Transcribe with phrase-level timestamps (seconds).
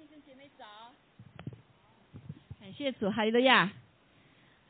[0.00, 0.64] 弟兄姐妹早，
[2.58, 3.70] 感谢主，哈利路亚。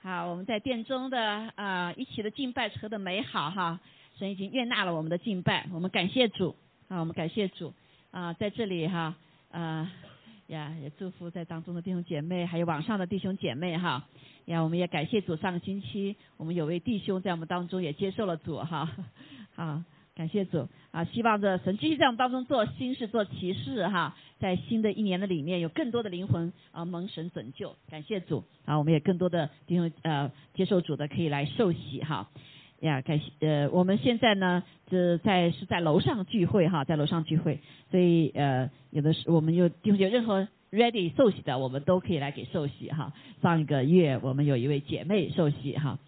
[0.03, 3.79] 好，我们在殿中的啊一起的敬拜何的美好哈，
[4.19, 6.57] 神已经悦纳了我们的敬拜，我们感谢主
[6.89, 7.73] 啊，我们感谢主
[8.11, 9.15] 啊，在这里哈
[9.53, 9.93] 啊
[10.49, 14.05] 呀也祝福在当中的弟兄姐妹，还有网上的弟兄姐妹哈
[14.47, 18.91] 呀，我们也感谢主，上个星期我们有位弟兄在我们当中也接受了主哈，
[19.55, 19.81] 好。
[20.15, 21.05] 感谢主啊！
[21.05, 27.75] 希望着神继续在我们当中做新事、做奇事哈，在新的一年的里面有更多的灵魂啊蒙神拯救。
[27.89, 28.77] 感谢主啊！
[28.77, 32.29] 我们也更多的弟兄呃接受主的可以来受洗哈
[32.81, 33.01] 呀！
[33.01, 43.15] 感谢呃我们现在呢这在是在楼上聚会哈，在楼上聚会，所以呃有的是我们有弟兄有任何 ready 受洗的，我们都可以来给受洗哈。
[43.41, 45.99] 上一个月我们有一位姐妹受洗哈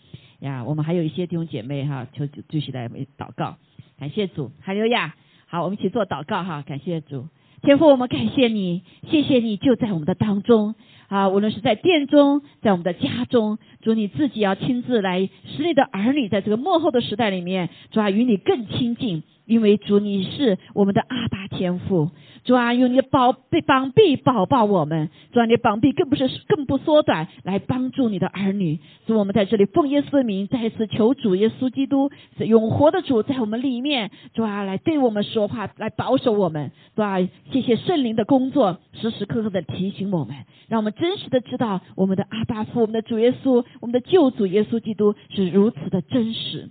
[0.40, 3.56] 呀，我们还有一些弟兄姐妹哈，求继续来祷告。
[4.02, 5.14] 感谢主，哈利路亚！
[5.46, 6.62] 好，我们一起做祷告哈。
[6.62, 7.28] 感谢主，
[7.62, 10.74] 天父，我们感谢你，谢谢你就在我们的当中
[11.12, 11.28] 啊！
[11.28, 22.08] 无论是在殿中，在我们的家中，主你自己要亲自来使你的儿女在这个幕后的时代里面，主啊与你更亲近，因为主你是我们的阿爸天父。
[22.44, 28.80] 主啊，用你的宝贝膀臂保抱我们，主啊，你的膀臂更不是更不缩短，来帮助你的儿女。
[29.06, 36.72] 主，我们在这里奉耶稣的名，再次求主耶稣基督，永活的主在我们里面，主啊，来对我们说话，来保守我们。
[36.96, 37.20] 主啊，
[37.52, 40.34] 谢谢圣灵的工作，时时刻刻的提醒我们，
[40.66, 46.70] 让我们真实的知道我们的阿爸父，我们的主耶稣，我们的救主耶稣基督是如此的真实。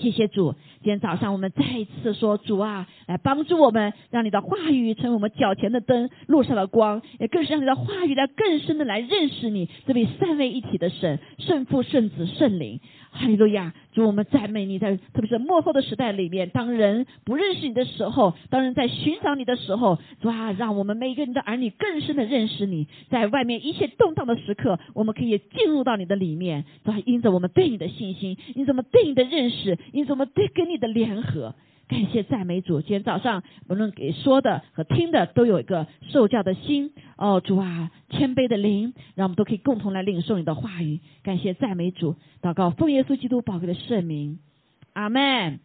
[0.00, 12.80] 谢谢主，今天早上我们再一次说主啊，来帮助我们，让你的话语成为我们脚前的灯，路上的光，也更是让你的话语来更深的来认识你这位三位一体的神，圣父、圣子、圣灵。
[13.12, 13.74] 哈利路亚！
[13.92, 22.86] 主，我们赞美你，在特别是幕后的时代里面，当人不认识你的时候，当人在寻找你的时候，主啊，让我们每一个人的儿女更深的认识你。
[23.10, 31.54] 在外面一切动荡的时刻，我们可以进入到你的里面，主啊，因着我们对你的信心，因着我们对你的认识，因着我们对跟你的联合。
[31.90, 41.00] 感谢赞美主，今天早上无论给说的和听的都有一个受教的心哦，主啊，谦卑的灵，让我们都可以共同来领受你的话语。
[41.24, 44.38] 感谢赞美主，祷告奉耶稣基督宝贵的圣名，
[44.92, 45.58] 阿门，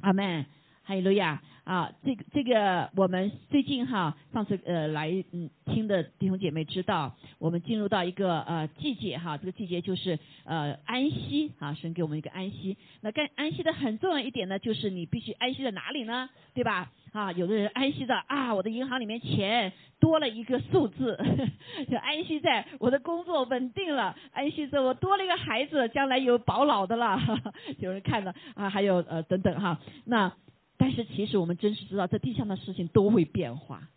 [0.00, 0.46] 阿门，
[0.84, 1.42] 哈利路亚。
[1.68, 12.78] 啊，这个这个，我们最近哈，上次呃来嗯听的弟兄姐妹知道，我们进入到一个呃季节哈，这个季节就是呃安息啊，神给我们一个安息。
[13.02, 16.30] 那该安息的很重要一点呢，就是你必须安息在哪里呢？
[16.54, 16.90] 对吧？
[17.12, 21.18] 啊，有的人安息的啊，我的银行里面钱多了一个数字，
[21.90, 27.20] 就安息在我的工作稳定了，安息在我多了一个孩子，将来有保老的了。
[27.76, 30.32] 有人看了啊，还有呃等等哈，那。
[30.78, 33.90] 但是其实我们真是知道，这地上的事情都会变化，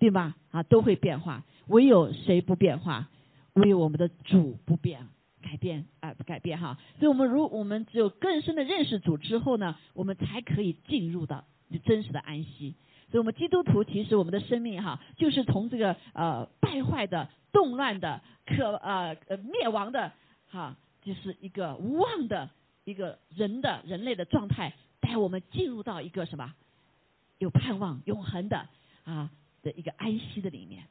[0.00, 0.34] 对吧？
[0.50, 1.44] 啊，都会变化。
[1.68, 3.08] 唯有谁不变化？
[3.52, 5.06] 唯有我们的主不变，
[5.42, 6.78] 改变啊，不改变哈。
[6.98, 11.44] 所以我们如我们只有更深的认识主之后呢，我们才可以进入到
[11.84, 12.74] 真实的安息。
[13.10, 20.12] 所以，我们基督徒其实我们的生命哈，就是从这个呃败坏的、动乱的、可呃灭亡的
[20.48, 22.48] 哈，就是一个无望的
[22.84, 24.72] 一个人的人类的状态。
[25.02, 26.54] 带我们进入到一个什么
[27.36, 28.66] 有盼望、永恒的
[29.04, 29.30] 啊
[29.62, 30.84] 的一个安息的里面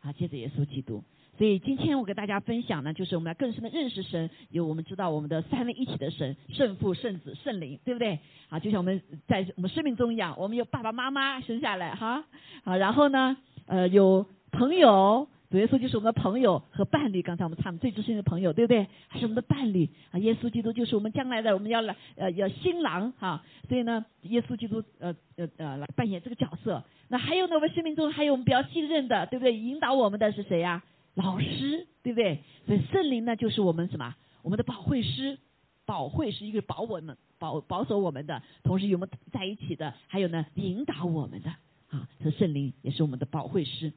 [0.00, 0.12] 啊。
[0.12, 1.04] 接着耶稣基督，
[1.38, 8.18] 所以今天我给大家分享呢，就是我们要更深的认识神，有我们知道我们的三位一体的神，圣父、圣子、圣灵，对不对？
[8.48, 12.24] 啊，就像我们在我们生命中一样，我们有爸爸妈妈生下来哈
[12.64, 15.28] 啊，然后呢呃有朋友。
[15.54, 18.88] 主耶稣就是我们的朋友和伴侣，刚才我们唱最知心的朋友，对不对？
[19.06, 20.18] 还是我们的伴侣啊！
[20.18, 23.44] 耶稣基督就是我们将来的，我们要来呃要新郎哈。
[23.68, 26.82] 所以呢，耶稣基督呃呃呃来扮演这个角色。
[27.06, 29.56] 那还有呢，我们生命中还有我们比较信任的，对不对？
[29.56, 30.82] 引导我们的是谁呀？
[31.14, 32.40] 老师，对不对？
[32.66, 34.12] 所以圣灵呢，就是我们什么？
[34.42, 35.38] 我们的保惠师，
[35.86, 41.50] 保惠是一个保我们、保保守我们的，同时与我们在一起的，还有呢引导我们的
[41.90, 43.92] 啊，这圣灵也是我们的保惠师。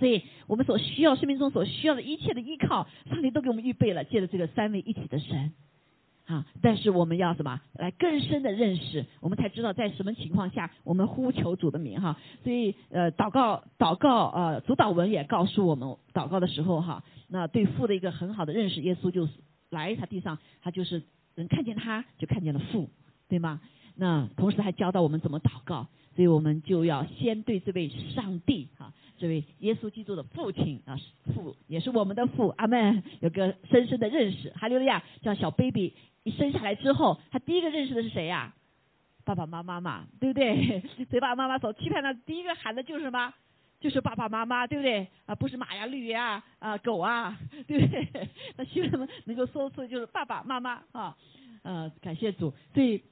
[0.00, 5.52] 所以我们所需要生命中所需要的一切的依靠，上帝都给我们预备了，借着这个三位一体的神，
[6.26, 6.46] 啊！
[6.62, 7.60] 但是我们要什么？
[7.74, 12.18] 来更深的认识，我们才知道在什么情况下我们呼求主的名哈。
[12.42, 19.28] 所以呃，祷告祷告呃，主导文也告诉我们，祷告的时候哈，那对父的一个很好的认识，耶稣就
[19.68, 21.02] 来他地上，他就是
[21.34, 22.88] 能看见他就看见了父，
[23.28, 23.60] 对吗？
[23.96, 25.88] 那同时还教导我们怎么祷告，
[26.20, 28.92] 所以我们就要先对这位上帝哈。
[29.16, 30.94] 这位耶稣基督的父亲啊，
[31.34, 33.02] 父也是我们的父，阿门。
[33.20, 35.02] 有个深深的认识，哈利路亚。
[35.22, 38.54] 像小 baby 一生下来之后，他第一个认识的是谁呀？
[39.24, 40.80] 爸爸妈妈嘛，对不对？
[41.08, 43.32] 所以爸爸妈妈所期盼的第一个喊的就是什么？
[43.80, 45.08] 就是爸爸妈妈，对不对？
[45.24, 47.34] 啊，不是马呀、驴呀、啊狗啊，
[47.66, 48.28] 对不对？
[48.58, 51.16] 那希望他们能够说出就是爸爸妈妈啊，
[51.62, 53.02] 呃，感谢主，所以。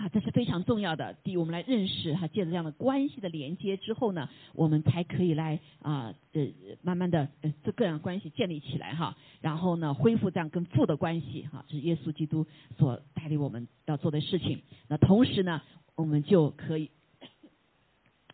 [0.00, 1.12] 啊，这是非常重要的。
[1.22, 6.46] 第一，我们来认识哈，借着这样的关系的连接之后呢，我们才可以来啊，呃，
[6.80, 9.14] 慢慢的呃，这个人关系建立起来哈。
[9.42, 12.46] 然后呢，恢复这样跟父的关系哈，这是耶稣基督
[12.78, 14.62] 所带领我们要做的事情。
[14.88, 15.60] 那同时呢，
[15.96, 16.90] 我们就可以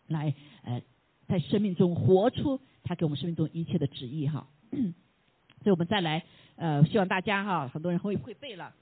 [0.07, 0.81] 来呃，
[1.27, 4.47] 在生命中活出他给我们生命中一切的旨意哈。
[4.71, 6.23] 所以我们再来
[6.55, 8.73] 呃，希望大家哈，很多人会会背了。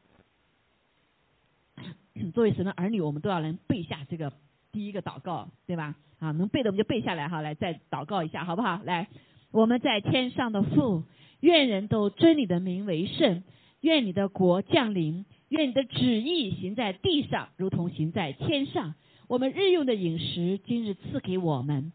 [2.32, 4.32] 作为神的儿女，我们都要能背下这个
[4.72, 5.96] 第一个祷告，对吧？
[6.20, 8.82] 啊，能背的我们就背下来哈，来再祷告一下，好不好？
[8.84, 9.08] 来，
[9.52, 11.04] 我们在天上的父，
[11.42, 13.44] 愿人都尊你的名为圣，
[13.82, 18.96] 愿你的国降临，愿你的旨意行在地上，如同行在天上。
[19.28, 21.92] 我们日用的饮食，今日赐给我们，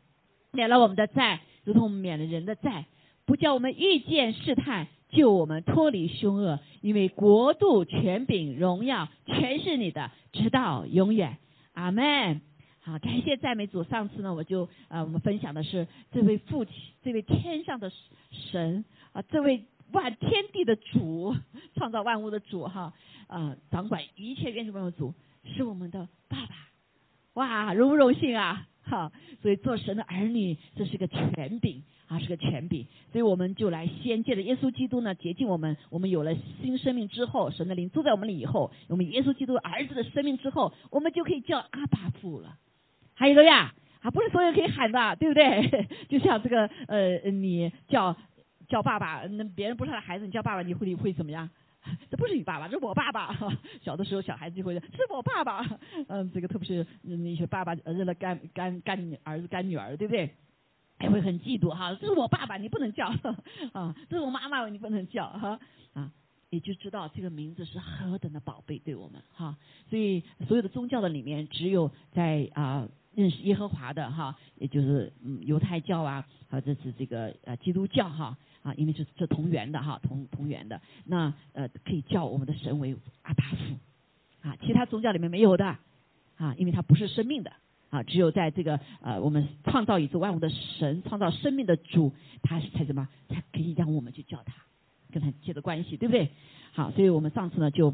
[0.52, 2.86] 免了我们的债，如同免了人的债，
[3.24, 4.88] 不叫我们遇见试探。
[5.10, 11.38] 救我们脱离凶恶，因为国度、权柄、荣耀全是你的，直到永远。
[11.74, 12.40] 阿门。
[12.82, 13.84] 好，感谢赞美主。
[13.84, 17.92] 上次呢，我就呃，我们分享的是这位父亲，这位天上的
[18.30, 21.36] 神啊，这位万天地的主，
[21.74, 22.94] 创造万物的主哈
[23.26, 25.12] 啊，掌管一切元气万物主，
[25.44, 26.54] 是我们的爸爸。
[27.34, 28.66] 哇，荣不荣幸啊？
[28.82, 29.12] 哈，
[29.42, 31.82] 所以做神的儿女，这是个权柄。
[32.10, 35.76] 啊，是个权柄，所以我们就来先借着耶稣基督呢洁净我们。
[35.90, 42.58] 我们有了新生命之后，神的灵住在我们里以后，我们耶稣基督儿子的生命之后，我们就可以叫阿爸父了。
[43.14, 45.86] 还有个呀，啊，不是所有可以喊的，对不对？
[46.10, 48.16] 就像这个呃，你叫
[48.66, 51.48] 叫爸爸，那别人不是他的孩子，你叫爸爸，你会会怎么样？
[52.10, 53.38] 这不是你爸爸，这是我爸爸。
[53.82, 55.64] 小的时候，小孩子就会说是我爸爸。
[56.08, 60.34] 嗯，这个特别是那些爸爸认了干干干儿子干女儿，对不对？
[61.00, 63.06] 还会很嫉妒哈，这是我爸爸，你不能叫
[63.72, 65.58] 啊，这是我妈妈，你不能叫哈
[65.94, 66.12] 啊，
[66.50, 69.56] 也就知道这个名字是何等的宝贝对我们哈。
[69.88, 85.78] 所以所有的宗教的里面，只有在啊认识耶和华的哈，也就是嗯犹太教啊，啊这是这个呃基督教哈啊，因为是这同源的哈，同同源的，那呃可以叫我们的神为阿达夫啊，其他宗教里面没有的
[86.36, 87.50] 啊，因为它不是生命的。
[87.90, 94.54] 啊，只有在这个呃，我们创造宇宙万物的神，创造生命的主，他才什么，才可以让我们去叫他，
[95.12, 96.30] 跟他接的关系，对不对？
[96.72, 97.92] 好，所以我们上次呢就，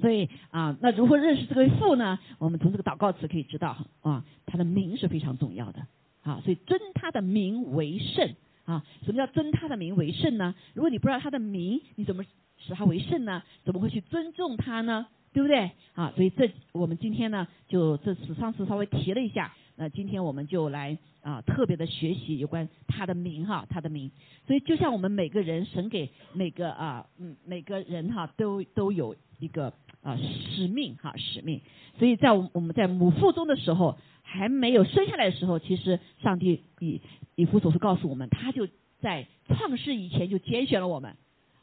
[0.00, 2.18] 所以啊，那如何认识这个父呢？
[2.38, 5.86] 我们从这个祷告词可以知道啊，他的名是非常重要的
[6.24, 8.34] 啊，所以尊他的名为圣
[8.64, 8.84] 啊。
[9.04, 10.56] 什么叫尊他的名为圣呢？
[10.74, 12.24] 如果你不知道他的名，你怎么
[12.58, 13.44] 使他为圣呢？
[13.64, 15.06] 怎么会去尊重他呢？
[15.32, 15.70] 对不对？
[15.94, 24.10] 啊，所以这我们今天呢，就这次上次稍微提了一下，那今天我们就来啊特别的学习有关他的名哈，他的名。
[24.46, 31.60] 所以就像我们每个人，神给每个啊嗯每个人哈都都有一个啊使命哈使命。
[31.98, 37.00] 所以在我们在母腹中的时候，还没有生下来的时候，其实上帝以
[37.34, 38.68] 以弗所是告诉我们，他就
[39.00, 41.16] 在创世以前就拣选了我们。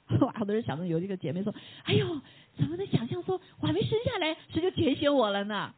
[0.22, 1.54] 哇，好多人想着有一个姐妹说，
[1.84, 2.22] 哎呦。
[2.58, 5.74] 怎么能想象说我还没生下来，谁就拣选我了呢？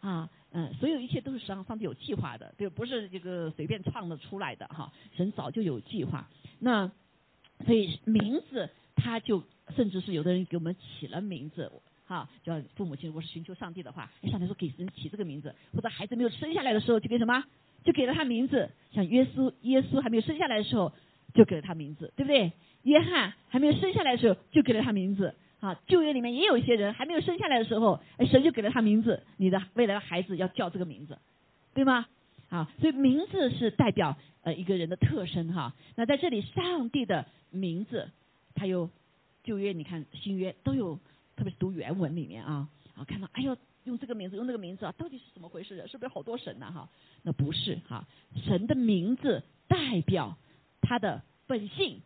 [0.00, 4.90] 啊，嗯，所有一切都是实际上上帝有计划的，对，不是这个随便创的出来的哈。
[5.14, 6.26] 神早就有计划。
[6.58, 6.90] 那
[7.66, 9.42] 所以名字他就
[9.76, 11.70] 甚至是有的人给我们起了名字，
[12.06, 17.44] 哈，叫父母亲如果是寻求上帝的话，上帝说给人起这个名字，或者孩子没有生下来的时候就给什么，
[17.84, 18.70] 就给了他名字。
[18.94, 20.94] 像耶稣，耶稣还没有生下来的时候
[21.34, 22.52] 就给了他名字，对不对？
[22.82, 25.34] 约翰还没有生下来的时候就给了他名字。
[25.60, 31.16] 啊，旧约里面也有一些人还没有生下来的时候，神就给了他名字，你的未来的孩子要叫这个名字，
[31.72, 32.06] 对吗？
[32.48, 35.72] 啊，所以名字是代表呃一个人的特征哈。
[35.94, 38.10] 那在这里，上帝的名字，
[38.56, 38.90] 他有
[39.44, 40.96] 旧约，你看新约都有，
[41.36, 45.86] 特别是读原文里面啊，啊，看到哎呦，用这个名字，用那个名字啊，到底是怎么回事？
[45.86, 46.72] 是不是好多神呢？
[46.72, 46.88] 哈，
[47.22, 48.04] 那不是哈，
[48.44, 50.36] 神的名字代表
[50.80, 52.02] 他的本性，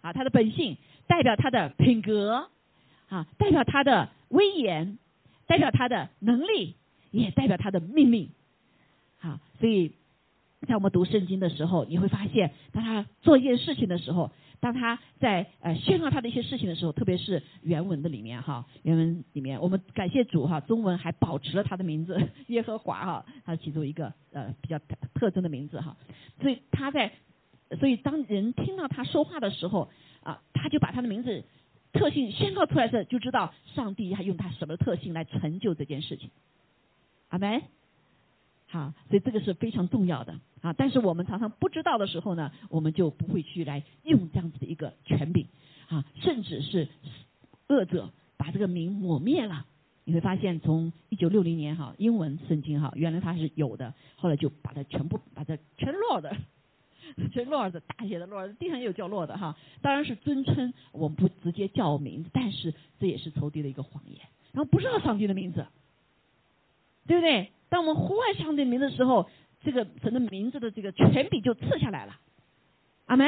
[0.00, 0.76] 啊，他的本性。
[1.08, 2.48] 代表他的品格，
[3.08, 4.98] 啊，代表他的威严，
[5.46, 6.74] 代表他的能力，
[7.12, 8.30] 也代表他的命令，
[9.20, 9.92] 好，所以
[10.66, 24.76] 在我们读圣经的时候，你会发现，当他做一件事情的时候，当他在呃宣告他的一些事情的时候，特别是原文的里面哈，原文里面，我们感谢主哈，中文还保持了他的名字耶和华哈，他其中一个呃比较
[25.14, 25.96] 特征的名字哈，
[26.40, 27.12] 所以他在，
[27.78, 29.90] 所以当人听到他说话的时候。
[30.26, 31.44] 啊，他就把他的名字
[31.92, 36.30] 特性宣告出来时，就知道上帝还用他什么特性来成就这件事情。
[37.28, 37.62] 阿门。
[38.66, 40.72] 好，所以这个是非常重要的啊。
[40.72, 45.46] 但是我们常常不知道的时候呢，我们就不会去来用这样子的一个权柄
[45.88, 46.88] 啊，甚至是
[47.68, 49.64] 恶者把这个名抹灭了。
[50.02, 56.36] 你会发现，从一九六零年哈，英文圣经哈，原来它是有的，后来就把它全部把它全落的，
[57.32, 59.56] 全落的大写的洛尔子，地上也有叫洛的哈。
[59.82, 64.20] 当然是尊称，我们不直接叫名字，但是这也是仇敌的一个谎言。
[64.52, 65.66] 然后不知道上帝的名字，
[67.06, 67.52] 对不对？
[67.68, 69.28] 当我们呼唤上帝名字的时候，
[69.62, 72.18] 这个神的名字的这个权柄就赐下来了。
[73.06, 73.26] 阿门。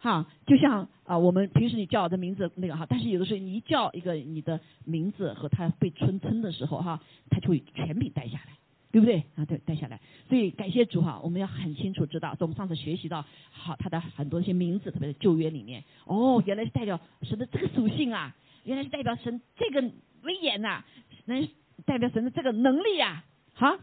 [0.00, 8.52] 哈，就像啊，我们平时你叫我的名字那个哈，但是有的时候你一叫一个你的名字和他被尊称的时候哈，他就会权柄带下来，
[8.90, 9.44] 对不对啊？
[9.44, 10.00] 对，带下来。
[10.28, 19.80] 所以感谢主哈，我们要很清楚知道，我们上次学习到好他的很多一些名字，特别是旧约里面，哦，原来是代表神的这个属性啊，原来是代表神这个
[20.22, 20.84] 威严呐，
[21.26, 21.48] 能
[21.84, 23.76] 代表神的这个能力啊，好，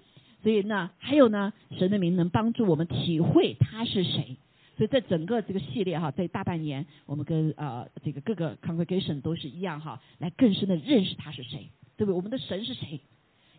[0.43, 4.37] 所以呢，还有呢，神的名能帮助我们体会他是谁。
[4.77, 12.13] 所以在整个这个系列哈，在大半年，我们跟呃这个各个 congregation 都是一样哈，来更深的认识他是谁，对不对？
[12.13, 12.99] 我们的神是谁？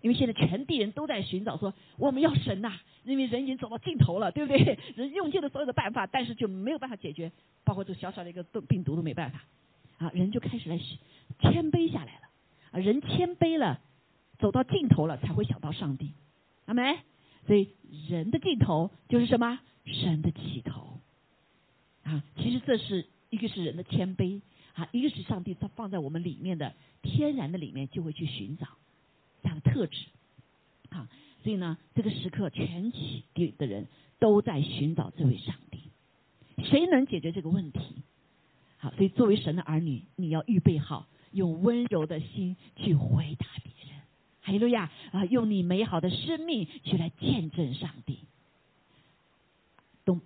[0.06, 4.78] 因为现在全地人都在寻找说我们要神呐，因为人已经走到尽头了，对不对？
[4.94, 7.32] 人用尽了所有的办法，但是就没有办法解决，
[7.64, 9.42] 包括这小小的一个病病毒都没办法
[9.98, 10.78] 啊，人就开始来
[11.40, 12.28] 谦卑下来了
[12.70, 13.80] 啊，人谦卑了，
[14.38, 16.12] 走到尽头了才会想到上帝，
[16.66, 16.98] 阿没？
[17.48, 17.70] 所以
[18.08, 19.58] 人的尽头就是什么？
[19.86, 21.00] 神的起头。
[22.04, 24.40] 啊，其实这是一个是人的谦卑
[24.74, 26.72] 啊，一个是上帝他放在我们里面的
[27.02, 28.68] 天然的里面就会去寻找
[29.46, 30.06] 这样的特质。
[30.90, 31.08] 啊，
[31.42, 33.24] 所以呢，这个时刻全体
[33.58, 33.86] 的人
[34.18, 35.80] 都在寻找这位上帝，
[36.64, 37.80] 谁能解决这个问题？
[38.78, 44.00] 好，所以作为神的儿女，你要预备好，用温柔的心去回答别人，
[44.42, 48.18] 哈利路亚啊，用你美好的生命去来见证上帝，
[50.04, 50.20] 懂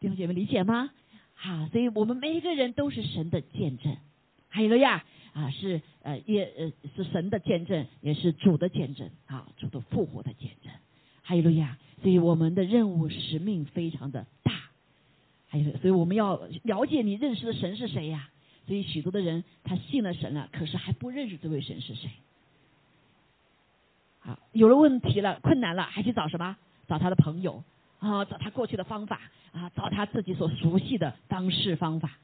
[0.00, 0.90] 弟兄姐妹理解吗？
[1.34, 3.96] 好，所以我们每一个人都是神的见证，
[4.48, 5.04] 还有路亚，
[5.36, 10.72] 啊，是呃也呃是神的见证，也是主的见证，啊，主的复活的见证，
[11.20, 14.52] 还有路亚，所以我们的任务使命非常的大，
[15.46, 18.30] 还有，所以我们要了解你认识的神是谁呀？
[18.66, 22.08] 所以许多的人他信了神了，可是还不认识这位神是谁。
[24.22, 26.56] 啊，有了问题了，困难了，还去找什么？
[26.88, 27.62] 找他的朋友。
[27.98, 29.20] 啊，找他过去的方法
[29.52, 32.18] 啊，找他自己所熟悉的方式方法，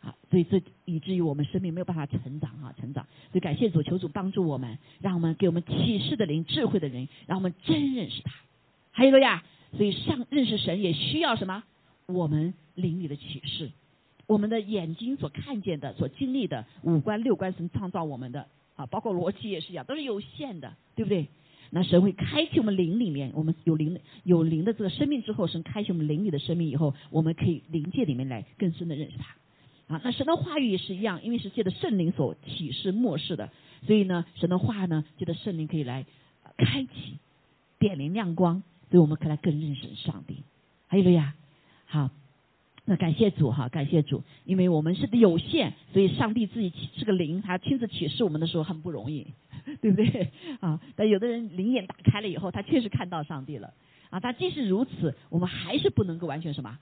[0.00, 3.06] 啊，所以这以至于我们生命没有办法成长哈，成长。
[3.30, 8.32] 所以感谢主，求主帮助我们，让我们给我们启示的灵、智慧的人，让我们真认识他。
[8.92, 9.44] 还有个呀，
[9.76, 11.62] 所以上认识神也需要什么？
[12.06, 13.70] 我们灵里的启示，
[14.26, 21.28] 我们的眼睛所看见的、所经历的五官六官神创造我们的啊，包括逻辑也是一样，都是有限的，对不对？
[21.72, 29.36] 那神会开启我们灵里面，我们有灵的有灵的这个生命之后，神开启我们灵里的生命以后，我们可以灵界里面来更深的认识他。
[29.90, 33.50] 啊，那神的话语也是一样，因为是借着圣灵所启示末世的，
[33.86, 36.06] 所以呢，神的话呢，借着圣灵可以来
[36.56, 37.18] 开启、
[37.78, 40.44] 点明亮光，所以我们可以来更认识上帝。
[40.86, 41.34] 还有了呀，
[41.86, 42.10] 好。
[42.86, 49.26] 那感谢主哈，感谢主，因为我们是有限，所以上帝自己是个灵，他亲自启示我们的时候很不容易，
[49.80, 50.80] 对不对啊？
[50.96, 53.74] 但有的人灵眼打开了以后，他确实看到上帝了
[54.08, 54.18] 啊。
[54.18, 56.78] 但即使如此，我们还是不能够完全什么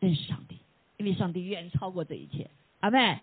[0.00, 0.56] 认识上帝，
[1.02, 2.48] 因为上帝远超过这一切，
[2.80, 3.18] 阿妹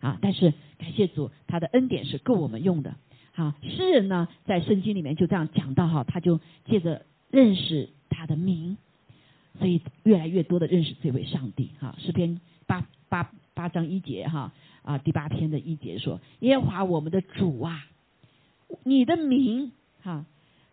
[0.00, 0.18] 啊。
[0.20, 2.96] 但是感谢主，他的恩典是够我们用的。
[3.32, 8.76] 好，诗人呢在圣经里面就这样讲到哈，他就借着认识他的名。
[9.58, 17.86] 所以越来越多的认识这位上帝哈，诗篇八八八章一节哈啊第八篇的一节说耶和华我们的主啊，
[18.84, 19.72] 你的名
[20.02, 20.24] 哈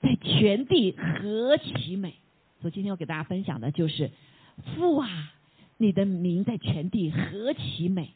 [0.02, 2.14] 在全地何其美！
[2.62, 4.12] 所以今天我给大家分享的就是
[4.76, 5.34] 父啊，
[5.78, 8.14] 你的名在全地何其美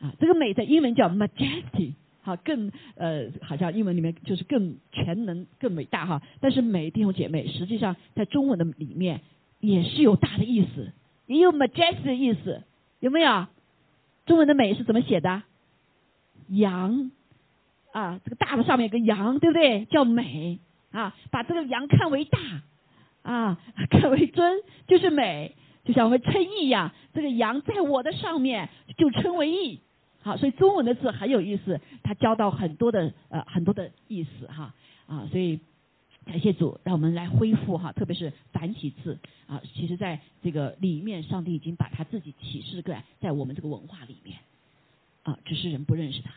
[0.00, 0.14] 啊！
[0.18, 9.20] 这个美在英文叫 majesty 好更呃好像英文里面就是更全能更伟大哈，但是美弟兄姐妹实际上在中文的里面。
[9.64, 10.90] 也是有大的意思，
[11.28, 12.64] 也有 majesty 的意思，
[12.98, 13.46] 有没有？
[14.26, 15.44] 中文的美是怎么写的？
[16.48, 17.12] 羊
[17.92, 19.84] 啊，这个大的上面有个羊，对不对？
[19.84, 20.58] 叫美
[20.90, 22.40] 啊，把这个羊看为大
[23.22, 25.54] 啊， 看为尊，就是美，
[25.84, 29.80] 就像我们称义一样，这个羊在我的上面就称为义。
[30.22, 34.74] 好，所以中文的字很有意思，它教到很多的呃很多的意思哈
[35.06, 35.60] 啊，所以。
[36.24, 39.60] 感谢主，让我们来恢复哈，特别是繁体字啊。
[39.74, 44.38] 其实，在这个里面，上帝已经把他自己启示过来，在我们这个文化里面
[45.24, 46.30] 啊，只是人不认识他。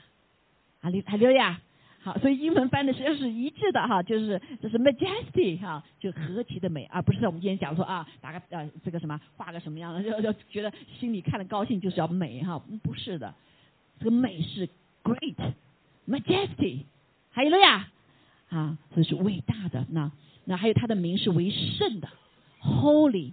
[0.82, 1.62] 阿利阿利亚，
[2.06, 13.34] 好，所以英文翻的实际上是一致的哈，就是这是 majesty 哈，就何其的美，而不是在我们今天讲说啊，打个呃这个什么画个什么样的，就就觉得心里看了高兴就是要美哈，不是的，
[13.98, 14.70] 这个美是
[15.04, 15.54] great
[16.08, 16.82] majesty，
[17.32, 17.88] 还有了呀
[18.50, 20.12] 啊，所以是伟大的那
[20.44, 22.08] 那还有他的名是为圣的
[22.62, 23.32] holy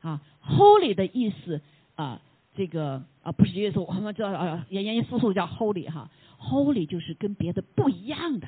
[0.00, 1.60] 啊 holy 的意思
[1.96, 2.20] 啊
[2.60, 6.10] 这个啊不是耶稣我们知道啊严严肃肃叫 holy 哈。
[6.38, 8.46] Holy 就是跟别的不一样的，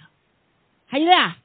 [0.87, 1.39] 还有啊，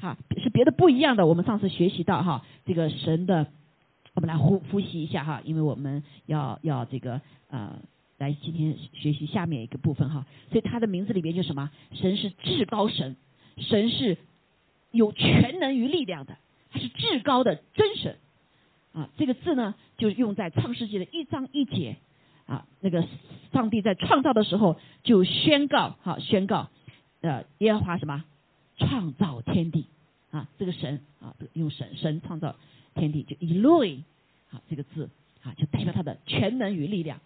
[0.00, 1.26] 哈是别的不一样的。
[1.26, 3.48] 我们上次学习到哈，这个神的，
[4.14, 7.78] 我们来呼复习一下哈，因为我们要要这个呃
[8.16, 10.24] 来今天学习下面一个部分哈。
[10.50, 11.70] 所以他的名字里边就什么？
[11.92, 13.16] 神是至高神，
[13.58, 14.16] 神是
[14.92, 16.38] 有全能与力量的，
[16.70, 18.16] 他是至高的真神
[18.94, 19.10] 啊。
[19.18, 21.96] 这个字呢，就用在创世纪的一章一节。
[22.46, 23.06] 啊，那个
[23.52, 26.68] 上帝在创造的时候就宣告，哈，宣告，
[27.22, 28.22] 呃，耶和华什么
[28.76, 29.86] 创造天地
[30.30, 32.56] 啊，这个神啊，用神神创造
[32.94, 34.02] 天地，就 Eloi
[34.50, 35.08] 啊这个字
[35.42, 37.20] 啊，就代表他的全能与力量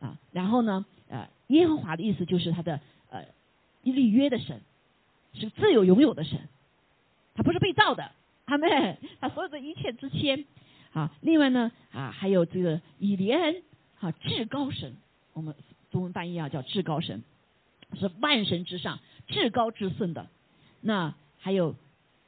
[0.00, 0.18] 啊。
[0.32, 3.24] 然后呢，呃，耶和华的意思就是他的呃
[3.82, 4.60] 立约的神，
[5.34, 6.48] 是自由拥有的神，
[7.36, 8.10] 他不是被造的，
[8.46, 10.44] 阿妹， 他所有的一切之先
[10.92, 11.12] 啊。
[11.20, 13.62] 另外呢，啊，还有这个以连。
[14.04, 14.94] 啊，至高神，
[15.32, 15.54] 我们
[15.90, 17.22] 中文翻译啊叫至高神，
[17.98, 20.28] 是万神之上至高至圣的。
[20.82, 21.74] 那还有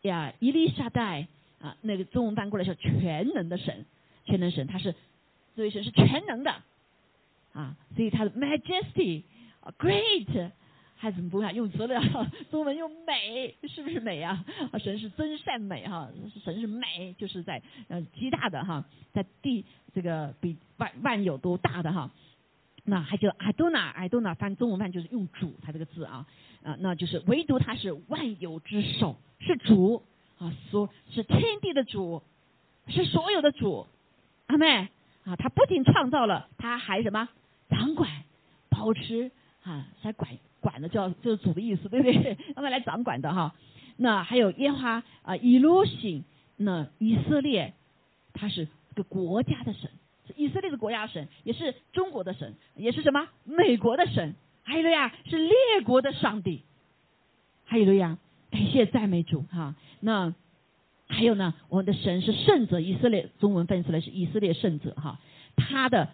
[0.01, 1.29] 呀，伊丽莎白
[1.61, 3.85] 啊，那个中文翻过来叫全能的神，
[4.25, 4.95] 全能神，他是
[5.55, 6.63] 这位神是全能的
[7.53, 9.25] 啊，所以他的 majesty
[9.79, 10.53] Great
[10.97, 12.01] 还怎么不看用词了？
[12.51, 14.45] 中文用美是不是美啊？
[14.83, 16.09] 神是真善美哈，
[16.45, 19.65] 神是美，就是在呃极大的哈，在地。
[19.95, 22.11] 这个比万万有都大的哈，
[22.85, 26.27] 那还叫爱多纳，爱多纳翻中文翻就是用主，他这个字啊
[26.63, 30.03] 啊，那就是唯独他是万有之首，是主
[30.39, 32.23] 啊，说是天地的主，
[32.89, 33.87] 是所有的主，
[34.49, 34.89] 阿妹
[35.25, 37.31] 啊，他不仅创造了，他还什么
[37.71, 38.11] 掌管、
[38.69, 39.31] 保持
[39.65, 40.31] 啊，还管
[40.67, 42.37] 管的叫就是主的意思，对不对？
[42.57, 43.55] 让他来掌管的哈。
[43.97, 46.25] 那还有耶华啊，以罗星，
[46.57, 47.75] 那以色列
[48.33, 48.67] 他是。
[48.97, 49.91] 个国家的神，
[50.37, 55.53] 以色列的国家神，也是中国的神，也是什么美国的神，还有了呀，是列
[55.85, 56.63] 国的上帝，
[57.67, 58.17] 还有了呀，
[58.51, 59.75] 感谢赞美主哈。
[60.01, 60.33] 那
[61.09, 65.21] 还有呢，我们的神是圣者，以色列中文翻译出来是以色列圣者哈，
[65.57, 66.11] 他的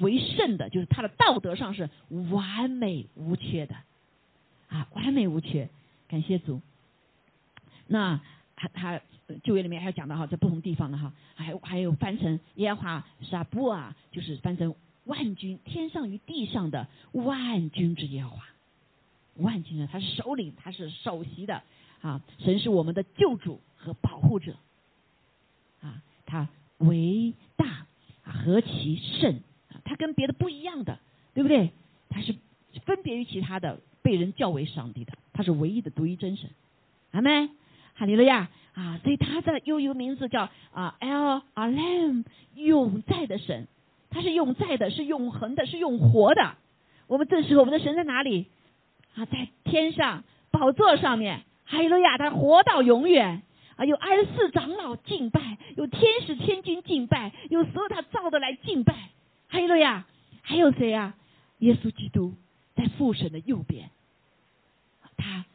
[0.00, 1.88] 为圣的，就是他的道德上是
[2.30, 3.76] 完美无缺的
[4.68, 5.68] 啊，完美无缺，
[6.08, 6.60] 感谢主。
[7.86, 8.20] 那
[8.56, 9.00] 他他。
[9.44, 14.74] 旧约里面还要讲到哈，在不同地方的哈，还有还有翻成耶和华沙布啊，就是翻成
[15.04, 18.42] 万军，天上与地上的万军之耶和华，
[19.34, 21.62] 万军呢，他是首领，他是首席的
[22.00, 24.56] 啊，神是我们的救主和保护者
[25.82, 26.48] 啊，他
[26.78, 27.86] 为大
[28.30, 29.40] 何其圣
[29.72, 30.98] 啊，他跟别的不一样的，
[31.34, 31.70] 对不对？
[32.08, 32.34] 他是
[32.84, 36.50] 分别于其他的被人叫为上帝的，他是唯一的独一真神，
[37.12, 37.50] 阿门，
[37.94, 38.48] 哈利路亚。
[38.74, 43.66] 啊，所以他的又有名字叫啊，El Alam，永在的神，
[44.08, 46.54] 他是永在的，是永恒的，是永活的。
[47.08, 48.46] 我们这时候，我们的神在哪里？
[49.16, 51.42] 啊，在天上宝座上面。
[51.64, 53.42] 哈利路亚，他活到永远。
[53.78, 59.10] 啊，有二十四长老敬拜，有天使天君敬拜，有所有他造的来敬拜。
[59.46, 60.06] 还有呀，
[60.42, 61.14] 还有谁呀？
[61.60, 62.34] 耶稣基督
[62.74, 63.88] 在父神的右边。
[65.16, 65.46] 他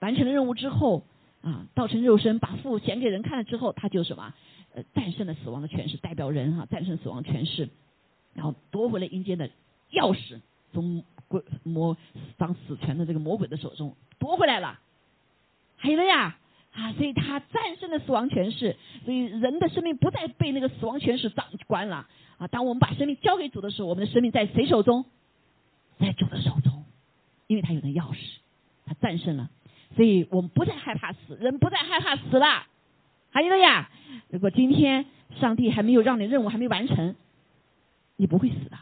[0.00, 1.04] 完成了任务之后。
[1.42, 4.34] 啊，道成肉身，把父显给人看了之后，他就什么？
[4.74, 7.70] 呃，战胜了死亡的权势，代表人哈，战胜死亡权势，
[8.34, 9.48] 然后夺回了阴间的
[9.90, 10.38] 钥匙，
[10.74, 11.96] 从鬼魔
[12.36, 14.78] 当死权的这个魔鬼的手中夺回来了。
[15.78, 16.36] 还有了呀，
[16.72, 22.06] 啊，所以他战胜了死亡权势，所以人的生命不再被那个死亡权势掌管了。
[22.38, 25.04] 啊，当我们把生命交给主的时候，我们的生命在谁手中？
[25.98, 26.84] 在主的手中，
[27.48, 28.38] 因为他有那钥匙，
[28.86, 29.50] 他战胜了。
[29.96, 32.66] 所以我们不再害怕死，人不再害怕死了。
[33.30, 33.90] 还有了呀，
[34.30, 35.06] 如果今天
[35.40, 37.16] 上帝还没有让你任务还没完成，
[38.16, 38.78] 你不会死的。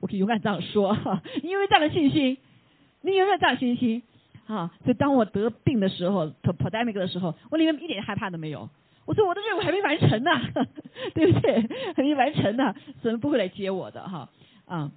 [0.00, 0.96] 我可以勇敢这样说，
[1.42, 2.36] 你有没有这样的信心？
[3.00, 4.02] 你有没有这样信心？
[4.46, 8.68] 啊，所以当我得病的时候，pandemic 的时候，我里面一点害怕都没有。
[9.06, 10.30] 我说我的任务还没完成呢，
[11.14, 11.62] 对不对？
[11.94, 14.28] 还没完成呢，神不会来接我的哈，
[14.66, 14.92] 啊。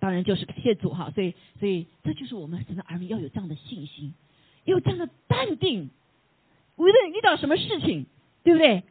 [0.00, 4.14] 当然就是谢主哈，所以所以这就是我们神的儿女要有这样的信心，
[4.64, 5.90] 有这样的淡定，
[6.76, 8.06] 无论遇到什么事情，
[8.42, 8.84] 对不对？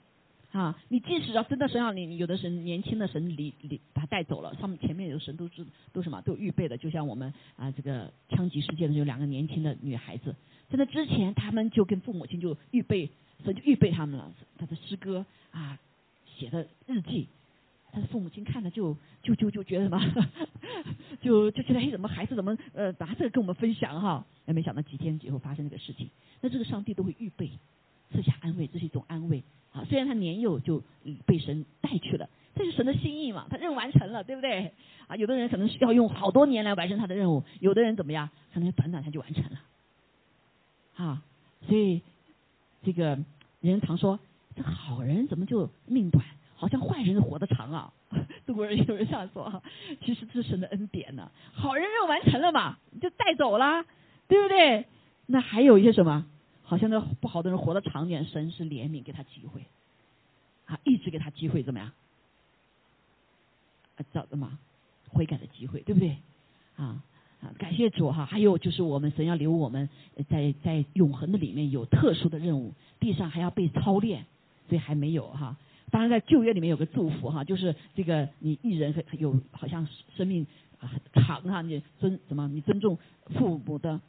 [0.52, 10.36] 啊，你即使要真的神要你，有的神年轻的神离离把他带走了，上面前面有神都是都什么都预备的，就像我们啊这个枪击事件的有两个年轻的女孩子，
[10.70, 13.10] 在那之前他们就跟父母亲就预备
[13.46, 15.80] 神就预备他们了，他的诗歌啊
[16.26, 17.30] 写的日记，
[17.94, 20.28] 他的父母亲看了就就就 就觉得什么，
[21.22, 26.10] 就就觉得哎怎么孩子怎么呃拿这个跟我们分享哈，哎没想到几天以后发生这个事情，
[26.42, 27.50] 那这个上帝都会预备
[28.12, 29.44] 赐下安慰，这是一种安慰。
[29.74, 30.84] 啊，虽然他年幼就
[31.26, 34.74] 被神带去了，这是神的心意嘛，他任务完成了，对不对？
[35.08, 39.62] 啊，有的人可能是要用好多年来完成他的任务，有的人怎么样，可能短短他就完成了。
[40.98, 41.24] 啊，
[41.68, 42.02] 所以
[42.84, 43.18] 这个
[43.62, 44.20] 人常说，
[44.56, 47.94] 这好人怎么就命短，好像坏人活得长啊？
[48.46, 49.64] 中国人有人这样说哈，
[50.04, 53.86] 其实这是神的恩典呢，好人任务完成了嘛，就带走了，
[54.28, 54.86] 对不对？
[55.28, 56.26] 那还有一些什么？
[56.72, 59.66] 好像那不好的人活得长点，神是怜悯给他机会，
[60.68, 61.92] 啊，一直给他机会，怎么样？
[63.98, 64.58] 啊，找什么
[65.10, 66.16] 悔改的机会，对不对？
[66.78, 67.04] 啊
[67.42, 68.26] 啊，感谢主哈！
[68.26, 69.90] 还有就是我们神要留我们
[70.30, 74.26] 在在永恒的里面有特殊的任务，地上还要被操练，
[74.70, 75.58] 所以还没有哈。
[75.90, 80.48] 当然在旧约里面有个祝福哈，就是这个你一人有好像生命
[81.16, 82.48] 长哈，你尊什么？
[82.48, 82.98] 你尊重
[83.36, 84.00] 父母的。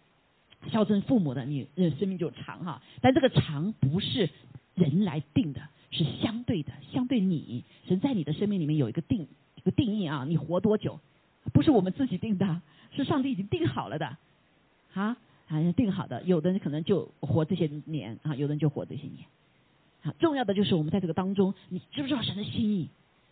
[0.71, 1.67] 孝顺父母的，你
[1.99, 2.83] 生命就长哈。
[3.01, 4.31] 但这个长不是
[4.75, 10.25] 人来定的，是相对的，相对你神在你的生命里面有一个定一个定义啊。
[10.27, 11.01] 你活多久，
[11.53, 12.63] 不是我们自己定的，
[12.95, 14.17] 是上帝已经定好了的
[14.95, 15.17] 啊，
[15.49, 16.23] 啊定好的。
[16.23, 19.25] 有的人可能就活这些年啊，有的人就活这些年。
[20.03, 22.89] 啊，重要的就是我们在这个当中，你知不知道神的心意，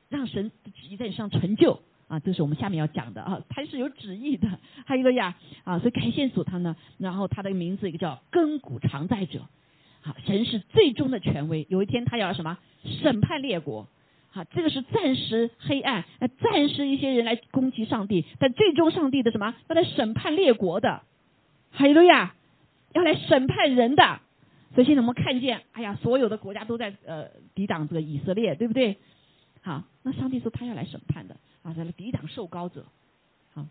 [0.09, 1.81] 让神的旨意在你身上成就。
[2.11, 9.46] 啊，这是我们下面要讲的啊，他是有旨意的，还有个呀啊，所以感谢主他呢，然后他的名字一个叫亘古常在者，
[10.01, 13.87] 好，神是最终的权威，有一天他要什么审判列国，
[14.31, 16.05] 好，这个是暂时黑暗，
[16.40, 21.03] 暂时一些人来攻击上帝，但最终上帝的什么要来审判列国的，
[21.70, 22.35] 还有呀，
[22.92, 24.18] 要来审判人的，
[24.75, 28.99] 所以现在我们看见，哎呀，所有的国家都在呃抵挡这个以色列，对不对？
[29.62, 31.37] 好，那上帝说他要来审判的。
[31.62, 32.87] 啊，在抵挡受高者，
[33.53, 33.66] 好，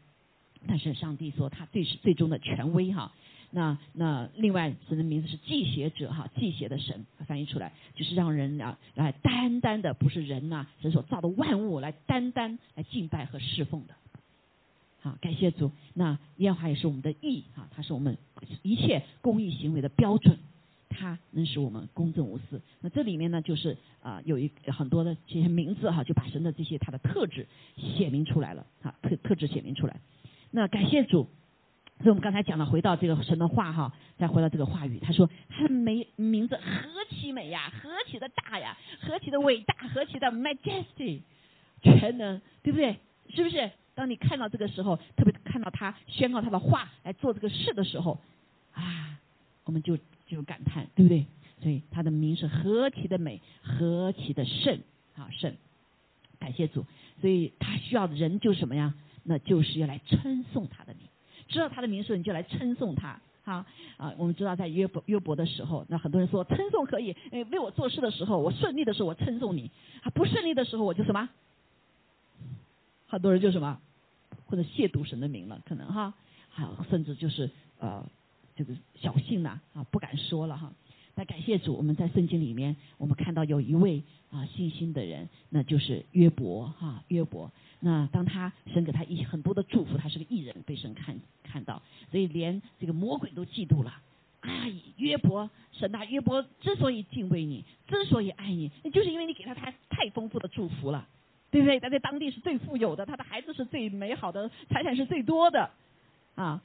[0.68, 3.12] 但是上帝说他最是最终的权威哈。
[3.52, 13.96] 那那另外神的名字是记写者哈，记写的神翻译出来就是让人啊来单单的不是人呐，神所造的万物来单单来敬拜和侍奉的。
[15.02, 15.72] 好，感谢主。
[15.96, 18.18] 那耶和华也是我们的义哈，他是我们
[18.62, 20.38] 一切公益行为的标准。
[21.00, 22.62] 它能使我们公正无私。
[22.82, 30.00] 那这里面呢，就是啊，有一很多的这些名字哈，就把神的这些他的特质写明出来了哈，特特质写明出来。
[30.52, 31.30] 那感谢主，
[32.00, 41.22] 所以我们刚才讲了，回到这个神的话哈，再回到这个话语，他说他的名名字何其美呀，何其的大呀，何其的伟大，何其的 majesty，
[41.82, 42.98] 全能，对不对？
[43.30, 43.72] 是不是？
[43.96, 48.20] 当你看到这个时候，特别看到他宣告他的话来做这个事的时候，
[48.74, 49.18] 啊，
[49.64, 49.98] 我们就。
[50.30, 51.26] 就感叹，对不对？
[51.62, 54.80] 所以他的名是何其的美，何其的圣
[55.18, 55.54] 啊圣，
[56.40, 56.86] 感谢主。
[57.20, 58.94] 所以他需要的人就是什么呀？
[59.24, 61.04] 那就是要来称颂他的名。
[61.50, 63.20] 知道他的名时，你就来称颂他。
[63.44, 63.66] 哈
[63.98, 69.72] 啊，我们知道在约伯约伯的时候，那很多人说称颂可以，诶，为我做事的时候，我顺利的时候我称颂你，
[70.04, 71.28] 啊不顺利的时候我就什么？
[73.08, 73.82] 很多人就什么？
[74.46, 76.14] 或者亵渎神的名了，可能哈，
[76.50, 78.06] 好，甚至就是呃。
[78.60, 80.74] 这个小信呐啊，不敢说了哈。
[81.16, 87.50] 那感谢主，我们在圣经里面，我们看到有一位啊信心的人，那就是约伯哈约伯。
[87.80, 93.94] 那当他神给他一很多的祝福，他是个艺人，被神看看到，所以连这个魔鬼都嫉妒了。
[94.42, 94.66] 啊，
[94.98, 101.08] 约伯神啊，约伯之所以敬畏你，之所以爱你，那就是因为你给他太太丰富的祝福了，
[101.50, 101.80] 对不对？
[101.80, 105.72] 他在当地是最富有的，他的孩子是最美好的，财产是最多的
[106.36, 106.62] 啊。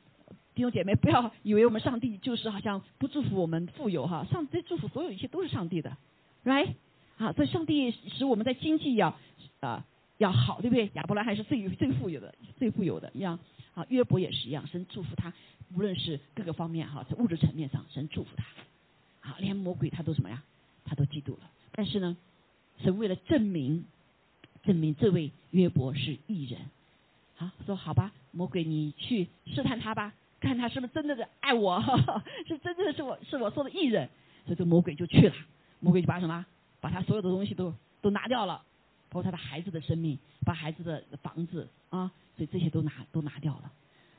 [0.54, 5.96] 弟兄姐妹，不要以为我们上帝就是好像不祝福我们富有哈，上帝祝福所有一切都是上帝的
[6.44, 6.74] ，right？
[7.18, 9.18] 啊，所以上帝使我们在经济要
[9.58, 9.84] 啊
[10.18, 10.90] 要好，对不对？
[10.94, 13.38] 亚伯拉罕是最最富有的，最富有的一样
[13.74, 15.32] 啊，约伯也是一样，神祝福他，
[15.74, 20.40] 无论是各个方面哈，在物质层面上，神祝福他，啊，连魔鬼他都什么呀？
[20.84, 21.50] 他都嫉妒了。
[21.72, 22.16] 但是呢，
[22.78, 23.84] 神为了证明
[24.62, 26.60] 证明这位约伯是异人，
[27.34, 30.14] 好说好吧，魔鬼你去试探他吧。
[30.44, 31.82] 看他是不是真的的爱我，
[32.46, 34.08] 是真正的是我是我说的艺人，
[34.44, 35.34] 所以这魔鬼就去了，
[35.80, 36.44] 魔鬼就把什么，
[36.80, 38.62] 把他所有的东西都都拿掉了，
[39.08, 43.72] 包括他的孩子的生命，把孩子的房子啊，所以这些都拿都拿掉了。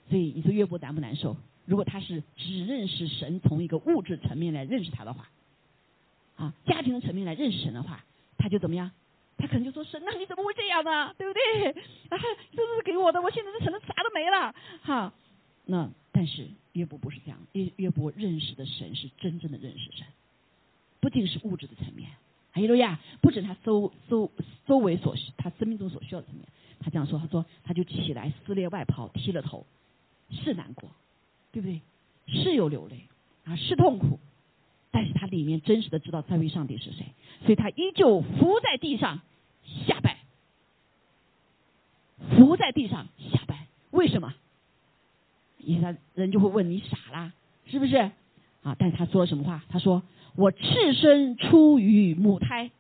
[0.10, 1.38] 所以你说岳伯难不难受？
[1.66, 5.30] 如果他是只认识神，从一个物质层面来认识他的话，
[6.36, 8.04] 啊，家庭的层面来认识神的话，
[8.38, 8.92] 他就怎么样？
[9.38, 11.14] 他可能就说神，那你怎么会这样呢？
[11.18, 11.70] 对不对？
[12.10, 12.18] 啊，
[12.56, 15.12] 这是给我的，我现在这成了啥都没了，哈。
[15.66, 20.08] 那但是约伯不是这样，约约伯认识的神是真正的认识神，
[21.02, 22.10] 不仅是物质的层面，
[22.52, 24.32] 还有呀，不止他周周
[24.66, 26.46] 周围所需，他生命中所需要的层面。
[26.80, 29.66] 他这样说，他说他就起来撕裂外袍，剃了头，
[30.32, 30.90] 是难过，
[31.52, 31.82] 对不对？
[32.28, 33.02] 是有流泪
[33.44, 34.18] 啊，是痛苦，
[34.92, 37.08] 但是他里面真实的知道这位上帝是谁，
[37.42, 39.20] 所以他依旧伏在地上
[39.86, 40.20] 下拜，
[42.38, 43.68] 伏在地上下拜。
[43.92, 44.34] 为什么？
[45.66, 47.34] 因为他人就会问你傻啦，
[47.66, 47.98] 是不是？
[48.64, 48.76] 啊！
[48.80, 49.64] 但是他说了什么话？
[49.70, 50.02] 他说
[50.36, 52.72] ：“我赤身出于母胎，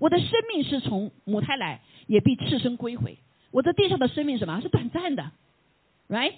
[0.00, 3.18] 我的生命是从母胎来，也必赤身归回。
[3.52, 4.60] 我在地上的生命什么？
[4.60, 5.30] 是短暂的
[6.08, 6.32] ，right？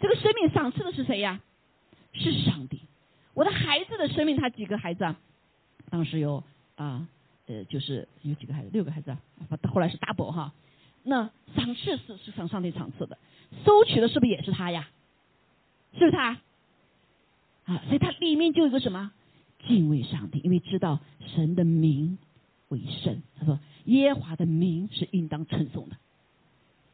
[0.00, 1.40] 这个生命赏赐的是谁呀？
[2.14, 2.80] 是上帝。
[3.34, 5.16] 我的孩子的生命，他几个孩子啊？
[5.88, 6.42] 当时有
[6.74, 7.06] 啊，
[7.46, 9.18] 呃，就是有几个孩子，六个孩子啊。
[9.72, 10.52] 后来是 double 哈。
[11.04, 13.16] 那赏赐是是上上帝赏赐的，
[13.64, 14.88] 收取的是不是也是他呀？
[15.98, 16.40] 是不是他？
[17.64, 19.12] 啊，所以他里面就有个什么
[19.66, 21.00] 敬畏上帝，因为知道
[21.34, 22.18] 神的名
[22.68, 23.22] 为圣。
[23.38, 25.96] 他说耶和华的名是应当称颂的，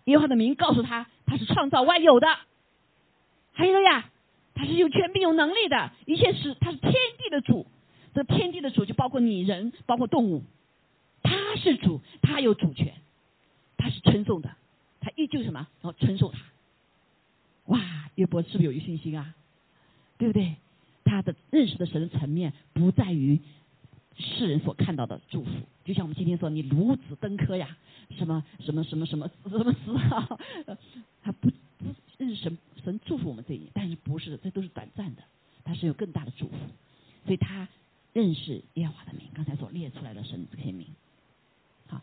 [0.05, 2.27] 耶和华的名告诉他他是创造万有的，
[3.53, 4.09] 还有呀。
[4.55, 7.67] 他是有权柄、有能力的，一切是他是天地的主。
[8.15, 10.45] 这天地的主就包括你人，包括动物。
[11.23, 12.93] 他是主，他有主权，
[13.79, 14.51] 他是称颂的，
[15.01, 15.67] 他依旧什么？
[15.81, 16.39] 然后称颂他。
[17.67, 17.81] 哇，
[18.17, 19.35] 约伯是不是有信心啊？
[20.19, 20.57] 对不对？
[21.05, 23.41] 他的认识的神的层面不在于
[24.17, 25.51] 世人所看到的祝福，
[25.85, 27.77] 就像我们今天说你孺子登科呀，
[28.17, 30.39] 什么什么什么什么什么死啊，
[31.23, 32.59] 他不不认识神。
[32.85, 35.23] 神祝福我们这一，但是不是这都是短暂的，
[35.63, 36.55] 他是有更大的祝福，
[37.25, 37.69] 所以他
[38.13, 40.89] 认识耶和华的名，刚才所列出来的神这些名，
[41.87, 42.01] 好，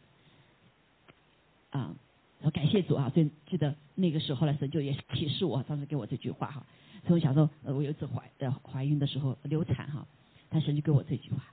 [1.71, 1.93] 啊，
[2.41, 6.65] 我感谢主啊，所以记得那个时候，呢神就也启示我，当时给我这句话哈，
[7.05, 10.07] 所以我想说呃，我有一次怀呃怀孕的时候流产哈，
[10.49, 11.43] 但神就给我这句话，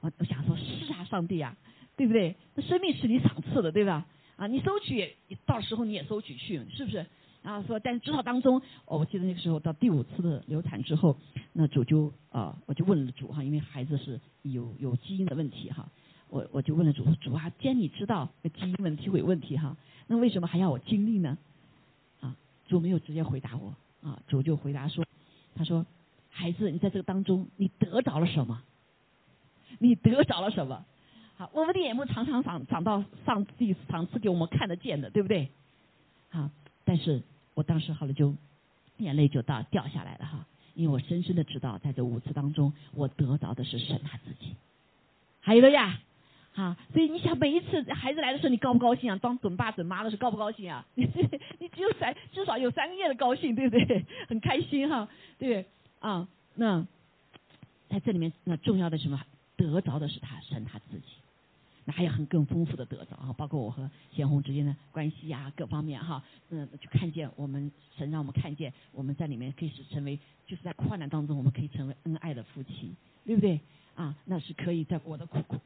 [0.00, 1.56] 我我想说是啊，上帝啊，
[1.96, 2.36] 对不对？
[2.54, 4.06] 那生命是你赏赐的，对吧？
[4.36, 7.04] 啊，你收取，到时候你也收取去，是不是？
[7.42, 11.16] 啊，说，但是至少当中，我记得那个时候到第五次的流产之后，
[11.52, 15.88] 那主就啊，我就问了主哈，因为孩子是有有基因的问题哈，
[16.28, 21.38] 我我就问了主，主啊，既然你知道基因问题会有问题哈，那为什么还要我经历呢？
[22.20, 22.36] 啊，
[22.68, 23.74] 主没有直接回答我，
[24.08, 25.04] 啊，主就回答说，
[25.54, 25.84] 他说，
[26.30, 28.62] 孩子，你在这个当中，你得着了什么？
[29.78, 30.84] 你得着了什么？
[31.36, 35.48] 好，我们的眼目常常长长到上帝赏赐给我们看得见的，对不对？
[36.30, 36.50] 好，
[36.84, 37.22] 但是。
[37.56, 38.34] 我当时好了，就
[38.98, 44.54] 眼泪就到掉下来了哈，因为我深深的知道，在这五次当中，我得着的是神他自己。
[45.40, 45.98] 还有了呀，
[46.56, 49.18] 啊，所以你想每一次孩子来的时候，你高不高兴啊？
[49.20, 50.84] 当准爸准妈的时候高不高兴啊？
[50.94, 51.04] 你
[51.60, 54.04] 你只有三，至少有三个月的高兴，对不对？
[54.26, 55.66] 很开心哈，对
[56.00, 56.84] 啊，那
[57.88, 59.20] 在这里面，那重要的什么？
[59.56, 61.06] 得着的是他神他自己。
[61.88, 72.92] 那还有很更丰富的得着啊，包括我和贤红之间的关系呀，各方面哈，嗯，就看见我们神让我们看见我们在里面可以是成为，就是在困难当中我们可以成为恩爱的夫妻，
[73.24, 73.60] 对不对？
[73.94, 75.56] 啊，那是可以在我的苦苦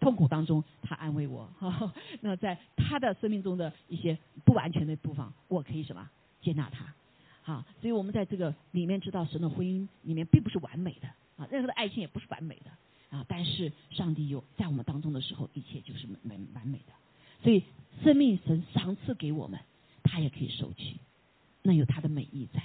[0.00, 1.48] 痛苦当中他安慰我，
[2.20, 6.94] 那在他的生命中的一些不完全的部分，我可以什么接纳他，
[7.42, 12.70] 好，所以我们在这个里面知道神的婚姻里面并不是完美的啊，任何的爱情也不是完美的。
[13.10, 13.26] 啊！
[13.26, 16.92] 但是上帝有在我们当中的时候，一切就是完完美的。
[17.42, 17.64] 所以
[18.04, 19.58] 生命神赏赐给我们，
[20.04, 20.96] 他也可以收取，
[21.62, 22.62] 那有他的美意在。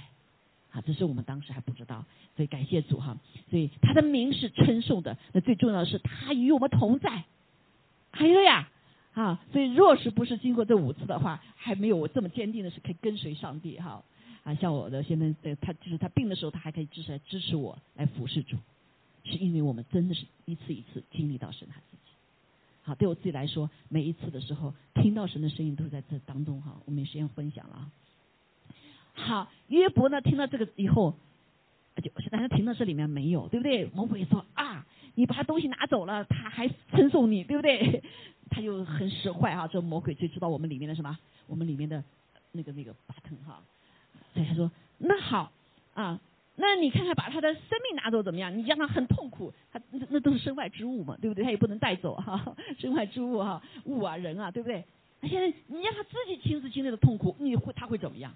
[0.76, 2.04] 啊，只是我们当时还不知道。
[2.36, 3.16] 所以感谢主哈！
[3.48, 5.16] 所以他的名是称颂的。
[5.32, 7.24] 那最重要的是他与我们同在。
[8.10, 8.68] 还有呀，
[9.14, 9.40] 啊！
[9.52, 14.04] 所以若是不是经过这五次的话，还没有我这么坚定的是可以跟随上帝哈。
[14.44, 18.58] 啊，像我的现在，他就是他病的时候，他还可以支持来支持我来服侍主。
[19.24, 22.12] 是因为我们真的是一次一次经历到神他自己。
[22.82, 27.90] 好，对我自己来说，每一次的时候听到神的声音都在这当中哈，我们时间分享了啊。
[29.16, 31.14] 好，约伯呢听到这个以后，
[32.02, 33.86] 就但是听到这里面没有，对不对？
[33.86, 38.02] 魔鬼说啊，你把他东西拿走了，他还称颂你，对不对？
[38.50, 42.04] 他就很使坏啊，这魔鬼就知道我们里面的什么，我们里面的
[42.52, 43.60] 那个那个巴腾哈，
[44.34, 45.50] 所以他说那好
[45.94, 46.20] 啊。
[46.58, 48.56] 那你看看，把他的生命拿走怎么样？
[48.56, 51.44] 你让他很痛苦，他那那都是身外之物嘛，对不对？
[51.44, 54.82] 他也不能带走哈， 身外之物哈，物啊人啊，对不对？
[55.20, 58.32] 那现在你让他自己亲自经历的痛苦，你会他会怎么样？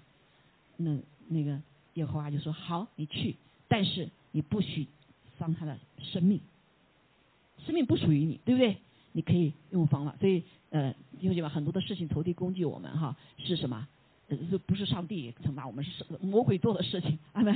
[0.81, 1.59] 那那个
[1.93, 3.35] 耶和华就说：好，你去，
[3.67, 4.87] 但是你不许
[5.39, 6.39] 伤他的生命，
[7.65, 8.77] 生命不属于你，对不对？
[9.13, 10.15] 你可以用方法。
[10.19, 13.87] 所以呃，弟兄姐妹，很多的事情投递攻击我们哈，是什么？
[14.49, 17.53] 这不是上帝惩罚我们，是魔鬼做的事情，阿门。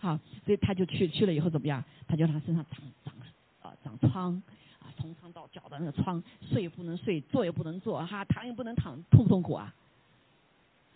[0.00, 1.84] 好，所以他就去去了以后怎么样？
[2.08, 3.14] 他就让他身上长长
[3.62, 4.42] 啊长疮
[4.80, 9.72] 啊，从疮到脚的那个疮，睡也不能睡，坐也不能坐，哈，躺也不能躺，痛不痛苦啊？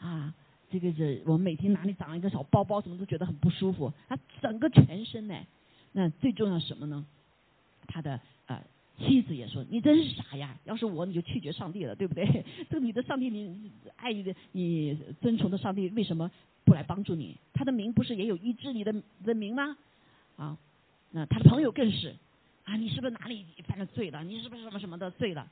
[0.01, 0.35] 啊，
[0.71, 3.93] 这个是我们每天哪里长一个小包包，什么都觉得很不舒服。
[4.09, 5.35] 他整个全身呢，
[5.93, 7.05] 那最重要什么呢？
[7.87, 8.63] 他的呃。
[9.03, 10.55] 妻子也说：“你真是傻呀！
[10.65, 12.45] 要是我，你就拒绝上帝了，对不对？
[12.69, 16.31] 这你的上帝，你爱你的、你尊崇的上帝，为什么
[16.67, 17.35] 不来帮助你？
[17.55, 19.75] 他的名不是也有医治你的的名吗？
[20.37, 20.59] 啊，
[21.13, 22.15] 那他的朋友更是
[22.65, 24.23] 啊，你是不是哪里犯了罪了？
[24.23, 25.51] 你是不是什么什么的罪了？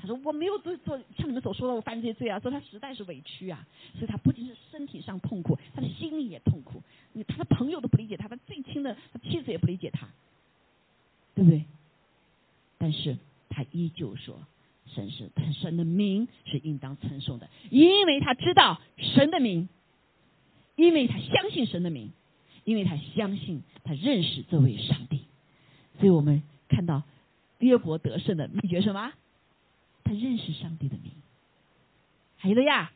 [0.00, 6.82] 他说我没有做做像你们所说的我犯这些罪啊，说他实在是委屈啊，所以他不仅是身体上痛苦，他的心里也痛苦。
[7.12, 10.08] 你他的朋友都不理解他，他最亲的他妻子也不理解他，
[11.34, 11.64] 对不对？”
[12.78, 13.16] 但是
[13.48, 14.38] 他依旧说，
[14.86, 19.68] 神是神的名是应当称颂的，因为他知道神的名，
[20.74, 22.12] 因为他相信神的名，
[22.64, 25.24] 因为他相信他认识这位上帝，
[25.98, 27.02] 所以我们看到
[27.60, 29.12] 约伯得胜的秘诀是什么？
[30.06, 31.12] 他认识上帝的名，
[32.38, 32.92] 还有了呀，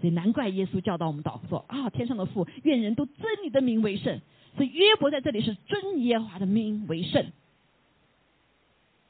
[0.00, 4.20] 所以难怪耶稣教导我们祷告说啊，天上的父，愿人都尊你的名为圣。
[4.56, 7.32] 所以约伯在这里是尊耶和华的名为圣。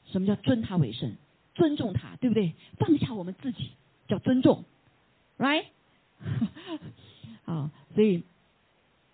[0.05, 1.15] 什么叫尊他为圣？
[1.53, 2.53] 尊重他，对不对？
[2.77, 3.69] 放下我们自己
[4.07, 4.63] 叫尊重
[5.37, 5.65] ，right？
[7.45, 8.23] 啊，所以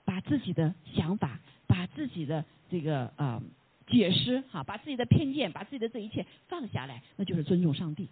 [0.06, 3.41] 把自己的想法，把自己的这个呃
[3.88, 8.08] 解释，哈，把自己的偏见，把自己的这一切放下来，那就是尊重上帝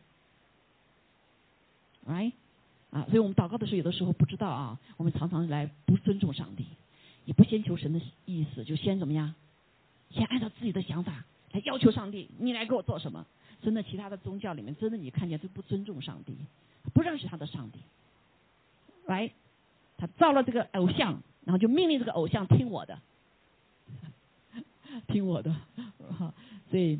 [2.07, 2.31] ，right？
[2.91, 6.65] 啊，所以我们祷告的时候，有的时候不知道啊，我们常常来不尊重上帝，
[7.25, 9.35] 也不先求神的意思，就先怎么样？
[10.09, 11.25] 先按照自己的想法。
[11.51, 13.25] 来要求上帝，你来给我做什么？
[13.61, 16.35] 真的，其他的宗教里面，真的你看见都不尊重上帝，
[16.93, 17.79] 不认识他的上帝。
[19.05, 19.31] 来，
[19.97, 22.99] 他造了这个偶像，然后就命令这个偶像听我的，
[25.07, 25.55] 听我的。
[26.69, 26.99] 所以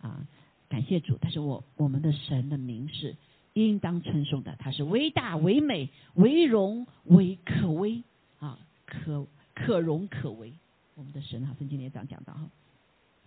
[0.00, 0.26] 啊，
[0.68, 1.18] 感谢主。
[1.20, 3.14] 但是我我们的神的名是
[3.54, 8.02] 应当称颂的，他是为大为美为荣为可威
[8.38, 10.52] 啊，可可荣可为。
[10.94, 12.40] 我们的神哈，圣经里也这样讲到哈。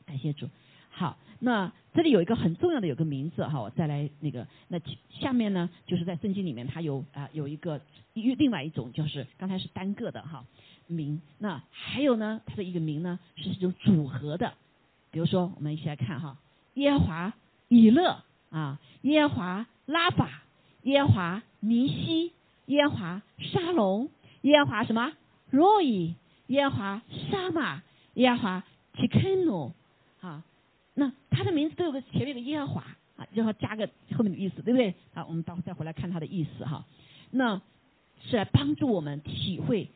[0.06, 0.50] 感谢主，
[0.92, 7.82] 好，那这里有一个很重要的有个名字哈，我再来那个，那下面呢就是在圣经里面它有啊有一个
[8.14, 10.46] 另外一种就是刚才是单个的哈
[10.88, 14.54] 名，那还有呢它的一个名呢是一种组合的，
[15.10, 16.38] 比如说我们一起来看哈，
[16.76, 17.34] 耶华
[17.70, 20.30] 以勒啊，耶华拉法，
[20.84, 22.32] 耶华尼西，
[22.68, 24.10] 耶华沙龙，
[24.44, 25.12] 耶华什么
[25.50, 26.16] 若以，
[26.48, 27.82] 耶华沙玛，
[28.14, 28.64] 耶华
[28.94, 29.74] 提肯努。
[30.22, 30.42] 啊，
[30.94, 32.82] 那他的名字都有个前面有个耶华
[33.18, 34.94] 啊，然后加个后面的意思，对不对？
[35.14, 36.86] 啊，我们到再回来看他的意思哈。
[37.32, 37.60] 那
[38.24, 39.90] 是来帮助我们体会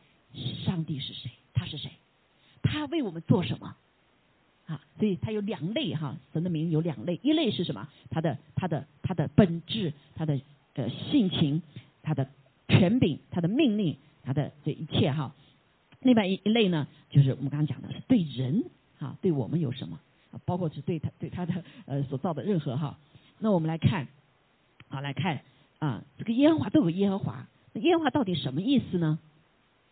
[0.66, 1.92] 上帝是谁，他是谁，
[2.64, 3.78] 他为我们做什么
[4.68, 4.80] 啊？
[5.00, 7.90] 所以他有两类哈，神的名有两类，一类是什么？
[8.12, 10.40] 他的他的他的本质，他的
[10.76, 11.64] 呃性情，
[12.04, 12.30] 他的
[12.68, 15.34] 权柄，他的命令，他的这一切哈。
[16.02, 18.66] 另外一一类呢，就是我们刚刚讲的是对人
[19.00, 20.00] 啊，对我们有什么？
[20.46, 23.00] 包括是对他对他的呃所造的任何哈，
[23.40, 24.08] 那我们来看，
[24.90, 25.42] 好来看
[25.80, 29.18] 啊，这个耶和华都有耶和华，那耶和华到底什么意思呢？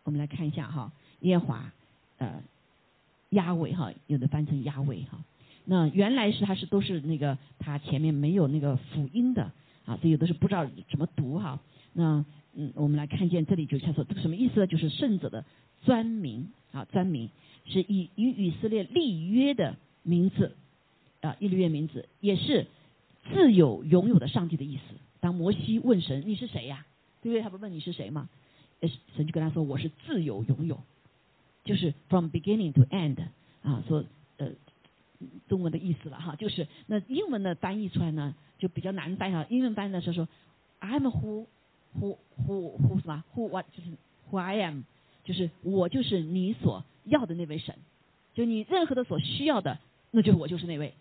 [0.03, 1.71] 我们来看一下哈，耶和华
[2.19, 2.43] 呃
[3.35, 5.23] 压尾哈，有的翻成压尾哈，
[5.65, 9.51] 那原来是它是都是那个它前面没有那个辅音的
[9.85, 11.59] 啊，所以有的是不知道怎么读哈。
[11.93, 14.65] 那嗯，我们来看见这里就他说这个什么意思呢？
[14.67, 15.45] 就是圣者的
[15.85, 17.29] 专名啊，专名
[17.65, 19.75] 是以与以色列立约的。
[20.07, 20.55] 名字
[21.21, 22.67] 啊，伊律约名字也是
[23.33, 24.83] 自有拥有的上帝的意思。
[25.19, 26.85] 当摩西问神你是谁呀？
[27.23, 27.41] 对不对？
[27.41, 28.29] 他不问你是谁吗？
[29.17, 30.79] 神就跟他说我是自有拥有，
[31.65, 33.17] 就是 from beginning to end
[33.61, 34.05] 啊，说
[34.37, 34.51] 呃
[35.49, 39.45] 中文的意思了哈，就是那英文的翻译出来呢就比较难翻哈。
[39.49, 40.27] 英文翻译的时候说
[40.79, 41.47] I'm who
[41.99, 43.89] who who who 什么 who what 就是
[44.31, 44.83] who I am，
[45.25, 47.75] 就是我就是你所要的那位神，
[48.33, 49.79] 就你任何的所需要的。
[50.11, 50.93] 那就是我就是那位，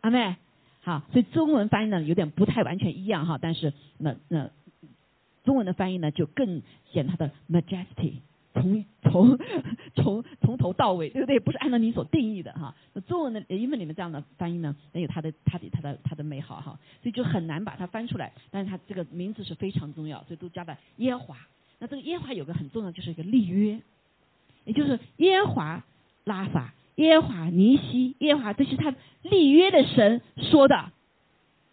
[0.00, 0.36] 阿妹，
[0.82, 4.48] 好，所以中文翻译呢有点不太完全一样哈，但是那那
[5.42, 6.62] 中文的翻译呢就更
[6.92, 8.18] 显它的 majesty，
[8.60, 9.38] 从 从
[9.94, 11.38] 从从头到尾，对不对？
[11.38, 12.74] 不是按照你所定义的哈。
[12.92, 18.32] 那中文的英文里面这样的翻译呢，也有它的它的它的它的美好哈，所以就很难把它翻出来。
[18.50, 21.36] 但是它这个名字是非常重要，所以都加在耶华。
[21.78, 23.80] 那这个耶华有个很重要，就是一个立约，
[24.64, 25.84] 也就是耶华
[26.24, 26.72] 拉法。
[26.96, 30.92] 耶华尼西，耶华这是他立约的神说的，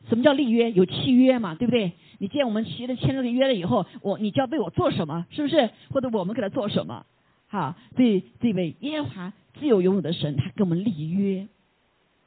[0.10, 0.72] 什么叫立约？
[0.72, 1.94] 有契约嘛，对不对？
[2.20, 5.70] 你既然我们签了签了个约了以后，我你就要为我做什么，是不是？
[5.90, 7.06] 或者我们给他做什么？
[7.48, 11.48] 好，所以这位耶和华自由拥有的神，他跟我们立约，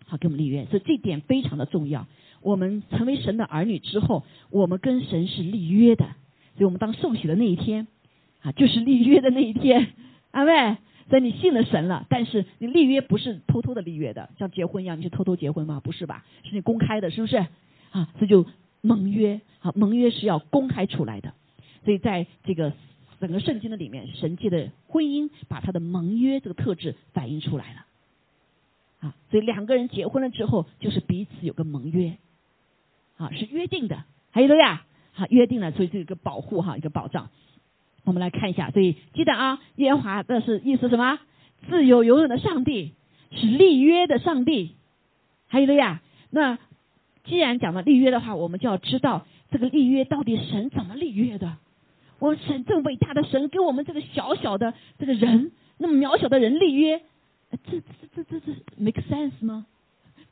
[0.06, 2.06] 好，跟我们立约，所以这点非常的重要。
[2.42, 6.04] 我们成为神的儿女之后，我们跟神是立约的，
[6.54, 7.86] 所以我们当受洗的那一天，
[8.42, 9.88] 啊，就是立约的那一天，
[10.32, 10.78] 阿妹。
[11.08, 15.80] 所以你信了神了，但是你立约不是偷偷的立约的，像结婚一样，你去偷偷结婚吗？
[15.84, 16.24] 不是吧？
[16.42, 17.46] 是你公开的，是不是？
[17.90, 18.46] 啊，这就
[18.80, 21.32] 盟约，啊，盟约是要公开出来的。
[21.84, 22.72] 所以在这个
[23.20, 27.86] 整个圣经的里面，神界的婚姻把他的盟约这个特质反映出来了。
[29.00, 32.16] 啊，所以两个人结婚了之后，就是彼此有个盟约，
[33.18, 37.28] 啊，是约定的，还有了呀，好，约定了，所以这个保护哈，一个保障。
[38.04, 41.18] 我们来看一下，所以记得啊，耶和华的是意思什么？
[41.68, 42.94] 自由永远的上帝
[43.32, 44.76] 是立约的上帝，
[45.48, 46.02] 还有了呀。
[46.30, 46.58] 那
[47.26, 51.56] 既然讲了立约的话，我们就要知道这个立约到底神怎么立约的？
[52.18, 57.02] 我们神这么伟大的神，跟我们这个小小的这个人，那么渺小的人立约，
[57.50, 57.82] 这这
[58.14, 59.66] 这这这 make sense 吗？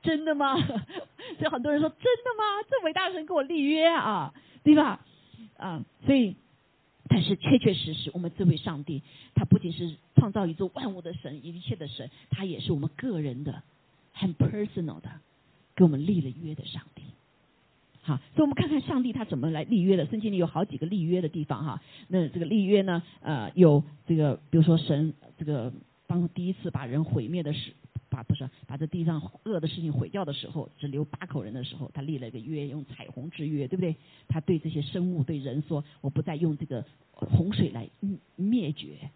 [0.02, 0.56] 真的吗？
[1.38, 2.66] 所以很多人说真的吗？
[2.70, 4.32] 这伟大的神跟我立约啊，
[4.62, 5.00] 对吧？
[5.58, 6.36] 啊，所以。
[7.06, 9.02] 但是确确实实，我们这位上帝，
[9.34, 13.62] 他不仅是创造宇宙万物的神，一切的神，他也是我们个人的
[14.14, 15.10] 很 personal 的，
[15.74, 17.02] 给我们立了约的上帝。
[18.02, 20.06] 好，所以我们看看上帝他怎么来立约的。
[20.06, 21.82] 圣经里有好几个立约的地方哈。
[22.08, 25.72] 那这个立约呢，呃，有这个，比如说神这个
[26.06, 27.72] 当第一次把人毁灭的时。
[28.10, 33.96] 把不是把这地上恶的事情毁掉的时候，只留八口人的时候，他立了一个约，用彩虹之约，对不对？
[34.28, 37.88] 他对这些生物、对人说：“我不再用这个洪水来
[38.36, 39.10] 灭绝。”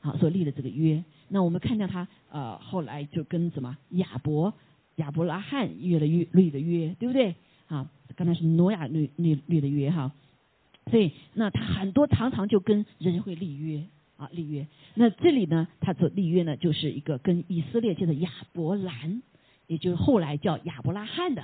[0.00, 1.02] 好，所以立了这个约。
[1.28, 4.52] 那我们看见他呃，后来就跟什么亚伯、
[5.02, 7.34] 亚伯拉罕约了约立的约，对不对？
[7.68, 10.12] 啊，刚才是挪亚立立立的约哈。
[10.90, 13.84] 所以那他很多常常就跟人会立约。
[14.18, 14.68] 啊，立约。
[14.94, 19.20] 那这里呢，他做立约呢，就是一个跟以色列界的亚伯兰，
[19.66, 21.42] 也就是后来叫亚伯拉罕的。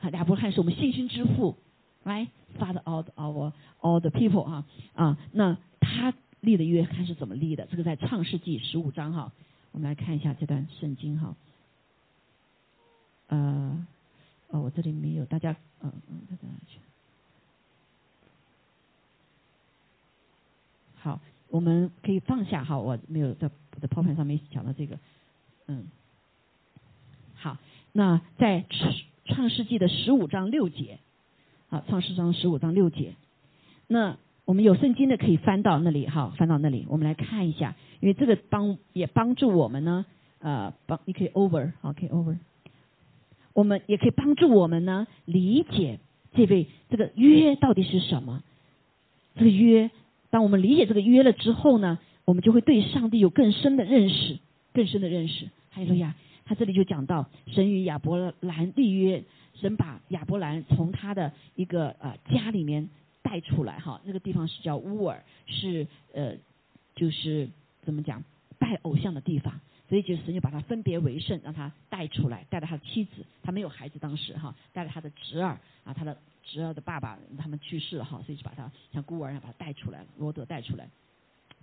[0.00, 1.56] 啊，亚伯拉罕是我们信心之父
[2.04, 5.16] ，right，father of our all the people 啊啊。
[5.32, 7.68] 那他立的约看是怎么立的？
[7.70, 9.32] 这个在创世纪十五章哈，
[9.70, 11.36] 我们来看一下这段圣经哈。
[13.32, 13.86] 呃，
[14.48, 16.78] 哦，我这里没有，大家嗯嗯，在哪去？
[20.96, 21.20] 好。
[21.48, 24.98] 我们可以放下哈，我没有在我的抛盘上面讲到这个，
[25.66, 25.84] 嗯，
[27.34, 27.58] 好，
[27.92, 28.64] 那在
[29.26, 30.98] 创世纪的十五章六节，
[31.68, 33.16] 好，创世章十五章六节，
[33.86, 34.16] 那
[34.46, 40.06] 我们有圣经的可以翻到那里哈，翻到那里，我们来看一下，因为这个帮也帮助我们呢，
[40.38, 42.38] 呃，帮你可以 over，好，可以 over，
[43.54, 46.00] 我们也可以帮助我们呢理解
[46.34, 48.42] 这位这个约到底是什么，
[49.36, 49.90] 这个约。
[50.30, 54.38] 当我们理解这个约了之后呢，我们就会对上帝有更深的认识，
[54.72, 55.50] 更深的认识。
[55.68, 56.14] 还有呀，
[56.46, 59.24] 他这里就讲到神与亚伯兰立约，
[59.54, 62.88] 神把亚伯兰从他的一个呃家里面
[63.20, 66.34] 带出来哈，那个地方是叫乌尔，是呃
[66.94, 67.50] 就是
[67.82, 68.24] 怎么讲
[68.58, 69.60] 拜偶像的地方，
[69.92, 76.16] 所以就神就把他分别为圣，让他带出来，带着他的妻子，他没有孩子当时哈，带着他的侄儿啊，他的。
[76.44, 80.88] 侄儿的爸爸他们去世了哈，所以就把他像孤儿一样把他带出来，罗德带出来。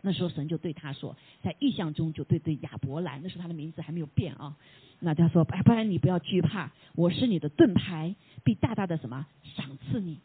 [0.01, 4.55] 那时候神就对他说，在意象中就对对亚伯兰，那时候他的名字还没有变啊。
[4.99, 8.15] 那他说，哎，不然你不要惧怕，我是你的盾牌，
[8.45, 10.17] 必大大的什么赏赐你。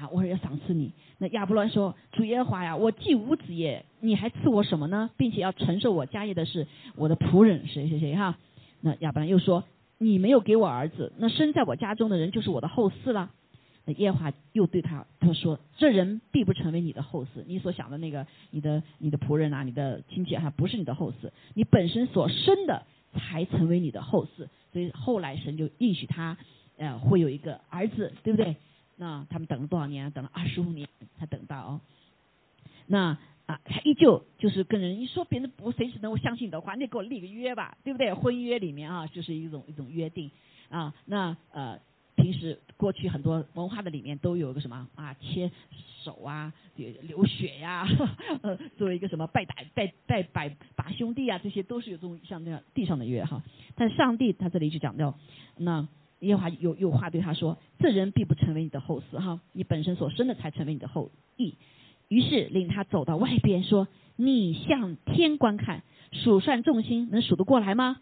[0.00, 0.92] 好，我要赏赐你。
[1.18, 5.10] 那亚伯兰说，主耶和华呀，我既无子也，你还赐我什么呢？
[5.16, 8.38] 并且要承受我家业的是我的仆人谁谁谁哈。
[8.80, 9.64] 那亚伯兰又说，
[9.98, 13.32] 你没有给我儿子，那生在我家中的人就是我的后嗣了。
[13.86, 22.84] 那耶和华又对他他说：“这人必不成为你的后嗣，你所想的那个你的你的仆人啊，你的亲戚哈，不是你的后嗣，你本身所生的
[23.14, 24.46] 才成为你的后嗣。
[24.72, 26.36] 所以后来神就应许他，
[26.76, 28.54] 呃，会有一个儿子，对不对？
[28.98, 30.10] 那他们等了多少年？
[30.10, 30.86] 等了二十五年
[31.18, 31.80] 才等到。
[32.86, 38.12] 那啊，他依旧就是跟人一说，别人不谁只能够相信你的话，你得给我立个约吧，对不对？
[38.12, 40.30] 婚约里面啊，就是一种一种约定
[40.68, 40.92] 啊。
[41.06, 41.78] 那呃。”
[42.18, 45.48] 平时过去很多文化的里面都有个什么啊牵
[46.02, 47.86] 手啊流血呀，
[48.42, 53.40] 呃作为一个什么拜打拜拜拜把兄弟啊这些都是有这种像那样地上的约哈，
[53.76, 55.16] 但上帝他这里就讲到，
[55.56, 55.86] 那
[56.20, 61.54] 耶和华有有话对他说，这人必不成为你的后嗣哈，你本身所生的才成为你的后裔。
[62.08, 68.00] 于是领他走到外边说，你向天观看，数算众星，能数得过来吗？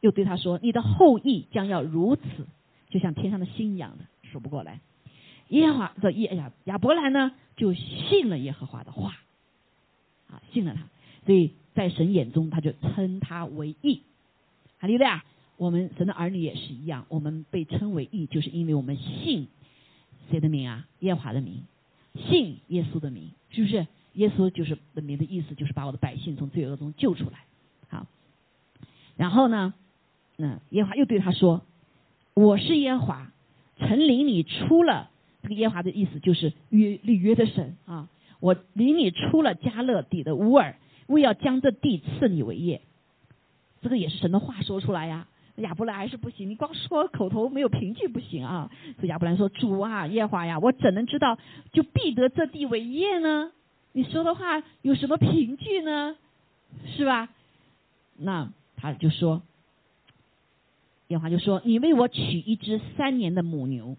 [0.00, 2.22] 又对他说，你的后裔将要如此。
[2.90, 4.80] 就像天上的星一样的，数不过来。
[5.48, 9.16] 耶和华的耶亚亚伯兰呢，就信了耶和华的话，
[10.30, 10.82] 啊，信了他，
[11.26, 14.02] 所以在神眼中，他就称他为义。
[14.78, 15.24] 哈利路亚！
[15.58, 19.48] 我们神的儿女也是一样，我们被称为义，就是因为我们信
[20.30, 20.86] 谁的名啊？
[21.00, 21.64] 耶华的名，
[22.14, 23.86] 信耶稣的名，是不是？
[24.14, 27.44] 耶稣就是的名的意思，就是把我的百姓从罪恶中救出来。
[27.88, 28.06] 好，
[29.16, 29.74] 然后呢，
[30.36, 31.62] 那耶华又对他说
[32.34, 33.30] ：“我是耶华，
[33.78, 35.10] 曾领你出了。”
[35.42, 38.08] 这个耶华的意思就是约立约的神啊！
[38.40, 42.82] 我领你出了加勒底的乌尔，为要将这地赐你为业。
[43.82, 45.28] 这个也是神的话说出来呀。
[45.58, 48.70] 亚伯兰还是不行，你光说口头没有凭据不行啊。
[48.96, 51.38] 所以亚伯兰说：“主啊，耶华呀，我怎能知道
[51.72, 53.50] 就必得这地为业呢？
[53.92, 56.16] 你说的话有什么凭据呢？
[56.86, 57.28] 是吧？”
[58.16, 59.42] 那他就说
[61.08, 63.96] ：“耶和华就说，你为我取一只三年的母牛。”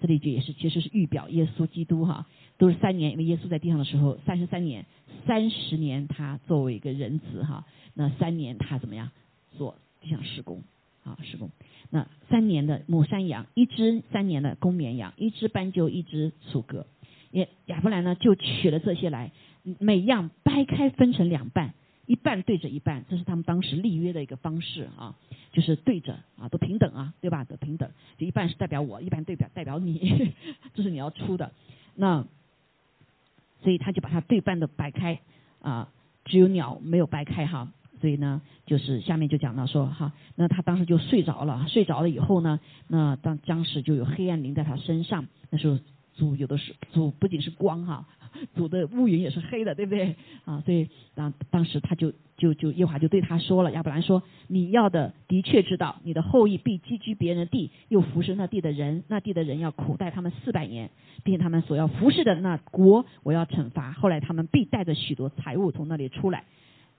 [0.00, 2.26] 这里就也是，其实是预表耶稣基督哈，
[2.58, 4.84] 都是三年，因为耶稣在地上的时候三十三年，
[5.26, 9.12] 三十年他作为一个人子哈，那三年他怎么样
[9.56, 10.60] 做地上施工
[11.04, 11.50] 啊施工？
[11.90, 16.86] 那三年的母山羊一只，三年的公绵羊一只，斑鸠一只，属鸽。
[17.30, 19.32] 也亚伯兰呢就取了这些来，
[19.78, 21.74] 每样掰开分成两半。
[22.04, 25.16] 一半对着一半，这是他们当时立约的一个方式啊，
[25.52, 27.44] 就是对着啊，都平等啊，对吧？
[27.44, 27.88] 都平等，
[28.18, 30.34] 就一半是代表我，一半代表代表你，
[30.74, 31.52] 这是你要出的。
[31.94, 32.26] 那
[33.62, 35.20] 所以他就把它对半的掰开
[35.60, 35.92] 啊，
[36.24, 37.72] 只有鸟没有掰开哈。
[38.02, 45.78] 所以呢，就是下面就讲到说哈，那他当时就睡着了，睡着了以后呢，那当当时就有黑暗临在他身上，那时候
[46.16, 48.08] 主有的是主不仅是光哈。
[48.54, 50.62] 主的乌云也是黑的，对不对啊？
[50.64, 60.90] 所以当当时他就就就耶华就对他说了，亚伯兰说：“你要的的确知道，你的后裔必寄居别人的地，又服侍那地的人，那地的人要苦待他们四百年，
[61.22, 63.92] 并且他们所要服侍的那国，我要惩罚。
[63.92, 66.44] 后来他们必带着许多财物从那里出来。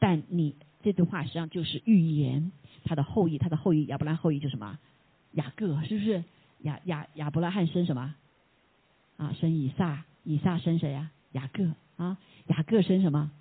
[0.04, 2.51] 但你这句话实际上就是预言
[2.84, 4.78] 他的后裔，他的后裔亚伯兰后裔就什么
[5.32, 6.26] 雅各，是不是
[6.64, 8.14] 亚亚亚伯拉罕生什么
[9.16, 9.34] 啊？
[9.39, 11.10] 生以撒，以撒生谁呀？
[11.32, 13.32] 雅各啊，雅各生什么？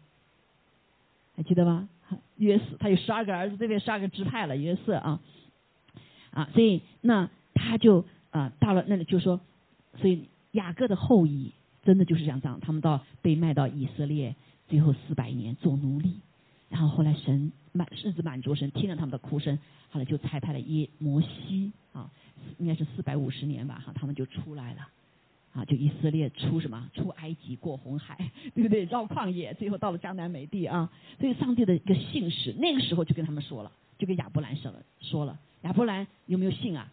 [1.34, 1.88] 还记得吗？
[2.36, 4.56] 约瑟，他有十二个儿子，这边十二个支派了。
[4.56, 5.20] 约瑟啊，
[6.30, 9.40] 啊，所以那他就啊到了那里就说，
[9.96, 14.36] 所以雅各的后裔真的就是这样，他们到被卖到以色列，
[14.68, 16.20] 最后四百年做奴隶，
[16.72, 19.58] 然后后来神满日子满足，神听了他们的哭声，
[19.90, 22.10] 后来就差派了耶摩西啊，
[22.58, 24.88] 应该是四百五十年吧，哈，他们就出来了。
[25.52, 26.88] 啊，就以色列出什么？
[26.94, 28.84] 出埃及，过红海，对不对？
[28.86, 30.90] 绕旷野，最后到了江南美地啊。
[31.20, 35.38] 所以上帝的一个信使，那个时候就跟他们说了，就跟亚伯兰说了，说了。
[35.60, 36.90] 亚伯兰有没有信啊？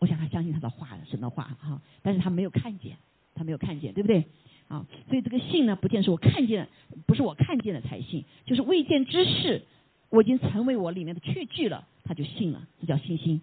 [0.00, 2.96] 我想他相信他的话，神的话哈，但是他没有看见，
[3.36, 4.26] 他没有看见，对不对？
[4.68, 6.68] 啊，所以这个信呢，不见是我看见，
[7.06, 9.62] 不是我看见了才信，就是未见之事，
[10.10, 13.40] 我已经成为我里面的确据了，他就信了，这叫信心。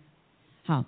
[0.63, 0.85] 好，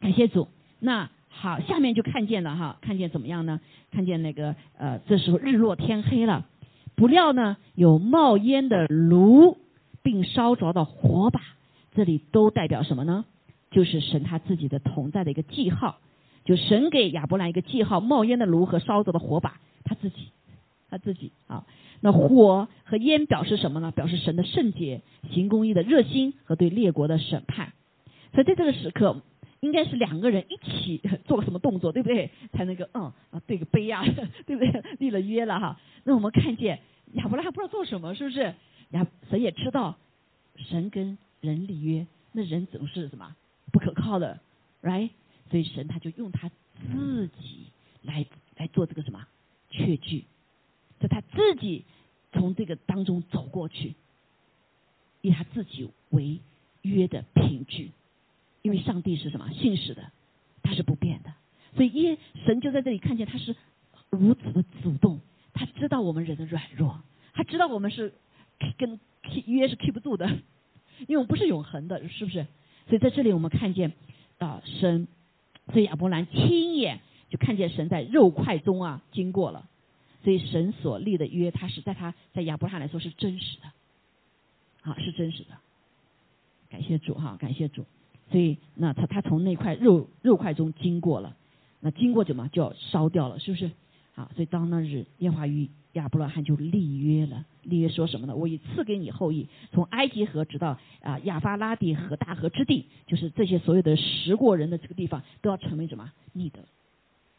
[0.00, 0.48] 感谢主。
[0.78, 1.10] 那。
[1.34, 3.58] 好，下面就看见了哈，看见怎么样呢？
[3.90, 6.46] 看见那个呃，这时候日落天黑了，
[6.94, 9.56] 不料呢有冒烟的炉，
[10.02, 11.40] 并烧着的火把，
[11.94, 13.24] 这里都代表什么呢？
[13.70, 15.96] 就是神他自己的同在的一个记号，
[16.44, 20.28] 就神给亚伯兰一个记号，冒烟的炉和烧着的火把，他自己，
[20.90, 21.64] 他自己啊。
[22.00, 23.90] 那火和烟表示什么呢？
[23.90, 27.72] 表示神的圣洁、行公义的热心和对列国的审判。
[28.32, 29.22] 所以在这个时刻。
[29.62, 32.32] 应该是两个人一起做个什么动作，对不对？
[32.52, 34.02] 才能够嗯啊对个杯呀，
[34.44, 34.82] 对不对？
[34.98, 35.78] 立了约了哈。
[36.02, 36.80] 那我们看见
[37.12, 38.52] 亚伯拉罕不知道做什么，是不是？
[38.90, 39.96] 亚神也知道
[40.56, 43.36] 神跟人立约，那人总是什么
[43.70, 44.40] 不可靠的
[44.82, 45.10] ，right？
[45.52, 47.66] 所以神他就用他自己
[48.00, 48.24] 来
[48.56, 49.28] 来做这个什么
[49.68, 50.24] 确据，
[50.98, 51.84] 就他自己
[52.32, 53.94] 从这个当中走过去，
[55.20, 56.40] 以他自己为
[56.80, 57.92] 约的凭据。
[58.62, 60.10] 因为上帝是什么信使的，
[60.62, 61.34] 他是不变的，
[61.74, 63.54] 所以耶神就在这里看见他是
[64.08, 65.20] 如此的主动，
[65.52, 67.02] 他知道我们人的软弱，
[67.34, 68.14] 他知道我们是
[68.78, 69.00] 跟
[69.46, 70.28] 约是 keep 不住的，
[71.00, 72.46] 因为我们不是永恒的，是不是？
[72.88, 73.92] 所以在这里我们看见
[74.38, 75.08] 啊神，
[75.70, 77.00] 所以亚伯兰亲眼
[77.30, 79.68] 就看见神在肉块中啊经过了，
[80.24, 85.56] 所以神所立的约，他是在他在亚伯拉罕来说是真实的，啊是真实的，
[86.68, 87.84] 感谢主哈，感谢主。
[88.30, 91.36] 所以，那他他从那块肉肉块中经过了，
[91.80, 93.38] 那经过怎么就要烧掉了？
[93.38, 93.70] 是不是？
[94.14, 97.46] 好，所以当那日，耶和华与亚伯拉罕就立约了。
[97.62, 98.36] 立约说什么呢？
[98.36, 106.12] 我已赐给你后裔，从埃及河直到啊亚法拉底河大河之地，就是这些所有的食过人的这个地方，都要成为什么？
[106.32, 106.58] 你的，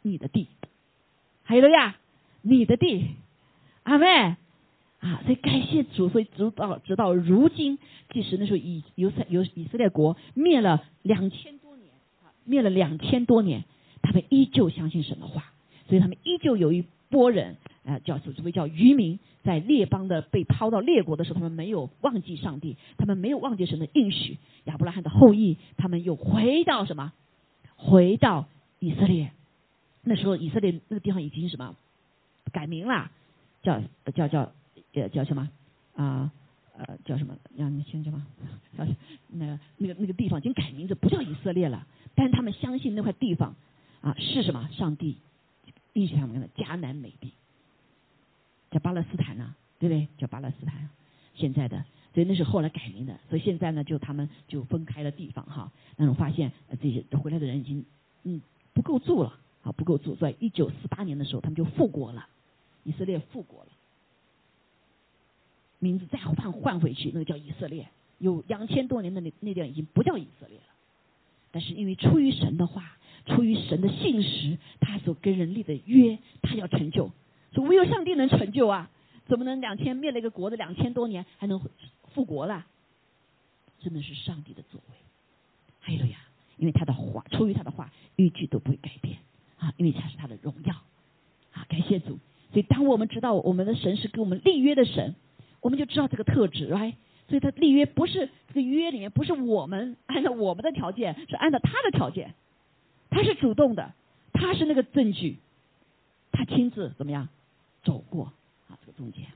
[0.01, 0.47] 你的地。
[1.43, 1.97] 还有了呀，
[2.41, 3.15] 你的地，
[3.83, 4.07] 阿妹
[4.99, 5.21] 啊！
[5.25, 7.77] 所以感谢主，所以直到直到如今，
[8.13, 11.89] 即使那时候以犹塞犹以色列国灭了两千多年，
[12.45, 13.65] 灭了两千多年，
[14.01, 15.52] 他们依旧相信神的话，
[15.93, 24.39] 所以他们依旧有一波人啊，叫所谓叫渔民，在列邦的被抛到列国的时候，他们没有忘记上帝，他们没有忘记神的应许。
[24.63, 27.13] 亚伯拉罕的后裔，他们又回到什么？
[27.75, 28.47] 回到
[28.79, 29.33] 以色列。
[30.01, 31.75] 那时候以色列那个地方已经什么
[32.51, 33.11] 改名了，
[33.61, 33.79] 叫
[34.15, 34.51] 叫叫
[34.95, 35.47] 呃叫什么
[35.95, 36.31] 啊
[36.75, 38.25] 呃叫什么让你听着吗？
[38.75, 38.83] 叫
[39.27, 41.85] 那个那个那个地方已经改名字不叫以色列了，
[42.15, 43.55] 但是他们相信那块地方
[44.01, 44.67] 啊是什么？
[44.71, 45.17] 上帝
[45.93, 47.31] 应许他们的迦南美地，
[48.71, 50.07] 叫巴勒斯坦呢，对不对？
[50.17, 50.89] 叫巴勒斯坦，
[51.35, 55.71] 现在的，所以那是后来改名的，所以现在呢就他们就分开了地方哈。
[55.97, 57.85] 那种发现这些回来的人已经
[58.23, 58.41] 嗯
[58.73, 59.39] 不够住了。
[59.63, 62.27] 啊，不够住，在一九四八年的时候，他们就复国了，
[62.83, 63.69] 以色列复国了，
[65.79, 67.87] 名字再换换回去，那个叫以色列。
[68.17, 70.65] 有两千多年的那那地方已经不叫以色列了，
[71.51, 77.11] 但是因为出于神的话，出于神的信实，他所跟人立的约，他要成就，
[77.53, 78.89] 所以唯有上帝能成就啊！
[79.25, 81.61] 怎么能两千灭了一个国的两千多年还能
[82.13, 82.65] 复国了？
[83.79, 84.95] 真的是上帝的作为，
[85.79, 86.17] 还有呀，
[86.57, 89.17] 因为他的话，出于他的话，一句都不会改变。
[89.57, 90.73] 啊，因为他是他的荣耀，
[91.53, 92.19] 啊，感谢主。
[92.51, 95.15] 所以当我们知道我们的神是跟我们立约的神，
[95.61, 96.95] 我们就知道这个特质，right？
[97.29, 102.35] 所以他立约不是这个约里面不是我们按照我们的条件，是按照他的条件，
[103.13, 103.93] 他是主动的，
[104.33, 105.37] 他是那个证据，
[106.31, 107.29] 他亲自怎么样
[107.83, 108.33] 走过
[108.67, 109.27] 啊这个中间，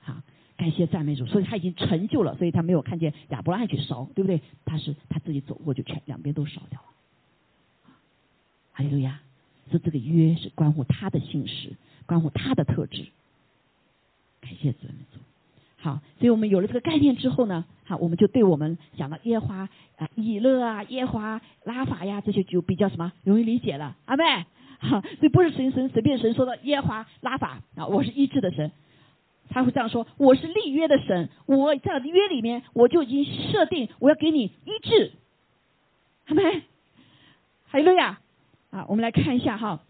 [0.00, 0.20] 好，
[0.56, 1.24] 感谢赞美主。
[1.26, 4.42] 所以他已经成就了，所以他没有看见亚伯拉罕去烧，对不对？
[4.64, 6.86] 他是他自己走过就全两边都烧掉了。
[8.72, 9.20] 哈利路亚！
[9.70, 11.72] 是这个约是关乎他的信实，
[12.06, 13.06] 关乎他的特质。
[14.40, 15.20] 感谢主，主。
[15.84, 19.68] 好，所以我们有了这个概念之后呢，好，我们就对我们讲到耶华
[19.98, 24.24] 啊、以勒啊、耶华拉法呀这些就比较什么容易理解了，阿妹。
[24.78, 28.72] 好，所以不是神神随便神说的耶华拉法啊，我是医治的神，
[29.50, 35.12] 他会这样说，我是立约的神，我在约里面我就已经设定我要给你医治，
[36.28, 36.62] 阿妹。
[37.66, 38.20] 哈利路亚。
[38.70, 39.82] 啊，我们来看一下哈，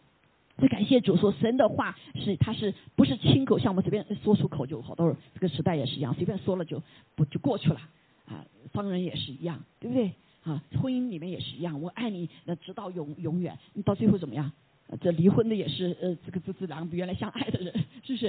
[0.57, 6.81] 这感谢主说神的话是他是不是亲口像我们随便说出口就好多这个时代也是一样，随便说了就
[7.17, 7.81] 不就过去了
[8.27, 10.13] 啊，商人也是一样，对不对
[10.45, 10.63] 啊？
[10.81, 14.53] 婚姻里面也是一样，我爱你那直到永永远，你到最后怎么样？
[15.01, 17.75] 这离婚的也是呃这个这这两个原来相爱的人，
[18.05, 18.29] 是不是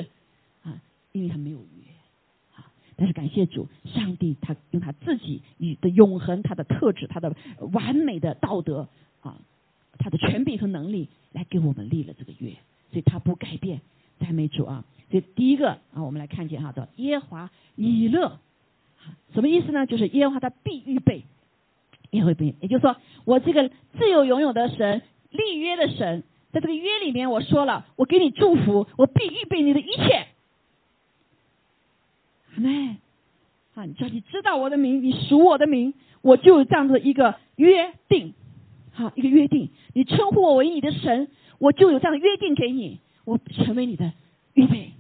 [0.63, 0.82] 啊？
[1.11, 1.91] 因为他没有约
[2.55, 2.65] 啊，
[2.95, 7.36] 但是感谢主，上帝他用他自己与的永恒，他的特质，他的
[7.71, 8.88] 完美的道德
[9.21, 9.38] 啊。
[9.98, 12.52] 他的权柄和能力来给我们立了这个约，
[12.91, 13.82] 所以他不改变。
[14.18, 14.86] 赞美主啊！
[15.12, 18.39] 所以第一个啊，我们来看见哈，叫耶华以勒，
[19.34, 19.86] 什么意思呢？
[19.86, 21.24] 就是耶和华他必预备，
[22.12, 26.24] 耶和华必，也就是说，我这个自由拥有的神，立约的神，
[26.54, 30.28] 在这个约里面，我说了，我给你祝福，我必预备你的一切。
[32.56, 32.96] 阿妹，
[33.74, 38.34] 啊，你叫你知道我的名，你属我的名，我就有这样子一个约定。
[38.96, 41.28] 好，一个约定，你称呼我为你的神，
[41.60, 44.14] 我就有这样的约定给你，我成为你的
[44.54, 44.91] 预备，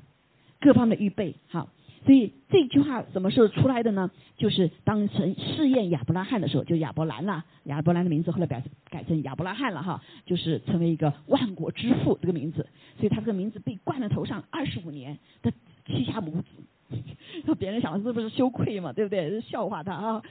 [0.59, 1.35] 各方的预备。
[1.47, 1.69] 好，
[2.05, 4.11] 所以这句话什么时候出来的呢？
[4.35, 7.45] 就是当神试验亚伯拉罕的时候，就亚伯兰了。
[7.63, 12.67] 亚伯兰的名字后来改改成亚伯拉罕了哈，就是成为一个万国之父这个名字。
[12.97, 15.53] 所以他这个名字被冠在头上二十五年的
[15.85, 16.97] 七下母子，
[17.45, 18.91] 让 别人想是不是羞愧嘛？
[18.91, 19.39] 对不对？
[19.39, 20.23] 笑话他啊！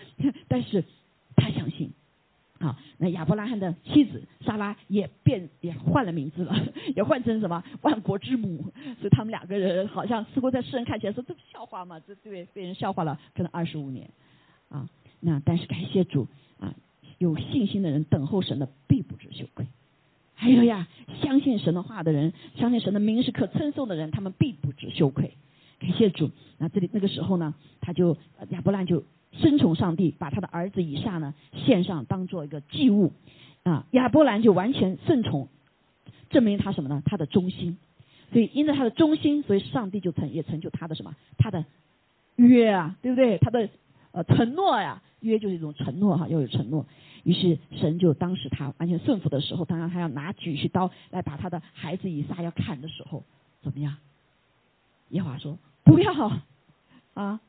[0.48, 0.84] 但是
[1.34, 1.90] 他相信。
[2.64, 6.56] 啊，那亚伯拉罕的妻子莎拉也变也换了名字了，
[6.96, 14.08] 也换成什么万国之母，所以他们两个人好像似乎在世人看起来说这不笑话吗，这对被人笑话了，可能二十五年
[14.70, 14.88] 啊。
[15.20, 16.26] 那但是感谢主
[16.58, 16.74] 啊，
[17.18, 19.66] 有信心的人等候神的必不知羞愧。
[20.34, 20.88] 还有呀，
[21.22, 25.34] 相信神的话的人，相信神的名是可称颂的人，他们必不知羞愧。
[25.78, 26.30] 感谢主。
[26.56, 27.52] 那这里那个时候呢，
[27.82, 28.16] 他就
[28.48, 29.04] 亚伯兰就。
[29.40, 33.12] 尊崇上帝，把他的儿子以撒呢献上，当做一个祭物
[33.62, 33.86] 啊。
[33.90, 35.48] 亚伯兰就完全顺从，
[36.30, 37.02] 证明他什么呢？
[37.04, 37.76] 他的忠心。
[38.32, 41.14] 所以因着他的忠心，所以上帝就成也成就他的什么？
[41.38, 41.64] 他的
[42.36, 43.38] 约啊，对不对？
[43.38, 43.68] 他的
[44.12, 46.86] 呃承诺呀，约就是一种承诺哈，要有承诺。
[47.22, 53.24] 于是神就当时他完全顺服的时候，当然他要拿举起刀来把他的孩子以撒要砍的时候，
[53.62, 53.96] 怎么样？
[55.10, 56.12] 耶和华说：“不要
[57.14, 57.40] 啊，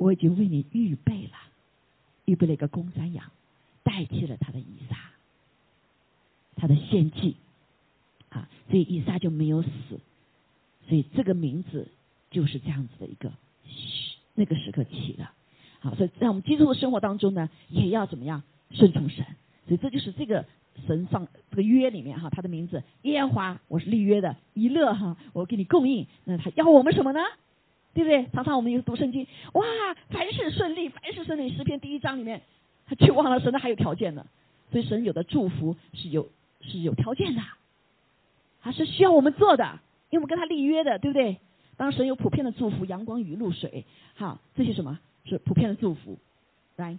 [0.00, 1.32] 我已经为你预备了，
[2.24, 3.30] 预备了一个公山羊，
[3.82, 4.96] 代替了他的以撒，
[6.56, 7.36] 他的献祭
[8.30, 9.68] 啊，所以以撒就没有死，
[10.88, 11.86] 所以这个名字
[12.30, 13.30] 就是这样子的一个
[14.34, 15.28] 那个时刻起的。
[15.80, 19.26] 好，所以在我们基督的生活当中呢，也要怎么样顺从神？
[19.68, 20.46] 所以这就是这个
[20.86, 26.06] 神上这个约里面哈，他的名字耶和华，我是立约的，一乐哈，我给你供应。
[26.24, 27.20] 那他要我们什么呢？
[27.94, 28.26] 对不对？
[28.32, 29.64] 常常我们有读圣经，哇，
[30.10, 31.56] 凡事顺利，凡事顺利。
[31.56, 32.42] 诗篇第一章里面，
[32.86, 34.26] 他却忘了神，那还有条件呢。
[34.70, 36.28] 所以神有的祝福是有
[36.60, 37.42] 是有条件的，
[38.60, 39.80] 还是需要我们做的，
[40.10, 41.38] 因为我们跟他立约的，对不对？
[41.76, 43.84] 当神有普遍的祝福，阳光雨露水，
[44.14, 44.98] 好，这些什么？
[45.24, 46.18] 是普遍的祝福，
[46.76, 46.98] 来，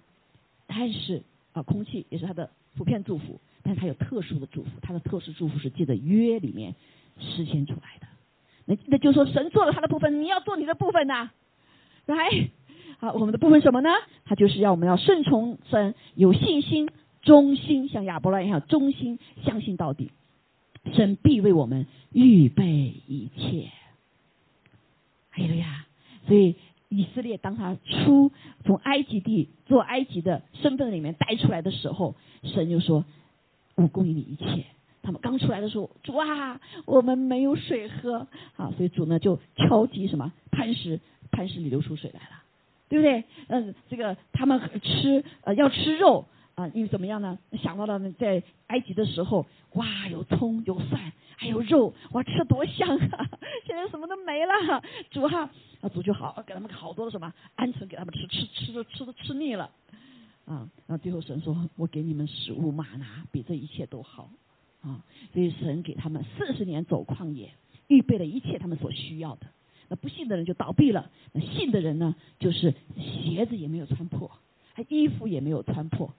[0.67, 1.23] 但是
[1.53, 6.75] 啊，空气也是他的普遍祝福，但是他有特殊的祝福，他的特殊祝福是借着约里面
[7.19, 8.07] 实现出来的。
[8.71, 11.29] 那那就说神做了他的部分，你要做你的部分呐，
[12.05, 12.15] 来，
[12.99, 13.89] 好，我们的部分什么呢？
[14.23, 16.89] 他就是要我们要顺从神，有信心、
[17.21, 20.11] 忠心，像亚伯拉罕一样忠心，相信到底，
[20.93, 23.69] 神必为我们预备一切。
[25.31, 25.85] 哎呀，
[26.27, 26.55] 所以。
[26.93, 28.33] 以色列当他出
[28.65, 33.05] 从埃及地做埃及的身份里面带出来的时候，神就说
[33.75, 34.65] ：“我供应你一切。”
[35.01, 40.99] 他们刚出来的时候，主啊，我们没有水喝啊，所以主呢就敲击什么磐石，
[41.31, 42.43] 磐石里流出水来了，
[42.89, 43.23] 对不对？
[43.47, 46.25] 嗯，这个他们吃呃要吃肉。
[46.53, 47.39] 啊，因为怎么样呢？
[47.63, 53.29] 想到了在埃及的时候，哇，有葱有蒜还有肉，哇，吃的多香啊！
[53.65, 55.49] 现在什么都没了，主哈，
[55.79, 59.71] 啊主就好给他们好多的什么鹌鹑给他们吃，吃吃的吃都吃腻了，
[60.45, 64.29] 啊，然后最后神说：“我给你们食物玛拿，比这一切都好。”
[64.81, 65.03] 啊，
[65.33, 67.51] 所以神给他们四十年走旷野，
[67.87, 69.47] 预备了一切他们所需要的。
[69.89, 74.31] 那不信的人就倒闭了，那信的人呢，就是鞋子也没有穿破，
[74.73, 76.13] 还衣服也没有穿破。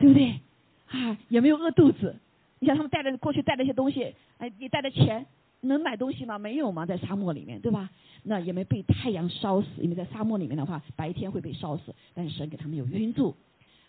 [0.00, 0.40] 对不对？
[0.86, 2.14] 啊，也没有饿肚子。
[2.60, 5.26] 你想他们带的过去带那些东西，哎，你带的钱
[5.60, 6.38] 能买东西吗？
[6.38, 6.86] 没有吗？
[6.86, 7.90] 在沙漠里面，对吧？
[8.22, 11.92] 那也没被太阳烧死，因为在沙漠里面的话，白天会被烧死。
[12.14, 13.34] 但是神给他们有云柱，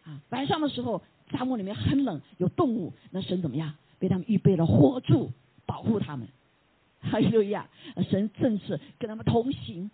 [0.04, 3.74] 啊，晚上的时候沙漠里面很冷，有动物，那神怎么样？
[4.00, 5.32] 为他们预备了火柱
[5.66, 6.28] 保护他们。
[7.02, 7.66] 哈利路亚！
[8.10, 9.90] 神正是跟他们同行，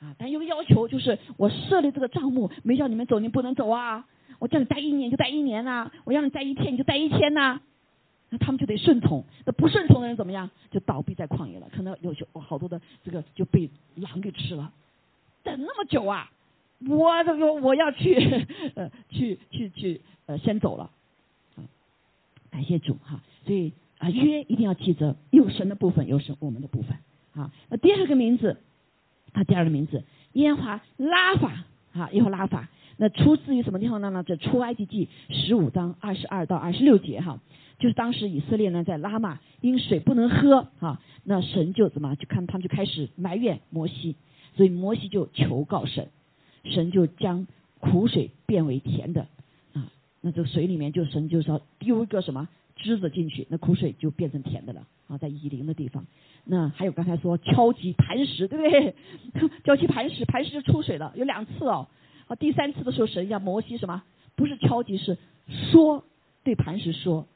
[0.00, 4.06] 啊，但有个要求就是，我设立这个账目，没叫你们走，你不能走啊。
[4.38, 7.60] 我叫你待一年就待一年呐，我让你待一天你就待一天呐，
[8.30, 9.24] 那他们就得顺从。
[9.44, 10.48] 那不顺从的人怎么样？
[10.70, 11.68] 就倒闭在旷野了。
[11.74, 14.72] 可能有些好多的这个就被狼给吃了。
[15.42, 16.30] 等那么久啊，
[16.88, 18.14] 我这个我要去
[18.76, 20.90] 呃去去去呃先走了。
[22.50, 26.96] 感谢主哈，所以啊约一定要记着有神的部分，有神我们的部分
[27.34, 27.52] 啊。
[27.68, 28.60] 那第二个名字，
[29.32, 30.04] 他第二个名字
[30.34, 32.68] 耶和华拉法啊，耶和华拉法。
[32.96, 34.10] 那出自于什么地方呢？
[34.10, 37.40] 呢，这出埃及记十五章二十二到二十六节哈，
[37.80, 44.14] 就是当时以色列呢在拉玛因水不能喝哈，那神就怎么就看他们就开始埋怨摩西，
[44.56, 46.08] 所以摩西就求告神，
[46.62, 47.48] 神就将
[47.80, 49.26] 苦水变为甜的，
[50.34, 56.04] 这个水里面就神就是要丢一个什么枝子进去，那苦水就变成甜的了啊，在以林的地方。
[56.44, 58.94] 那还有刚才说敲击磐石，对不对？
[59.64, 61.86] 敲击磐石，磐石就出水了，有两次哦。
[62.26, 64.02] 啊，第三次的时候，神让摩西什么？
[64.34, 65.16] 不是敲击，是
[65.70, 66.04] 说
[66.42, 67.26] 对磐石说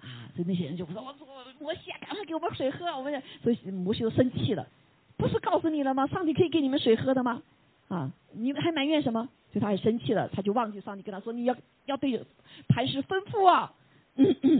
[0.00, 4.68] 啊，所以那些人就说：“我我摩西啊，赶快给我们水喝！”我们所以摩西都生气了，
[5.16, 6.06] 不是告诉你了吗？
[6.06, 7.42] 上帝可以给你们水喝的吗？
[7.88, 9.28] 啊，你们还埋怨什么？
[9.56, 12.22] 所以他也生气了，他就忘记上帝跟他说：“你要要对
[12.68, 13.72] 磐石吩咐啊！”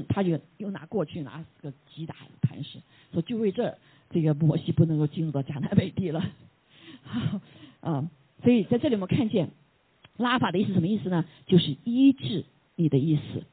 [0.09, 2.79] 他就又拿过去拿个击打磐石，
[3.13, 3.77] 说就为这，
[4.09, 6.25] 这个摩西不能够进入到迦南美地了。
[7.81, 8.11] 啊。
[8.43, 9.51] 所以在这里我们看见
[10.17, 11.27] 拉法的意思什么意思呢？
[11.47, 13.45] 就是医治你的意思。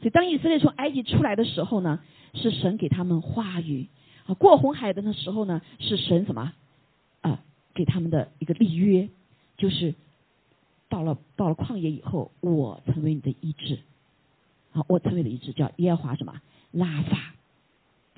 [0.00, 2.00] 所以当以色列从埃及出来的时候呢，
[2.34, 3.86] 是神给他们话语
[4.26, 6.52] 啊；过红海的那时候呢，是神什么
[7.20, 7.40] 啊
[7.74, 9.08] 给他们的一个立约，
[9.56, 9.94] 就是
[10.88, 13.78] 到了到了旷野以后，我成为你的医治
[14.72, 17.34] 啊，我成为的医治叫耶和华什么拉法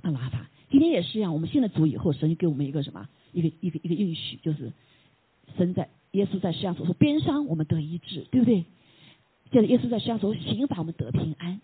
[0.03, 0.49] 啊拉法。
[0.71, 4.73] 今天也是一样，我们信了主以后，神就给我们一个什么一个一个一个应许，就是
[5.57, 5.89] 神在。
[6.13, 8.65] 耶稣在世上所说边伤，我们得医治，对不对？
[9.53, 11.61] 接着耶稣在世上所说刑罚，我们得平安，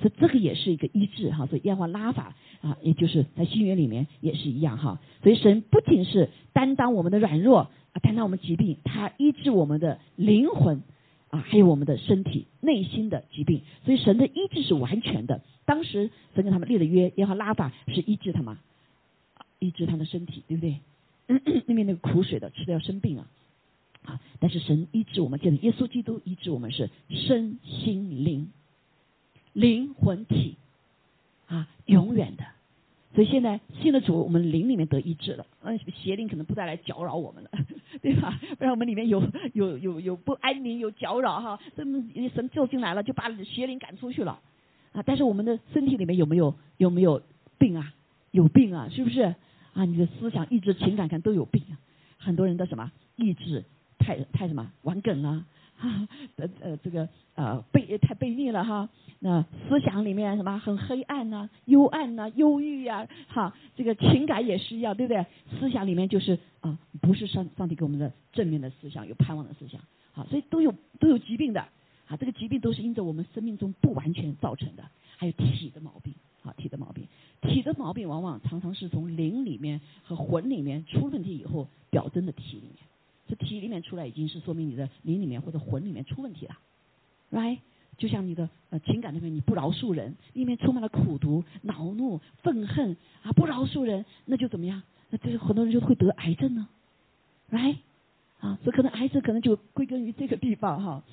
[0.00, 1.46] 所以这个也是一个医治哈。
[1.46, 5.00] 所以耶和华拉法啊，也就是在新约里面也是一样哈。
[5.22, 10.82] 所以神不仅是担当我们的软弱啊，担当我们疾病，他医治我们的灵魂
[11.28, 13.62] 啊，还有我们的身体内心的疾病。
[13.84, 15.42] 所以神的医治是完全的。
[15.64, 18.56] 当时神跟他们立了约，耶和拉法是医治他们，
[19.58, 20.80] 医治他的身体，对不对？
[21.66, 23.30] 那边那个苦水的吃的要生病啊，
[24.04, 24.20] 啊！
[24.40, 28.50] 但是神医治我们，借着耶稣基督医治我们是身心灵、
[29.52, 30.56] 灵魂体
[31.46, 32.44] 啊，永远的。
[33.12, 37.50] 所以现在信了主，我们灵里面得医治了，嗯，邪灵可能不再来搅扰我们了，
[38.00, 38.38] 对吧？
[38.56, 39.20] 不然我们里面有
[39.52, 42.00] 有有有不安宁，有搅扰哈，这么
[42.32, 44.38] 神救进来了，就把邪灵赶出去了
[44.92, 45.02] 啊！
[45.04, 47.20] 但是我们的身体里面有没有有没有
[47.58, 47.92] 病啊？
[48.30, 49.34] 有病啊，是不是？
[49.72, 51.74] 啊，你的思想、意志、情感看都有病啊！
[52.16, 53.64] 很多人的什么意志
[53.98, 55.44] 太太什么玩梗了，
[56.36, 58.88] 呃呃这个呃背太背逆了哈。
[59.22, 65.26] 那思想里面什么很黑暗呐、幽暗呐、忧郁呀，哈，这个情感也是要对不对？
[65.58, 69.80] 思想里面就是啊，不是上上帝给我们的正面的思想，有盼望的思想，
[70.12, 71.60] 好，所以都有都有疾病的，
[72.06, 74.84] 啊，这个疾病都是因着我们生命中不完全造成的，
[75.18, 77.06] 还有体的毛病，好，体的毛病。
[77.42, 82.76] 体的毛病往往常常是从灵里面和魂里面出问题以后表征的体里面，
[83.30, 86.58] 这体里面出来已经是说明你的灵里面或者魂里面出问题了
[87.30, 87.58] ，right？
[87.96, 94.82] 就像你的呃情感里面你不饶恕人，里面充满了苦毒、恼怒、愤恨啊，不饶恕人，那就怎么样？
[95.10, 96.66] 那这很多人就会得癌症呢
[97.50, 97.76] ，right？
[98.40, 101.04] 啊，所以可能癌症可能就归根于这个地方哈。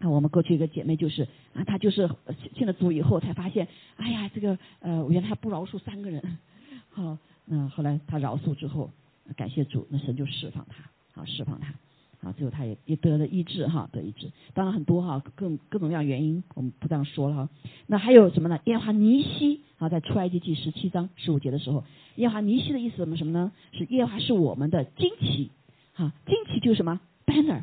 [0.00, 2.08] 啊，我们过去一个姐妹就是啊，她就是
[2.54, 6.38] 进了主以后才发现，哎呀，这个呃，原来她不饶恕三个人，
[6.90, 8.90] 好，那后来她饶恕之后，
[9.36, 11.74] 感谢主，那神就释放她，好释放他，
[12.22, 14.30] 好，最后他也也得了医治哈，得医治。
[14.54, 17.48] 当然很多哈，各各种各样原因，我们不这样说了哈。
[17.86, 18.58] 那还有什么呢？
[18.64, 21.84] 耶和华尼西啊，在出埃及记十七章十五节的时候，
[22.16, 23.52] 耶和华尼西的意思什么什么呢？
[23.72, 25.50] 是耶和华是我们的旌旗，
[25.94, 27.62] 哈，旌旗就是什么？banner，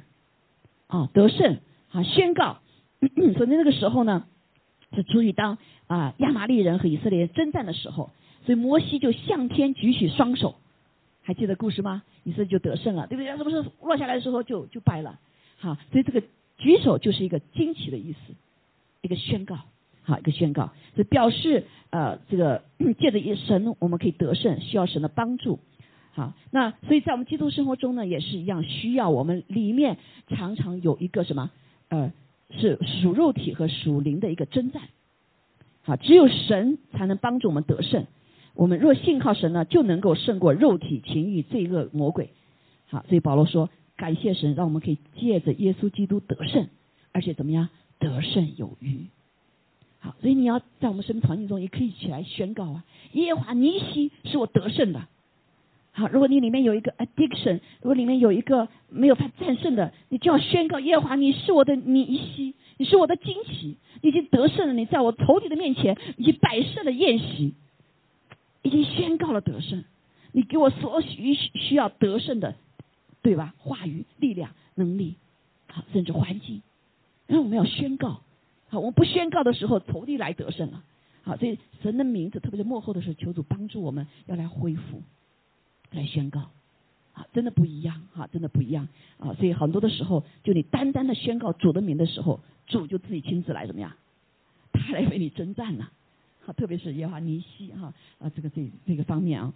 [0.87, 1.59] 啊，得胜。
[1.89, 2.59] 啊，宣告！
[3.37, 4.25] 所以那个时候呢，
[4.93, 8.11] 是足以当啊亚玛利人和以色列人征战的时候，
[8.45, 10.55] 所以摩西就向天举起双手，
[11.27, 12.03] 还记得故事吗？
[12.23, 13.35] 以色列就得胜了，对不对？
[13.35, 15.19] 是不是落下来的时候就就败了？
[15.57, 16.23] 好，所以这个
[16.57, 18.33] 举手就是一个惊奇的意思，
[19.01, 19.57] 一个宣告，
[20.03, 22.63] 好，一个宣告，所以表示呃这个
[22.97, 25.59] 借着一神我们可以得胜，需要神的帮助。
[26.13, 29.97] 好，那所以在我们基督生活中呢，也是一样，需要我们里面
[30.29, 31.51] 常常有一个什么？
[31.89, 32.13] 呃，
[32.51, 34.81] 是属肉体和属灵的一个征战，
[35.83, 38.05] 好，只有神才能帮助我们得胜。
[38.57, 42.31] 我们若信靠神呢，就能够胜过肉体、情欲、罪恶、魔鬼。
[42.87, 46.67] 好，所以保罗说，感谢神，让我们可以借着耶稣基督得胜，
[47.11, 49.05] 而且怎么样，得胜有余。
[49.99, 55.07] 好，所以你要在我们生命环境中，也可以起来宣告啊，耶华尼西是我得胜的。
[55.91, 64.73] 好，如果你里面有一个 addiction，如果里面有一个没有法战胜的，你就要宣告耶华，你是我的尼西，你是我的惊奇，你已经得胜了。
[64.73, 67.53] 你在我头顶的面前已经摆设了宴席，
[68.67, 69.83] 已经宣告了得胜。
[70.33, 72.55] 你给我所需需要得胜的，
[73.21, 73.55] 对吧？
[73.57, 75.15] 话语、力量、能力，
[75.67, 76.61] 好，甚至环境，
[77.27, 78.21] 然后我们要宣告。
[78.69, 80.83] 好，我们不宣告的时候，仇敌来得胜了。
[81.23, 85.01] 好，所以神的名字，特别是幕后的时候，求主帮助我们要来恢复。
[85.91, 86.49] 来宣告，
[87.13, 88.89] 啊，真的不一样，哈，真的不一样，
[89.19, 93.93] 啊，所以很多的时候，就你单单的宣告主的名的时候，主就自己亲自来怎么样？
[94.73, 95.87] 他来为你征战呢，
[96.47, 99.53] 好，特别是耶和华尼西哈，啊，这个这这个方面啊，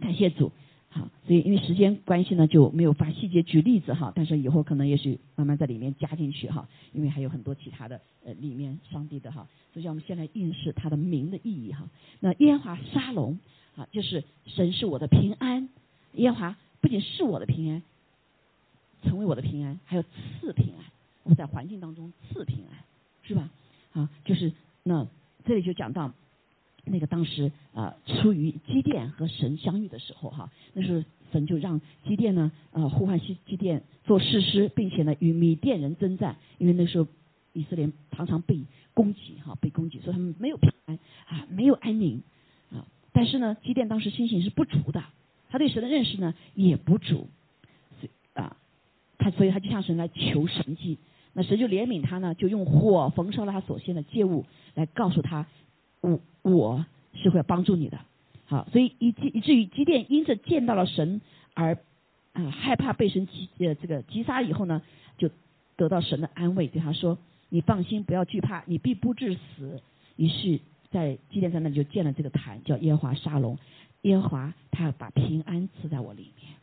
[0.00, 0.50] 感谢主，
[0.88, 11.86] 好，所以因为时间关系呢，就没有发细节举例子哈，但是以后可能也许慢慢在里面加进去哈，因为还有很多其他的呃里面上帝的哈，所以我们先来认识他的名的意义哈，
[12.20, 13.38] 那耶和华沙龙。
[13.76, 15.68] 啊，就是神是我的平安，
[16.14, 17.80] 耶和华不仅是我的平安，
[19.04, 20.84] 成为我的平安，还有赐平安。
[21.22, 22.82] 我们在环境当中赐平安，
[23.22, 23.48] 是吧？
[23.92, 24.52] 啊，就是
[24.82, 25.06] 那
[25.48, 26.12] 这里就讲到
[26.84, 37.06] 那个当时啊，出于基甸和神相遇的时候哈，那时候神就让基甸呢啊呼唤西基甸做誓师，并且呢与米甸人征战，因为那时候
[37.54, 38.60] 以色列常常被
[38.92, 42.22] 攻击哈，被攻击，所以他们没有平安啊，没有安宁
[42.70, 42.84] 啊。
[43.12, 45.02] 但是呢，基甸当时心情是不足的，
[45.48, 47.26] 他对神的认识呢也不足，
[48.34, 48.54] 啊，
[49.16, 50.98] 他所以他就向神来求神迹，
[51.38, 55.46] 那神就怜悯他呢，就用火焚烧了他所献的祭物，来告诉他，
[56.00, 56.84] 我我
[57.14, 58.00] 是会帮助你的，
[58.46, 61.20] 好，所以以至以至于基甸因着见到了神
[61.54, 61.78] 而
[62.32, 64.82] 啊害怕被神击呃这个击杀以后呢，
[65.16, 65.30] 就
[65.76, 67.16] 得到神的安慰，对他说，
[67.48, 69.80] 你放心，不要惧怕，你必不至死，
[70.16, 70.58] 于是。
[70.90, 73.58] 在祭奠山那里就建了这个坛，叫耶和华沙龙。
[74.00, 76.54] 耶和华他要把平安赐在我里面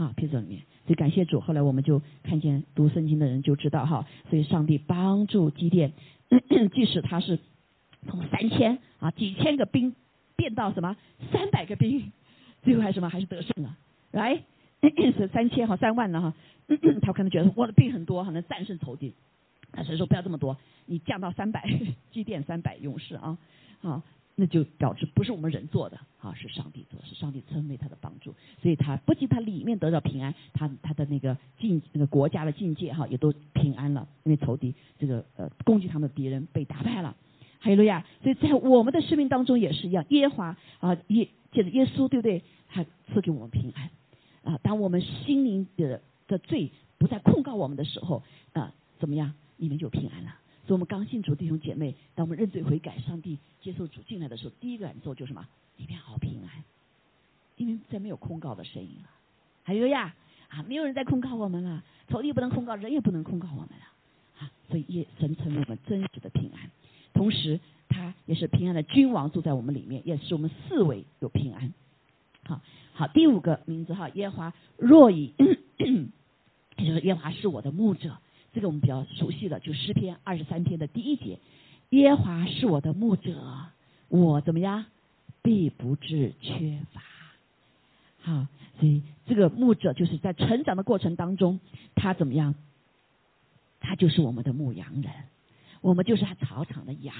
[0.00, 0.62] 啊，披在里面。
[0.86, 5.92] 所以感谢主，后来我们就看见读圣经的人就知道哈，所以上帝帮助基甸，
[6.74, 7.38] 即使他是
[8.06, 9.94] 从三千啊几千个兵
[10.36, 10.96] 变到什么
[11.30, 12.10] 三百个兵，
[12.62, 13.76] 最后还什么还是得胜了，
[14.10, 14.42] 来
[14.80, 16.34] 是三千哈三万了哈，
[17.02, 19.12] 他可能觉得我的兵很多，可能战胜仇敌，
[19.84, 21.62] 所以说不要这么多，你降到三百，
[22.10, 23.36] 基甸三百勇士啊，
[23.80, 24.02] 好。
[24.40, 37.14] 那就表示不是我们人做的啊，是上帝做，是上帝称为他的帮助，所以他不仅他里面得到平安，他他的那个境那个国家的境界哈也都平安了，因为仇敌这个呃攻击他们的敌人被打败了，
[37.60, 38.06] 哈利路亚！
[38.22, 42.42] 所以在我们的生命当中也是一样，耶华啊耶借着耶稣对不对？
[42.68, 42.82] 他
[43.12, 43.90] 赐给我们平安
[44.42, 48.22] 啊，当我们心灵的的罪不再控告我们的时候
[48.54, 49.34] 啊，怎么样？
[49.58, 50.34] 你们就平安了。
[50.70, 55.44] 所以我们刚信主弟兄姐妹，当我们认罪悔改，上帝接受主进来的时候，第一个感受就是什么？
[55.78, 56.62] 里面好平安，
[57.56, 59.10] 因为再没有控告的声音了。
[59.64, 60.14] 还有呀，
[60.48, 63.84] 啊，没有人在控告我们了，仇敌不能控告，人也不能控告我们了。
[64.38, 66.70] 啊，所以也神成为我们真实的平安，
[67.14, 67.58] 同时
[67.88, 71.74] 他也是平安的君王住在我们里面，也是我们四维有平安。
[72.44, 72.60] 好，
[72.92, 75.34] 好，第五个名字哈，耶华若以，
[76.78, 78.16] 也就是耶华是我的牧者。
[78.52, 81.38] 这个我们比较熟悉的，就诗篇二十三篇的第一节：
[81.90, 83.40] 耶华是我的牧者，
[84.08, 84.86] 我怎么样，
[85.40, 87.00] 必不致缺乏。
[88.22, 88.46] 好，
[88.78, 91.60] 所以这个牧者就是在成长的过程当中，
[91.94, 92.54] 他怎么样？
[93.78, 95.12] 他就是我们的牧羊人，
[95.80, 97.14] 我们就是他草场的羊。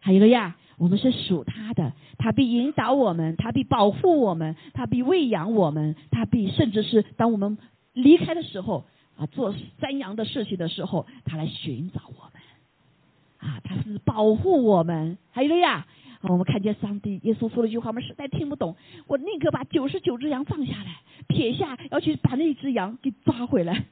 [0.00, 7.58] 还有个呀，我们是属他的，他必引导我们，他必保护我们，他必喂养我们，他必甚至是当我们
[7.92, 8.84] 离开的时候。
[9.18, 15.18] 啊，做山羊的事情的时候，他来寻找我们，啊，他是保护我们。
[15.32, 15.86] 还有呀，
[16.22, 18.76] 我们看见上帝耶稣说了一句话，我们实在听不懂。
[19.08, 23.86] 我宁可把九十九只羊放下来，撇下要去把那只羊给抓回来。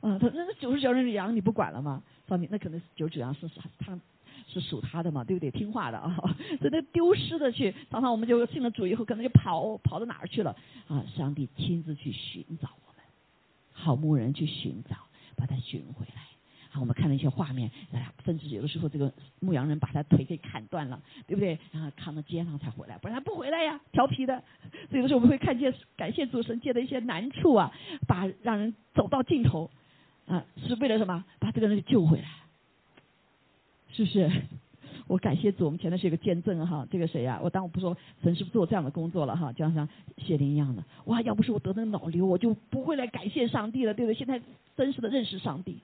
[0.00, 2.02] 啊，他那九十九只羊你不管了吗？
[2.28, 3.48] 上帝，那可能是九九羊是
[3.78, 3.96] 他
[4.48, 5.52] 是属他的嘛，对不对？
[5.52, 6.16] 听话的啊，
[6.58, 10.54] 所以那丢失的去，常常我们就信了主以后，可能就跑跑到哪儿去了
[10.88, 11.04] 啊？
[11.16, 12.68] 上帝亲自去寻找。
[13.76, 14.96] 好牧人去寻找，
[15.36, 16.22] 把他寻回来。
[16.70, 17.70] 好，我们看了一些画面，
[18.24, 21.58] 甚至有的时候这个牧羊人把他腿给砍断了，对不对？
[21.72, 24.42] 然后扛到肩上才回来，不然他不回来呀，调皮的。
[24.90, 27.72] 所以有的时候我们会看见，感谢主神借的一些难处啊，
[28.08, 29.70] 把让人走到尽头
[30.26, 31.24] 啊，是为了什么？
[31.38, 32.28] 把这个人救回来，
[33.92, 34.30] 是不是？
[35.08, 37.38] 我感谢主，我们前面是一个见证哈，这个谁呀？
[37.42, 39.88] 我当我不说神是不做这样的工作了哈，就像
[40.18, 41.22] 谢林一样的，哇！
[41.22, 44.18] 要不是我得那个脑瘤，我就不会来感谢上帝了，对不对？
[44.18, 44.40] 现在
[44.76, 45.78] 真实的认识上帝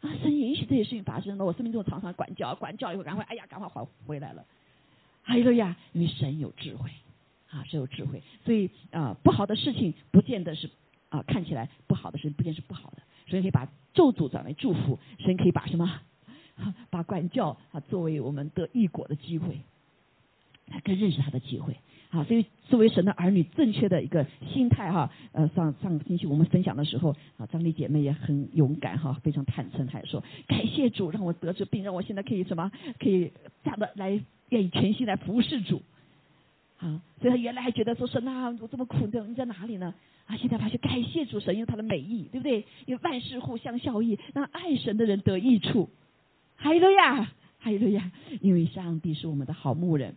[0.00, 4.44] 啊，神允许这些事情发生了，我生命中常常管教，管教以后赶快，哎呀，赶快还回来了。
[5.22, 6.90] 还有呀，因为神有智慧
[7.50, 10.68] 啊，神有智慧，所以啊，不好的事情不见得是
[11.10, 16.00] 啊，看起来不好的事情不见是不好的，所以可以把咒诅转为祝福，神可以把什么？
[16.90, 19.60] 把管教啊作为我们得异果的机会，
[20.84, 21.76] 更认识他的机会
[22.10, 22.24] 啊。
[22.24, 25.10] 所以作为神的儿女，正确的一个心态哈。
[25.32, 33.32] 呃，上上个星期我们分享的时候啊，张丽姐妹也很勇敢哈，非常坦诚，她也说感谢主让我得这病，让我现在可以什么可以
[33.64, 35.82] 这样的来愿意全心来服侍主
[36.78, 37.00] 啊。
[37.20, 39.94] 所以她原来还觉得说神啊，我这么苦的，你在哪里呢？
[40.26, 42.66] 啊，现在发现感谢主神用他的美意，对不对？
[42.84, 45.88] 因为万事互相效益，让爱神的人得益处。
[46.60, 47.24] 哈利路亚，
[47.60, 48.10] 哈利路亚！
[48.40, 50.16] 因为上帝是我们的好牧人，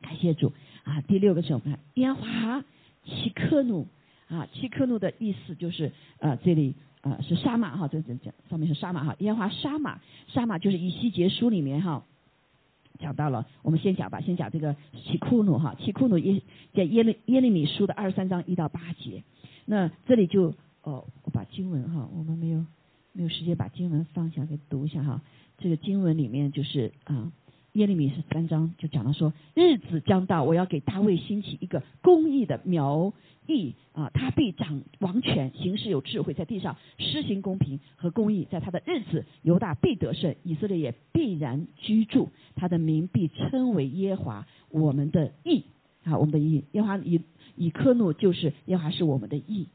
[0.00, 0.52] 感谢主
[0.82, 1.02] 啊！
[1.02, 2.64] 第六个是我们看耶华
[3.04, 3.86] 奇克努
[4.28, 12.02] 啊，奇克努的意思就是呃，这里呃是沙马哈，这这这上面是沙马哈，耶华沙马，沙马就是以西结书里面哈
[12.98, 16.40] 讲到了，我们先讲吧，先讲这个奇库努哈，奇库努耶
[16.72, 19.22] 在耶利耶利米书的二十三章一到八节，
[19.66, 22.64] 那这里就哦，我把经文哈，我们没有
[23.12, 25.20] 没有时间把经文放下给读一下哈。
[25.58, 27.32] 这个经文里面就是啊，
[27.72, 33.12] 耶利米是三章就讲了说，日子将到，我要给大卫兴起一个公义的苗
[33.46, 45.64] 裔啊，他必掌王权，行事有智慧，在地上施行公平和公义，在他的日子，犹大必得胜，以色列也必然居住，他的名必称为耶华，我们的义
[46.04, 47.20] 啊，我们的义，耶华以
[47.56, 49.66] 以科诺就是耶华是我们的义，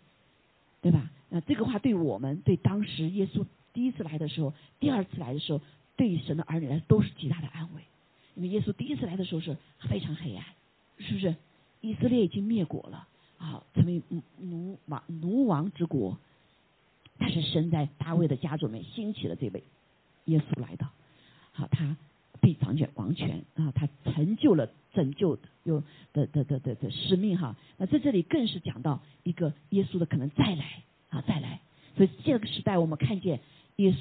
[0.81, 1.11] 对吧？
[1.29, 3.45] 那这个话对我们对当时耶稣。
[3.73, 5.59] 第一次来的时候，第二次来的时候，
[5.97, 7.81] 对于神的儿女来说都是极大的安慰。
[8.35, 9.57] 因为耶稣第一次来的时候是
[9.89, 10.45] 非常黑暗，
[10.99, 11.35] 是不是？
[11.81, 13.07] 以色列已经灭国了
[13.37, 14.01] 啊，成为
[14.39, 16.17] 奴王奴王之国。
[17.19, 17.41] 但是。
[17.41, 19.63] 神在大卫的家族里面兴起了这位
[20.25, 20.89] 耶稣来到，
[21.51, 21.95] 好，他
[22.41, 27.55] 必掌权王权啊，他成就了拯救的有的的的的的使命哈。
[27.77, 28.59] 那在这里更是。
[28.59, 31.59] 讲到一个耶稣的可能再来啊再来，
[31.95, 33.41] 所以这个时代我们看见
[33.77, 33.95] 耶稣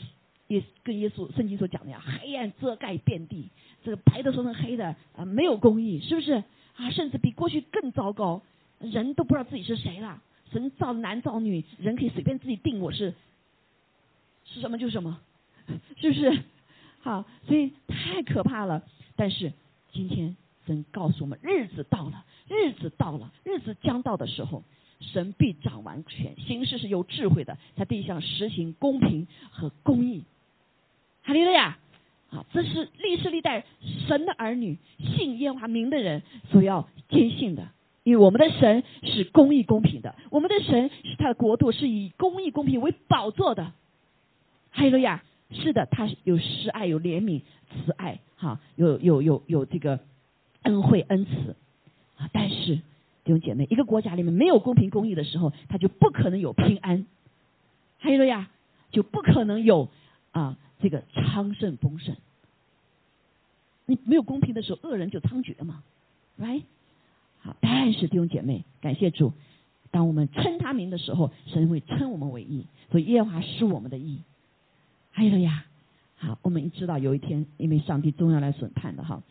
[0.48, 3.48] 耶跟耶稣圣经所讲的呀，黑暗遮盖遍地，
[3.82, 6.42] 这个白的说成黑的啊，没有公义，是不是
[6.76, 6.90] 啊？
[6.90, 8.42] 甚至比过去更糟糕，
[8.78, 10.22] 人都不知道自己是谁了。
[10.50, 13.14] 神造男造女，人可以随便自己定我是
[14.44, 15.18] 是什么就是什么，
[15.96, 16.42] 是不是？
[17.00, 18.82] 好，所以太可怕了。
[19.16, 19.52] 但是
[19.92, 24.62] 今天神告诉我们，日子到了，日子到了，日子将到的时候，
[25.02, 30.24] 神必掌完全，行事是有智慧的，在地上实行公平和公义。
[31.22, 31.78] 哈利路亚！
[32.30, 33.64] 啊，这是历世历代
[34.08, 37.68] 神的儿女信耶和华名的人所要坚信的。
[38.04, 43.72] 因为我们的神是公义公平的，我们的神是他的国度是以公义公平为宝座的。
[44.70, 45.22] 哈利路亚！
[45.50, 50.00] 是的，他有施爱，有怜悯，慈爱，哈，有有有有这个
[50.62, 51.54] 恩惠恩慈
[52.16, 52.30] 啊。
[52.32, 52.80] 但是
[53.24, 57.06] 弟兄姐妹，一个国家里面没有公平公义的时候，他就不可能有平安。
[57.98, 58.48] 哈利路亚！
[58.90, 59.88] 就不可能有
[60.32, 62.14] 啊这个昌盛丰盛。
[63.86, 65.82] 你没有公平的时候，恶人就猖獗嘛
[66.38, 66.64] ，right？
[67.40, 69.32] 好，但是弟兄姐妹，感谢主，
[69.90, 74.20] 当我们称他名的时候，神会称我们为义，所以耶和华是我们的义。
[75.10, 75.64] 还有呀，
[76.16, 79.22] 好，我们知道有一天，因为上帝终要来审判的哈，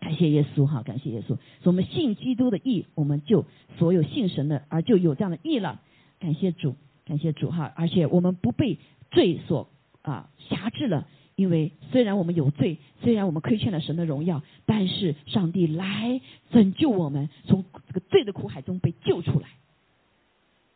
[0.00, 3.44] 感谢耶稣哈，感谢耶稣，所以我们信基督的义，我们就
[3.78, 5.80] 所有信神的而就有这样的义了。
[6.18, 8.78] 感谢主，感谢主哈，而且我们不被
[9.10, 9.68] 罪所
[10.02, 11.06] 啊辖制了。
[11.36, 16.20] 因为虽然我们有罪，虽然我们亏欠了神的荣耀，但是上帝来
[16.52, 19.48] 拯救我们，从这个罪的苦海中被救出来，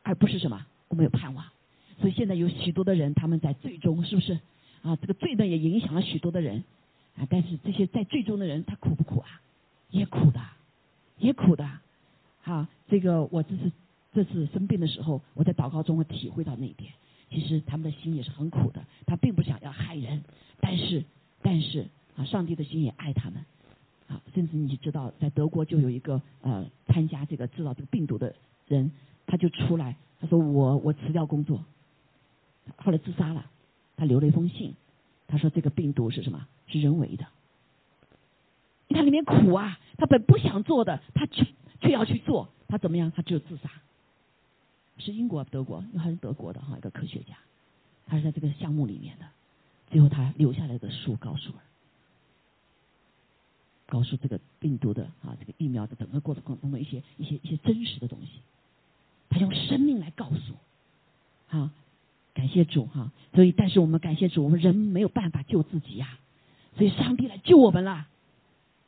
[0.02, 1.44] 而不是什么我们有盼望。
[2.00, 4.40] 所以现在有许多的人他们在最终是不是
[4.82, 4.96] 啊？
[4.96, 6.64] 这个罪呢也影响了许多的人
[7.18, 7.26] 啊。
[7.28, 9.40] 但是这些在最终的人他苦不苦啊？
[9.90, 10.40] 也苦的，
[11.18, 11.68] 也苦的。
[12.42, 13.72] 好，这个我这次
[14.14, 16.92] 这次生病的时候，我在祷告中我体会到那一点。
[17.30, 20.24] 其实他们的心也是很苦的，他并不想要害人，
[20.60, 21.04] 但是，
[21.42, 23.44] 但是啊，上帝的心也爱他们，
[24.08, 28.34] 啊，甚至你知道，在德国就有一个呃参加这个制造这个病毒的
[28.66, 28.90] 人，
[29.26, 31.62] 他就出来，他说我我辞掉工作，
[32.76, 33.44] 后来自杀了，
[33.96, 34.74] 他留了一封信，
[35.26, 36.46] 他说这个病毒是什么？
[36.68, 37.26] 是人为的，
[38.90, 41.46] 他里面苦啊，他本不想做的，他却
[41.80, 43.10] 却要去做，他怎么样？
[43.14, 43.70] 他只有自杀。
[45.00, 47.36] 是英国、德国，还是德国的哈一个科学家，
[48.06, 49.26] 他是在这个项目里面的。
[49.90, 51.58] 最后他留下来的书告诉我，
[53.86, 58.40] 告诉这个病毒的啊，这个疫苗的整个过程当中的一些一些一些真实的东西。
[59.30, 60.54] 他用生命来告诉，
[61.46, 61.70] 好，
[62.34, 63.12] 感谢主哈。
[63.34, 66.18] 所以，但是我们感谢主，我们人没有办法救自己呀，
[66.78, 68.06] 所以上帝来救我们了。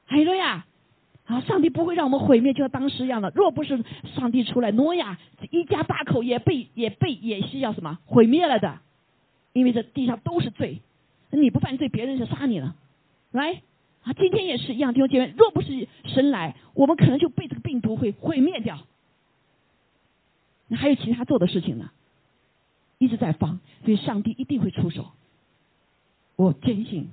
[0.07, 0.65] 海瑞呀！
[1.27, 1.41] 啊！
[1.43, 3.31] 上帝不会让我们毁灭，就像当时一样的。
[3.37, 3.85] 若不是
[4.17, 5.17] 上帝出来，挪亚
[5.53, 8.81] 一家八口也被也被也是要什么毁灭了的，
[9.53, 10.81] 因为这地上都是罪，
[11.31, 12.75] 你不犯罪，别人就杀你了，
[13.31, 13.63] 来
[14.03, 14.13] 啊！
[14.15, 18.81] 今天也是一样，弟兄姐妹，若不是神来，我们可能就被这个病毒会毁灭掉。
[20.67, 21.93] 那还有其他做的事情呢，
[22.99, 25.13] 一直在放，所以上帝一定会出手。
[26.35, 27.09] 我坚信，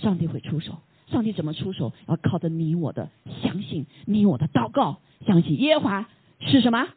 [0.00, 0.78] 上帝会出手。
[1.08, 1.92] 上帝怎么出手？
[2.06, 3.10] 要靠着你我的
[3.42, 6.08] 相信，你我的祷告，相信耶和华
[6.40, 6.88] 是什么？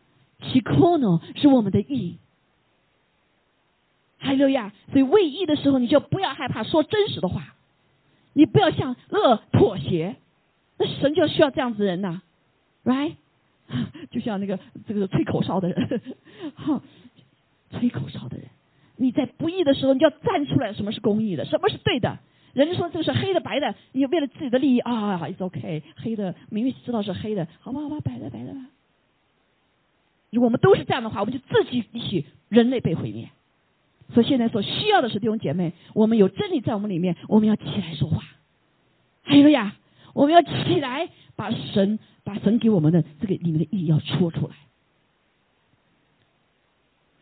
[0.42, 2.18] 其可能是我们的义。
[4.18, 7.56] 还有呀，所以为义的时候，你就不要害怕说真实的话，
[8.34, 10.16] 你不要向恶妥协。
[10.78, 12.22] 那神就需要这样子的人呐
[12.84, 13.16] ，right？
[14.12, 16.02] 就像那个这个吹口哨的人，
[16.56, 16.82] 哈，
[17.72, 18.48] 吹口哨的人，
[18.98, 22.20] 你在不义的时候，你就要站出来，什么是公义的，什么是对的。
[22.54, 28.60] 人家说这个是黑的白的，你为了自己的利益啊，it's OK，黑的明明知道是黑的，好吧好吧，白的白的吧。
[30.30, 33.30] 如果我们都是这样的话，我们就自己一起人类被毁灭。
[34.14, 38.24] 所以现在所需要的是弟兄姐妹，我们有真理在我们里面，我们要起来说话。
[39.24, 39.76] 还有呀，
[40.14, 44.54] 我们要起来把神把神给我们的这个里面的意义要说出来。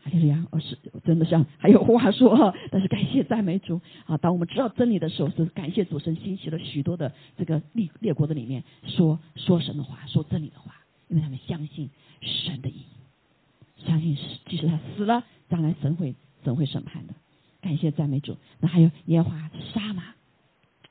[0.04, 0.44] 哈利路亚！
[0.50, 4.16] 我是真的像还有话说，但是感谢赞美主啊！
[4.16, 10.74] 当我们知道真理的时候，是感谢主神兴起了许多的这个列列国的里面说说神的话，说真理的话，
[11.08, 11.88] 因为他们相信
[12.20, 17.14] 神的意义，相信即使他死了，将来神会神会审判的。
[17.60, 18.36] 感谢赞美主！
[18.58, 20.02] 那还有耶和华杀马，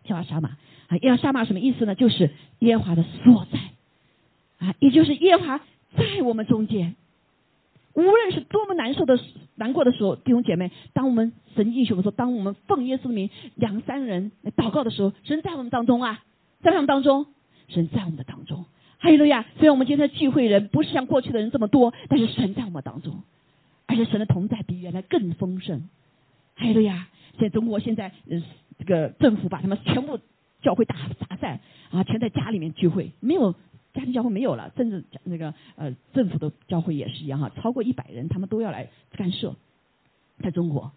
[0.05, 0.51] 耶和华杀马
[0.88, 0.95] 啊！
[1.01, 1.95] 耶和华杀马什么意思呢？
[1.95, 3.59] 就是耶和华的所在
[4.65, 5.57] 啊，也就是耶和华
[5.97, 6.95] 在我们中间。
[7.93, 9.19] 无论是多么难受的、
[9.55, 16.23] 难过的时候，弟兄姐妹，当我们神应许我们说，当我们奉耶稣的名两三人祷告的时候，神在我们当中啊，
[16.61, 17.26] 在我们当中，
[17.68, 18.65] 神在我们的当中。
[18.99, 19.43] 哈利路亚！
[19.57, 23.23] 虽然我们今天的聚会人不是像过去的人这么多，但是神在我们当中，
[23.88, 25.89] 而且神的同在比原来更丰盛。
[26.55, 27.07] 哈利路亚！
[27.34, 28.41] 现在中国现在，呃，
[28.77, 30.19] 这个政府把他们全部
[30.61, 30.95] 教会打
[31.27, 31.59] 打散
[31.89, 33.55] 啊，全在家里面聚会，没有
[33.93, 39.55] 家庭教会没有了，甚至那个呃政府的教会也是一样哈，超过一百人他们都要来干涉，
[40.39, 40.91] 在中国，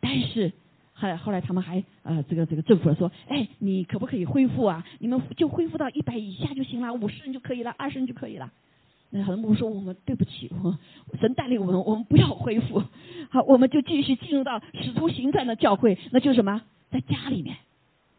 [0.00, 0.52] 但是。
[0.94, 4.86] 后来后来他们还呃这个这个政府说，哎，你可不可以恢复啊？
[5.00, 8.52] 你们就恢复到一百以下就行了，五十人就可以了，二十人就可以了。
[9.10, 10.78] 那很多牧师说，我们对不起，我
[11.18, 12.84] 神带领我们，我们不要恢复。
[13.30, 16.62] 好，我们就继续进入到使徒行传的教会，那就是什么？
[16.92, 17.56] 在家里面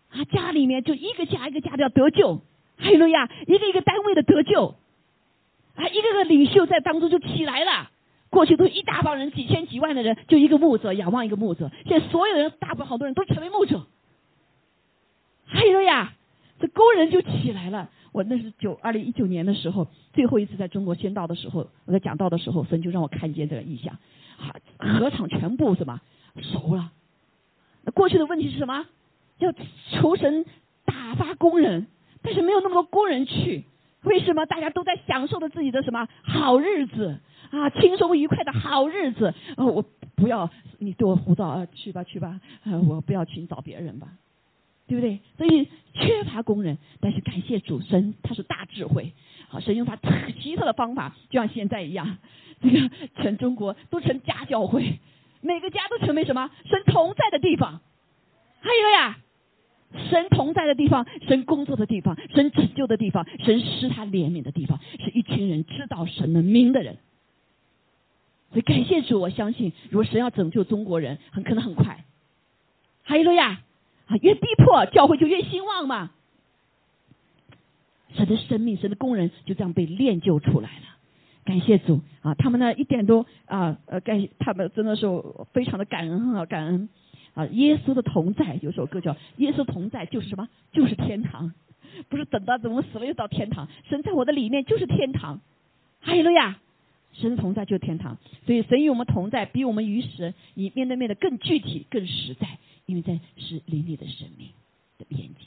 [0.09, 2.41] 啊，家里面就一个家一个家的要得救，
[2.79, 4.75] 哈利路亚，一个一个单位的得救，
[5.75, 7.89] 啊，一个个领袖在当中就起来了。
[8.29, 11.69] 过去都一大帮人，几千几万的人，就一个牧者仰望一个牧者。
[11.85, 13.85] 现在所有人，大部分好多人都成为牧者。
[15.45, 16.13] 还有呀，
[16.59, 17.89] 这工人就起来了。
[18.11, 23.97] 我那是九二零一九年的时候，最后一次在中国宣道的时候，我在讲道的时候，神就让我看见这个意象，
[24.39, 26.01] 啊，合场全部什么
[26.41, 26.91] 熟了。
[27.83, 28.85] 那过去的问题是什么？
[29.39, 29.51] 要
[29.91, 30.45] 求神
[30.85, 31.87] 打发工人，
[32.23, 33.65] 但是没有那么多工人去。
[34.03, 37.19] 为什么大家都在享受着自己的什么好日子？
[37.51, 39.85] 啊，轻松愉快的好日子，呃，我
[40.15, 44.07] 不要你对我胡造啊，去吧去吧，呃，我不要去，你找别人吧，
[44.87, 45.19] 对不对？
[45.37, 49.13] 所以缺乏工人，但是感谢主神，他是大智慧，
[49.47, 49.95] 好，神用他
[50.41, 52.17] 奇特的方法，就像现在一样，
[52.59, 54.99] 这个全中国都成家教会，
[55.41, 56.49] 每个家都成为什么？
[56.65, 57.81] 神同在的地方，
[58.61, 59.19] 还有呀，
[60.09, 66.97] 神同在的地方，神工作的地方，神拯救的地方，神施他怜悯的地方，是一群人知道神的名的人。
[68.51, 72.05] 所以感谢主，我相信，如果神要拯救中国人，很可能很快。
[73.03, 73.61] 还有路亚，
[74.07, 76.11] 啊，越逼迫教会就越兴旺嘛。
[78.15, 80.85] 神的生命，神的工人就这样被练就出来了。
[81.45, 85.07] 感谢主啊，他们呢一点都啊呃感，他们真的是
[85.51, 86.87] 非常的感恩啊感恩
[87.33, 87.45] 啊。
[87.47, 90.47] 耶稣的同在有首歌叫《耶稣同在就是什么？
[90.71, 91.53] 就是天堂，
[92.09, 93.67] 不是等到怎么死了又到天堂。
[93.89, 95.41] 神在我的里面就是天堂。
[95.99, 96.59] 还有了呀。
[97.15, 102.57] 神同在就是天堂，所以神与我们同在，比我们与神以面对面的更具体、更实在，
[102.87, 104.49] 因为在是灵里的生命
[104.97, 105.45] 的连接，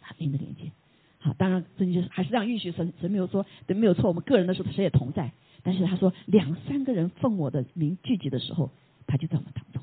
[0.00, 0.72] 啊，灵的连接。
[1.18, 5.32] 好，当然这就是还是这样允许神，神没有说对没有错，我们个人的时候谁也同在，
[5.62, 8.70] 但是他说两三个人奉我的名聚集的时候，
[9.06, 9.82] 他就在我们当中。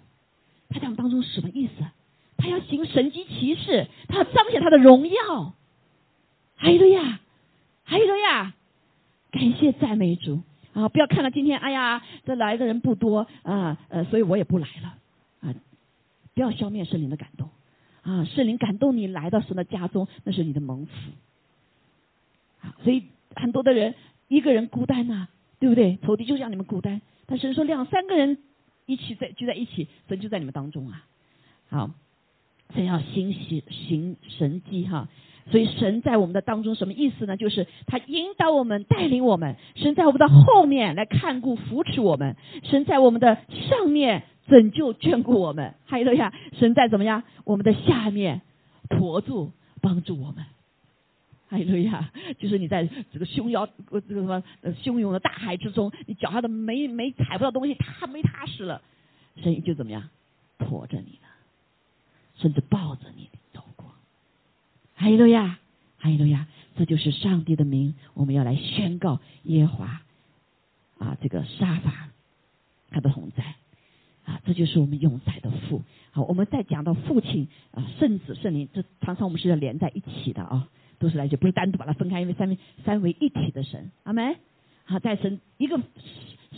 [0.75, 1.85] 他在我们当中什么意思？
[2.35, 5.53] 他要行神机骑士，他要彰显他的荣耀。
[6.57, 7.21] 还有呀，
[7.85, 8.53] 还有呀，
[9.31, 10.41] 感谢赞美主。
[10.73, 10.89] 啊！
[10.89, 14.97] 不要看到今天，哎呀，这来的人不多啊，呃，所以我也不来了
[15.39, 15.55] 啊！
[16.33, 17.49] 不要消灭圣灵的感动
[18.01, 18.25] 啊！
[18.25, 20.91] 圣灵感动你来到神的家中，那是你的蒙福
[22.61, 22.75] 啊！
[22.83, 23.03] 所以
[23.37, 23.95] 很多的人
[24.27, 25.29] 一个人孤单呐，
[25.59, 25.97] 对不对？
[26.03, 28.37] 仇敌就像你们孤单，但是说两三个人
[28.85, 31.05] 一起在聚在一起，神就在你们当中啊！
[31.69, 31.91] 好，
[32.73, 35.07] 神要行行行神迹哈。
[35.51, 37.37] 所以神在我们的当中什么意思呢？
[37.37, 39.55] 就是他引导我们，带领我们。
[39.75, 42.35] 神在我们的后面来看顾、扶持我们。
[42.63, 43.37] 神在我们的
[43.69, 45.75] 上面拯救、眷顾我们。
[45.85, 47.23] 还有呀，神在怎么样？
[47.43, 48.41] 我们的下面
[48.89, 49.51] 托住、
[49.81, 50.45] 帮助我们。
[51.49, 54.43] 还有呀，就是你在这个汹涌、这个什么
[54.83, 58.81] 汹涌的大海之中，你脚下的没没踩不到东西，踏没踏实了，
[59.41, 60.09] 神就怎么样？
[60.57, 61.29] 驮着你了，
[62.35, 63.29] 甚至抱着你。
[64.97, 65.59] 哈利路亚，
[65.97, 66.47] 哈利路亚，
[66.77, 70.01] 这就是上帝的名，我们要来宣告耶华
[70.97, 72.07] 啊，这个沙法
[72.91, 73.43] 他的同在
[74.23, 75.83] 啊，这就是我们永在的父。
[76.11, 80.69] 好，我们再讲到父亲啊，圣子圣灵，这常常我们是要连在一起的啊，
[80.99, 84.35] 都是来就不是单独把它分开，因为三位三位一体的神，阿门。
[84.85, 85.79] 好，在神一个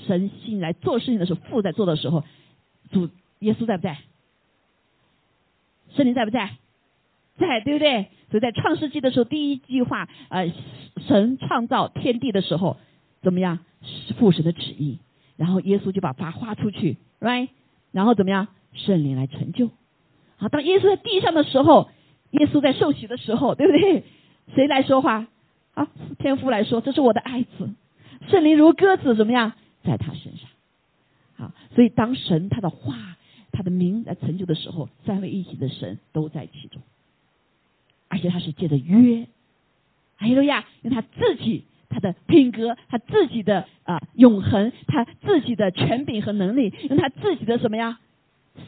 [0.06, 2.24] 神性来做事情的时候，父在做的时候，
[2.92, 3.10] 主
[3.40, 4.00] 耶稣在不在？
[5.96, 6.58] 圣灵在不在？
[7.38, 8.08] 在，对不对？
[8.30, 10.52] 所以在创世纪的时候，第一句话，呃，
[11.08, 12.78] 神创造天地的时候，
[13.22, 13.60] 怎么样？
[14.18, 15.00] 父神的旨意，
[15.38, 17.50] 然后耶稣就把它画出去，right？
[17.92, 18.48] 然后怎么样？
[18.74, 19.70] 圣灵来成就。
[20.38, 21.90] 好，当耶稣在地上的时候，
[22.32, 24.04] 耶稣在受洗的时候，对不对？
[24.56, 25.28] 谁来说话？
[25.74, 25.88] 啊，
[26.18, 27.70] 天父来说，这是我的爱子，
[28.30, 29.54] 圣灵如鸽子，怎么样？
[29.84, 30.50] 在他身上。
[31.36, 32.96] 好，所以当神他的话、
[33.52, 36.82] 他的名来成就的时候，三位一体的神都在其中。
[38.08, 39.28] 而且他是借着约，
[40.18, 48.00] 哎呦呀，用他自己他的品格，他自己的啊永恒，他自己的权柄和能力，用他自己的什么呀，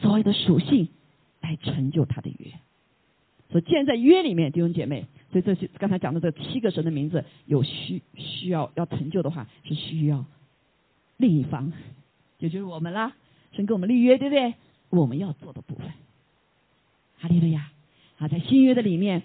[0.00, 0.88] 所有的属性
[1.40, 2.52] 来成就他的约。
[3.50, 10.24] 所以，建在约里面，弟兄姐妹，所以这些刚才讲的这七个神的名字，有需需要要成就的话，是需要
[11.16, 11.72] 另一方，
[12.38, 13.12] 也就是我们啦，
[13.52, 14.54] 神跟我们立约，对不对？
[14.90, 15.86] 我们要做的部分。
[17.18, 17.70] 哈利路亚！
[18.18, 19.22] 啊，在新约的里面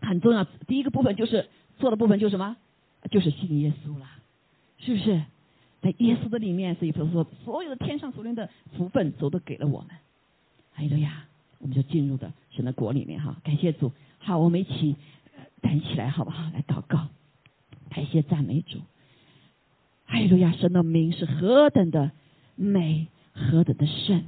[0.00, 1.48] 很重要，第一个部分就是
[1.78, 2.56] 做的部分就是什么？
[3.10, 4.18] 就是信耶稣啦，
[4.78, 5.22] 是不是？
[5.82, 9.90] 在耶稣的里面，所以说所有的天上所有的福分，主都给了我们。
[10.72, 11.24] 哈利路亚！
[11.58, 13.92] 我们就进入的神的国里面哈，感谢主。
[14.18, 14.96] 好，我们一起
[15.62, 16.50] 站起来好不好？
[16.52, 17.08] 来祷告，
[17.90, 18.78] 感谢赞美主。
[20.06, 20.52] 哈利路亚！
[20.52, 22.12] 神的名是何等的
[22.54, 24.24] 美，何等的圣。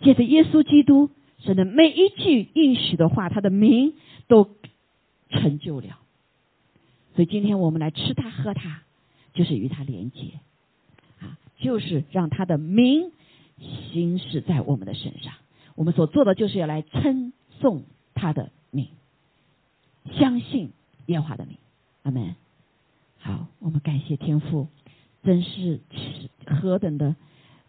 [0.00, 3.94] 借着耶稣基督，神的每一句应许的话，他的名
[4.28, 4.50] 都
[5.30, 5.98] 成就了。
[7.14, 8.82] 所以今天我们来吃它喝它，
[9.32, 10.40] 就是与它连接
[11.20, 13.10] 啊，就是让他的名
[13.90, 15.32] 行使在我们的身上。
[15.74, 17.84] 我们所做的就是要来称颂
[18.14, 18.88] 他的名，
[20.12, 20.72] 相信
[21.06, 21.56] 耶和华的名，
[22.02, 22.34] 阿门。
[23.18, 24.68] 好，我们感谢天父，
[25.22, 25.80] 真是
[26.46, 27.16] 何等的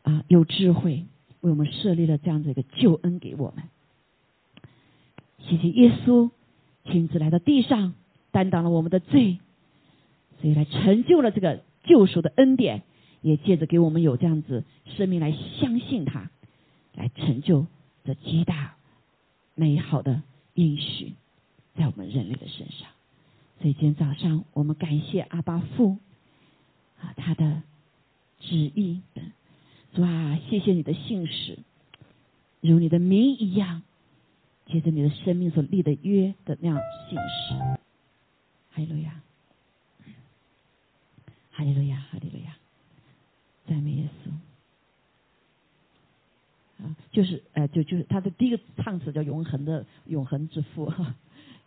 [0.04, 1.06] 啊有智慧，
[1.42, 3.64] 为我们设立了这样子一个救恩给我们。
[5.40, 6.30] 谢谢耶稣
[6.86, 7.94] 亲自来到地上，
[8.32, 9.40] 担当了我们的罪，
[10.42, 12.84] 所以来成就了这个救赎的恩典，
[13.22, 16.30] 也借着给我们有这样子生命来相信他，
[16.94, 17.66] 来成就。
[18.04, 18.76] 这极大
[19.54, 20.22] 美好的
[20.54, 21.16] 应许
[21.78, 22.90] 在我们人类的身上，
[23.62, 25.98] 所以今天早上我们感谢阿巴父
[27.00, 27.62] 啊，他的
[28.40, 29.02] 旨意，
[29.94, 31.60] 主啊，谢谢你的信使，
[32.62, 33.84] 如你的名一样，
[34.66, 37.54] 接着你的生命所立的约的那样信使，
[38.72, 39.22] 哈利路亚，
[41.52, 42.58] 哈利路亚，哈利路亚，
[43.68, 44.32] 赞美耶稣。
[46.84, 51.16] 啊，就是呃，就就是他的第一个唱词叫“永恒的永恒之父”哈。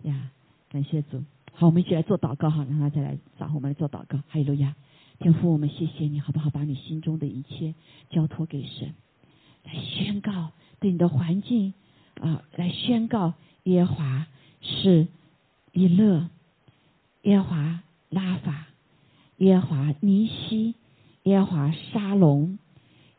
[0.03, 0.31] 呀，
[0.71, 1.23] 感谢主。
[1.53, 4.19] 好，我们一起来做祷告哈，让大家来，找我们来做祷告。
[4.29, 4.75] 哈利路亚，
[5.19, 6.51] 天父，我们谢谢你好不好？
[6.51, 7.75] 把你心中的一切
[8.09, 8.95] 交托给神，
[9.65, 11.75] 来宣告对你的环境
[12.21, 14.27] 啊，来宣告耶华
[14.61, 15.09] 是
[15.73, 16.29] 以勒，
[17.23, 18.67] 耶华拉法，
[19.37, 20.75] 耶华尼西，
[21.25, 22.59] 耶华沙龙，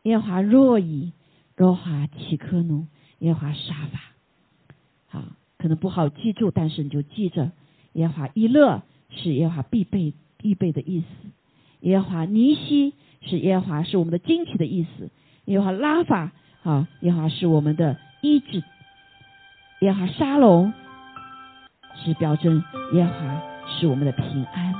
[0.02, 1.12] 耶华若以。
[1.54, 2.86] 若华奇科努，
[3.18, 4.00] 耶华沙法，
[5.06, 5.22] 好，
[5.62, 7.52] 可能不好记住，但是你就记着，
[7.92, 11.06] 耶华伊勒是耶华必备必备的意思，
[11.80, 15.08] 耶华尼西是耶华是我们的惊奇的意思，
[15.44, 16.32] 耶华拉法
[16.64, 18.64] 啊，耶华是我们的医治，
[19.82, 20.72] 耶华沙龙
[22.04, 22.64] 是表征
[22.94, 24.74] 耶华是我们的平安，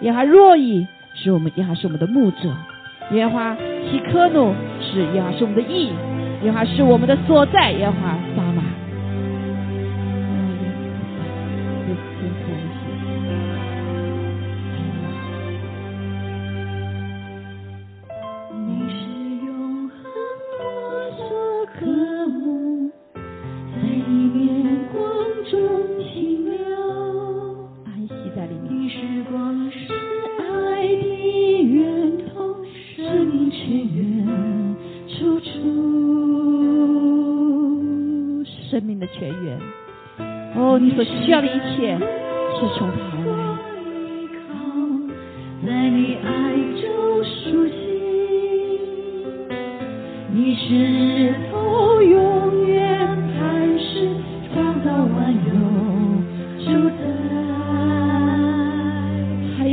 [0.00, 2.56] 耶华若以是我们耶华是我们的牧者。
[3.12, 5.92] 烟花西科努是烟花是我们的意，
[6.42, 8.18] 烟花是我们的所在，耶华。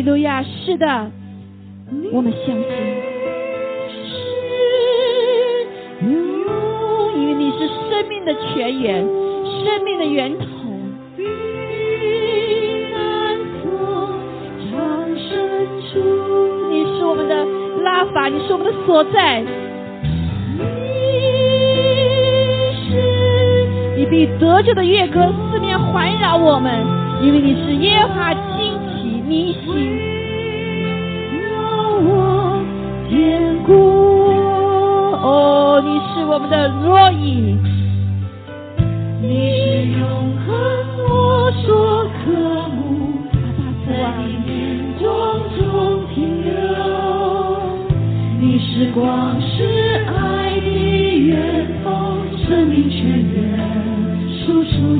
[0.05, 1.11] 路亚，是的，
[2.11, 2.61] 我们相信，
[7.15, 10.45] 因为你是生命的泉源，生命的源头，
[16.69, 17.45] 你是我们的
[17.83, 20.63] 拉法，你是我们的所在，你
[22.83, 22.91] 是
[23.95, 26.85] 你被得救的乐歌四面环绕我们，
[27.21, 28.35] 因为你是耶和华。
[29.33, 29.65] 你心，
[31.41, 31.49] 让
[32.05, 32.61] 我
[33.09, 33.17] 坚
[33.63, 33.73] 固。
[35.25, 37.57] 哦，你是我们的若隐，
[39.23, 39.25] 你
[39.57, 40.05] 是永
[40.45, 40.53] 恒，
[41.09, 42.29] 我说可
[42.75, 42.77] 慕，
[43.87, 43.89] 在
[44.45, 44.61] 你眼
[44.99, 45.03] 中
[45.57, 46.53] 中停留。
[48.39, 50.67] 你是光，是爱的
[51.17, 51.89] 源头，
[52.45, 53.01] 生命泉
[53.33, 53.41] 源。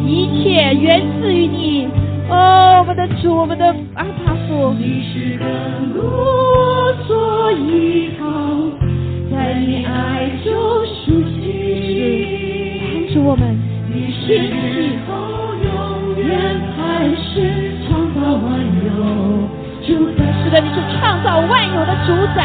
[0.08, 1.88] 一切源自于你，
[2.30, 3.74] 哦，我们的主，我们的
[22.06, 22.44] 主宰，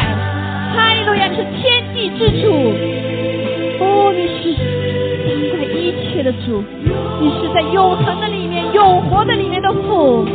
[0.73, 2.45] 哈利路亚，你是天地之主。
[3.81, 4.53] 哦，你是
[5.27, 6.63] 掌管一切的主，
[7.19, 10.25] 你是在永恒的里面、永活的里面的父。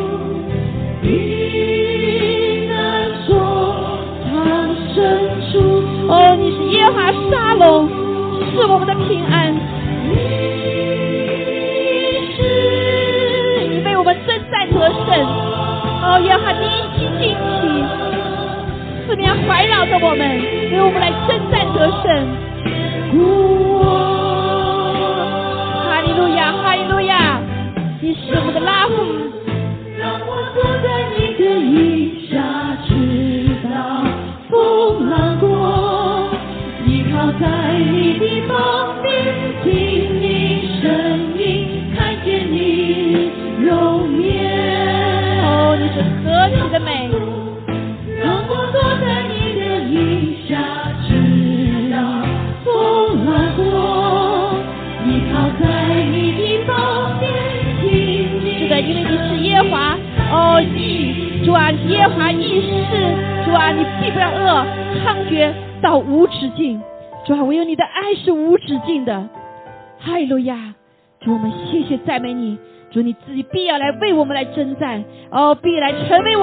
[6.07, 7.89] 哦，你是耶和华沙龙，
[8.53, 9.44] 是我们的平安。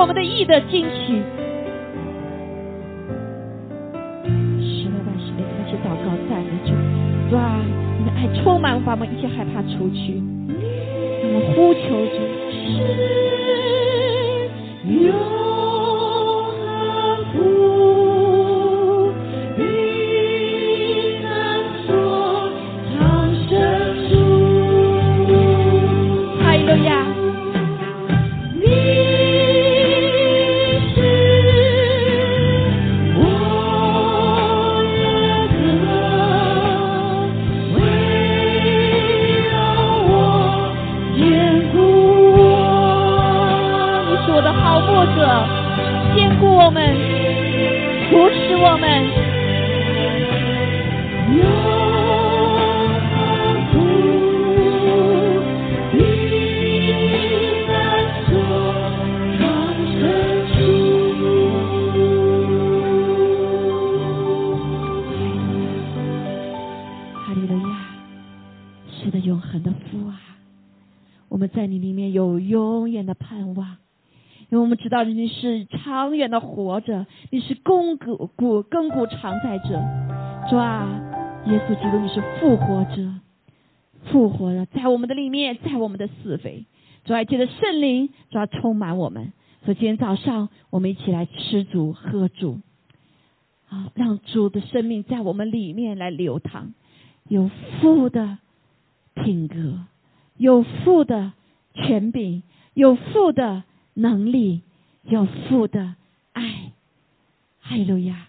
[0.01, 1.21] 我们的意的惊喜。
[4.59, 6.73] 十六万十六，一起祷告赞美主，
[7.29, 7.61] 主啊，
[7.99, 10.19] 你的爱充满，把我们一切害怕除去，
[11.21, 12.17] 让我们呼求主。
[14.89, 15.50] 永恒
[48.71, 49.10] 扶
[74.91, 79.81] 道你是长远的活着，你是亘古古亘古常在者。
[80.49, 80.85] 主啊，
[81.47, 83.09] 耶稣基督，你是复活者，
[84.05, 86.65] 复活了，在我们的里面，在我们的四围。
[87.05, 89.31] 主啊，借着圣灵，主啊，充满我们。
[89.63, 92.59] 所以今天早上，我们一起来吃主喝主，
[93.69, 96.73] 啊，让主的生命在我们里面来流淌。
[97.29, 97.49] 有
[97.79, 98.39] 父的
[99.13, 99.85] 品格，
[100.37, 101.31] 有父的
[101.73, 102.41] 权柄，
[102.73, 103.63] 有父的
[103.93, 104.63] 能力，
[105.03, 105.95] 有父的
[106.33, 106.71] 爱。
[107.59, 108.27] 哈利路亚！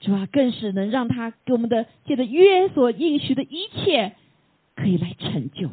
[0.00, 4.14] 主啊，更是能让他给我们的借着约所应许的一切，
[4.76, 5.70] 可以来成就。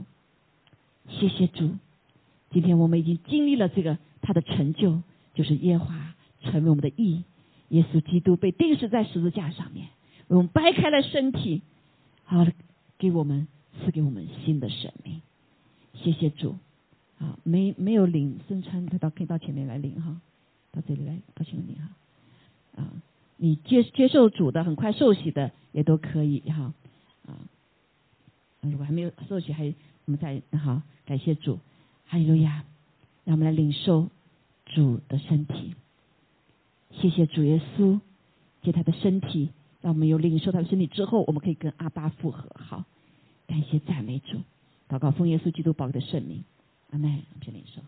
[1.10, 1.76] 谢谢主，
[2.50, 5.02] 今天我们已经经历了这个他的成就，
[5.34, 7.24] 就是耶和华成为我们的义，
[7.70, 9.88] 耶稣基督被钉死在十字架上面，
[10.28, 11.62] 为我们掰开了身体。
[12.26, 12.52] 好了，
[12.98, 13.48] 给我们
[13.80, 15.22] 赐给我们新的生命，
[15.94, 16.58] 谢谢主。
[17.20, 20.22] 啊，没没有领圣餐的到可以到前面来领哈，
[20.72, 21.90] 到这里来到前面领哈。
[22.76, 22.92] 啊，
[23.38, 26.74] 你接接受主的，很快受洗的也都可以哈。
[27.26, 27.40] 啊，
[28.62, 29.74] 如果还没有受洗，还
[30.06, 31.60] 我们再好感谢主，
[32.06, 32.64] 哈利路亚，
[33.26, 34.10] 让我们来领受
[34.66, 35.76] 主的身体。
[36.92, 38.00] 谢谢主耶稣，
[38.62, 39.50] 借他的身体。
[39.80, 42.50] 让我们有领受他的身体之后，我们可以跟阿巴复合。
[42.56, 42.84] 好，
[43.46, 44.40] 感谢赞美主，
[44.90, 46.44] 祷告奉耶稣基督宝贵的圣名，
[46.92, 47.10] 阿门。
[47.12, 47.82] 我们先领受。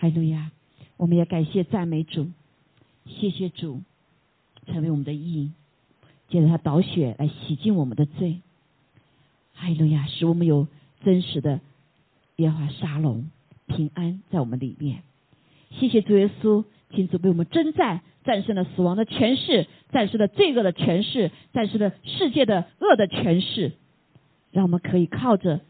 [0.00, 0.52] 哈利路亚！
[0.96, 2.30] 我们也感谢赞美主，
[3.04, 3.82] 谢谢主
[4.66, 5.50] 成为我们的义，
[6.28, 8.40] 借着他宝血来洗净我们的罪。
[9.54, 10.06] 哈利路亚！
[10.06, 10.68] 使我们有
[11.04, 11.60] 真实的
[12.36, 13.28] 耶和华沙龙
[13.66, 15.02] 平安在我们里面。
[15.70, 16.64] 谢谢主耶稣
[16.94, 23.72] 亲自为我们征战，战胜了死亡的权势，战胜了罪恶的权势，战胜了世界的恶的权势。
[24.50, 25.60] 让我们可以靠着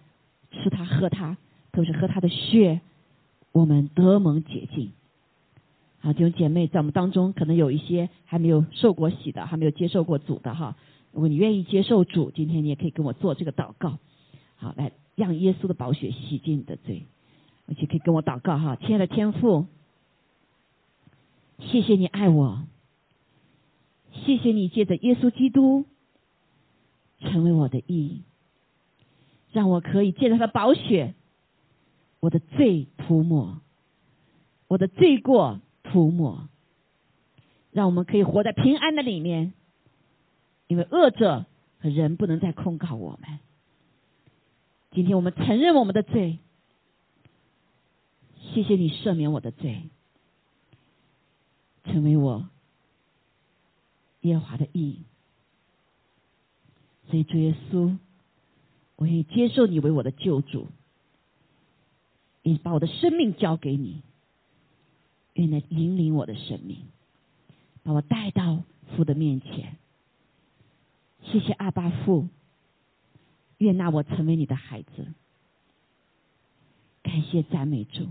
[0.53, 1.37] 吃它喝它，
[1.73, 2.81] 特别是喝它的血，
[3.53, 4.93] 我们得蒙洁净。
[6.01, 10.77] 好，弟兄姐妹，在我们当中可能有一些还没有受过洗的，还没有接受过主的哈。
[11.13, 13.99] 如果你愿意接受主，今天你也可以跟我做这个祷告。
[14.57, 17.03] 好，来让耶稣的宝血洗净你的罪，
[17.67, 18.77] 而且可以跟我祷告哈。
[18.77, 19.67] 亲爱的天父，
[21.59, 22.67] 谢谢你爱我，
[24.13, 25.85] 谢谢你借着耶稣基督
[27.21, 28.23] 成为我的义，
[29.53, 31.15] 让我可以借着他的宝血，
[32.21, 33.61] 我的罪涂抹，
[34.69, 36.49] 我的罪过涂抹，
[37.73, 39.53] 让我们可以活在平安的里面，
[40.69, 41.45] 因为恶者
[41.81, 43.41] 和人不能再控告我们。
[44.93, 46.39] 今天我们承认我们的罪，
[48.55, 49.83] 谢谢你赦免我的罪，
[51.89, 52.49] 成为我
[54.21, 55.03] 耶和华的义。
[57.11, 57.99] 所以主耶稣，
[58.97, 60.69] 我愿意接受你为我的救主，
[62.43, 64.03] 也把我的生命交给你，
[65.35, 66.85] 愿来引领我的生命，
[67.83, 68.63] 把我带到
[68.95, 69.77] 父的面前。
[71.25, 72.29] 谢谢阿巴父。
[73.59, 75.13] 愿纳我成为你的孩子，
[77.03, 78.07] 感谢赞美主。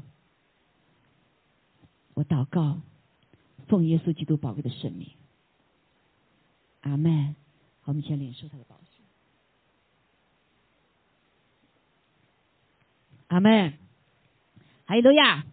[2.15, 2.81] 我祷告，
[3.67, 5.09] 奉耶稣基督宝贵的圣名，
[6.81, 7.35] 阿门。
[7.85, 9.01] 我们先领受他的宝血，
[13.27, 13.73] 阿门。
[14.85, 15.45] 哈利路亚，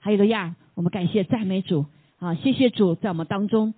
[0.00, 0.56] 哈利路亚。
[0.74, 1.86] 我们感谢赞美主，
[2.18, 3.74] 啊，谢谢主在我们当中，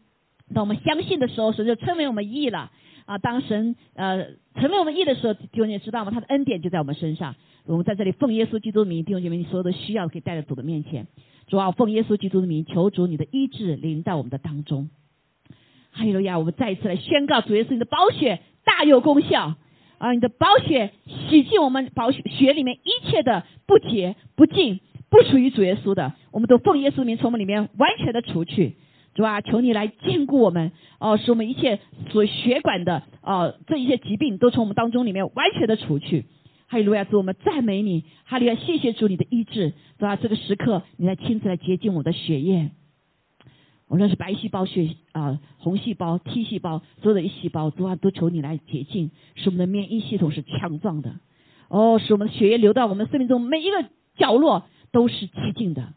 [0.55, 2.73] 当我们相信的时候，神就称为我们义了。
[3.07, 6.11] 啊，当神呃成为我们义的时候，弟兄姐妹知道吗？
[6.11, 7.35] 他的恩典就在我们身上。
[7.65, 11.07] 我们在这里奉耶稣基督的名，弟兄姐妹，你所有的需要可以带到主的面前。
[11.49, 14.91] 主啊，奉耶稣基督的名，求主你的医治临到我们的当中。
[15.93, 16.39] 哈利路亚！
[16.39, 19.55] 我们再一次来宣告，主耶稣你的宝血大有功效
[19.99, 20.13] 啊！
[20.13, 28.77] 你的宝血洗净我们宝血血里面一切的不洁、不净、不属于主耶稣的，我们都奉耶稣名从我们里面完全的除去。
[29.17, 31.81] 主啊，求你来兼顾我们哦，使我们一切
[32.11, 36.27] 所血管的哦这一些疾病都从我们当中里面完全的除去。
[36.69, 42.73] 哈利路亚，主我们赞美你，哈利路亚，谢谢主你的医治，主啊，这个时刻你来亲自来洁净我的血液，
[43.89, 51.15] 无论是白细胞、血啊、红细胞、T 细胞，所有的一细胞，主啊，都求你来洁净，使我们的免疫系统是强壮的，
[51.69, 53.85] 哦，使我们的血液流到我们生命中每一个
[54.19, 55.95] 角落都是洁净的。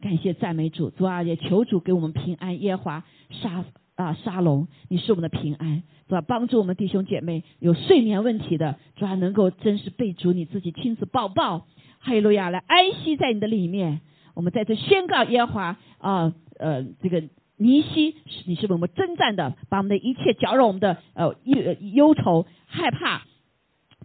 [0.00, 2.60] 感谢赞美主，主啊，也求主给我们平安。
[2.62, 3.64] 耶华沙
[3.96, 11.66] 啊沙龙，你是我们的平安，主啊，帮助我们弟兄姐妹有睡眠问题的，主啊，能够真是被主你自己亲自抱抱，
[11.98, 14.00] 哈利路亚，来安息在你的里面。
[14.34, 17.22] 我们在这宣告耶华啊呃这个
[17.58, 18.14] 尼西，
[18.46, 23.18] 你是为我们征战的，把我们的一切搅扰我们的呃忧忧愁害怕，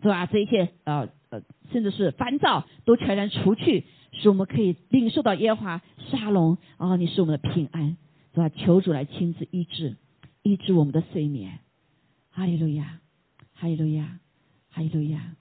[0.01, 0.25] 是吧？
[0.25, 1.41] 这一切呃呃
[1.71, 3.85] 甚至是烦躁都全然除去。
[4.15, 6.95] 使我们可以领受到耶和华沙龙啊！
[6.95, 7.97] 你是我们的平安，
[8.33, 8.49] 是吧？
[8.49, 9.97] 求主来亲自医治，
[10.41, 11.59] 医治我们的睡眠。
[12.31, 12.99] 哈利路亚，
[13.53, 14.19] 哈利路亚，
[14.69, 15.35] 哈利路亚。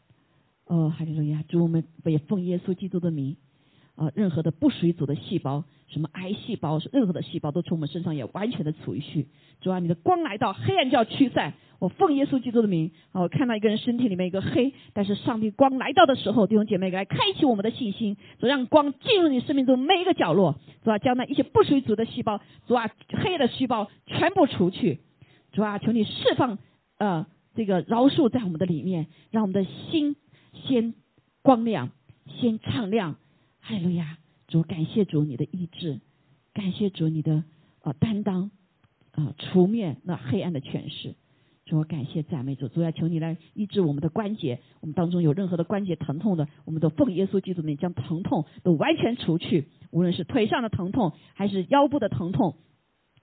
[0.66, 1.42] 哦，哈利路亚！
[1.48, 3.36] 主我们也奉耶稣基督的名。
[3.96, 9.28] 啊，任何的不属于主的细胞，什么癌细胞，任何的细胞都从我们身上也完全的除去。
[9.60, 11.54] 主啊，你的光来到，黑暗就要驱散。
[11.84, 22.90] 我奉耶稣基督的名，啊，我看到一个人身体里面一个黑，但是上帝光来到的时候，弟兄姐妹来开启我们的信心，主让光进入你生命中每一个角落，主啊，将那一些不属于主的细胞，主啊，
[23.22, 25.00] 黑的细胞全部除去。
[25.52, 26.56] 主啊，求你释放
[26.96, 30.16] 呃这个饶恕在我们的里面，让我们的心
[30.54, 30.94] 先
[31.42, 31.90] 光亮，
[32.40, 33.16] 先敞亮。
[33.60, 34.16] 哈利路亚，
[34.48, 36.00] 主感谢主你的意志，
[36.54, 37.44] 感谢主你的
[37.82, 38.50] 呃担当
[39.12, 41.14] 啊，除灭那黑暗的权势。
[41.64, 52.56] 主感谢赞美主，主要求你来医治我们的关节，我们当中有任何的关节疼痛的，我们都奉耶稣基督的名将疼痛都完全除去，无论是腿上的疼痛还是腰部的疼痛，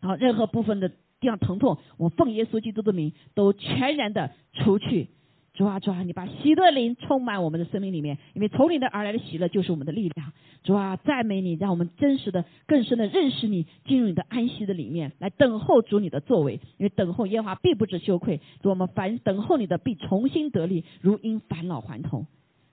[0.02, 5.10] 好任何部分的地方疼痛，我奉耶稣基督的名都全然的除去。
[5.54, 10.32] 主啊，主啊，你把喜乐灵充满我们的生命里面，因为从你的而来的喜乐就是我们的力量。
[10.64, 16.54] 主啊，赞美你，让我们真实的、更深的认识你，进入你的安息的里面，来等候主你的作为。
[16.78, 22.28] 因为等候耶和华必不知羞愧，主我们凡等候你的必重新得力，如因返老还童。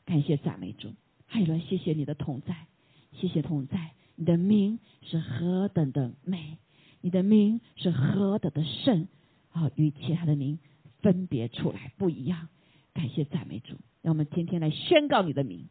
[0.06, 0.90] 感谢赞美主，
[1.26, 2.54] 海伦，谢谢你的同在，
[3.12, 6.58] 谢谢同在，你的名是何等的美，
[7.00, 9.08] 你的名是何等的圣
[9.50, 10.58] 啊，与其他的名
[11.02, 12.48] 分别出来不一样。
[12.98, 15.68] 感谢赞美主，让我们天天来宣告你的名，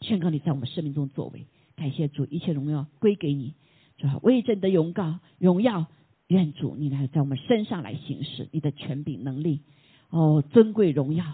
[0.00, 1.46] 宣告你在我们生命中作为。
[1.76, 3.54] 感谢主，一切荣耀归给你，
[3.98, 5.86] 主为真的荣告荣耀，
[6.26, 9.62] 愿主你来在我们身上来行使你的权柄能力。
[10.08, 11.24] 哦，尊贵荣耀，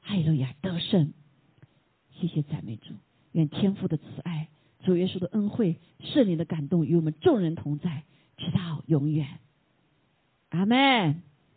[0.00, 1.12] 哈利路亚，得胜！
[2.18, 2.94] 谢谢赞美主，
[3.30, 4.48] 愿天父的慈爱、
[4.82, 8.02] 主耶稣的恩惠、圣灵的感动与我们众人同在，
[8.36, 9.38] 直到永远。
[10.48, 11.22] 阿门。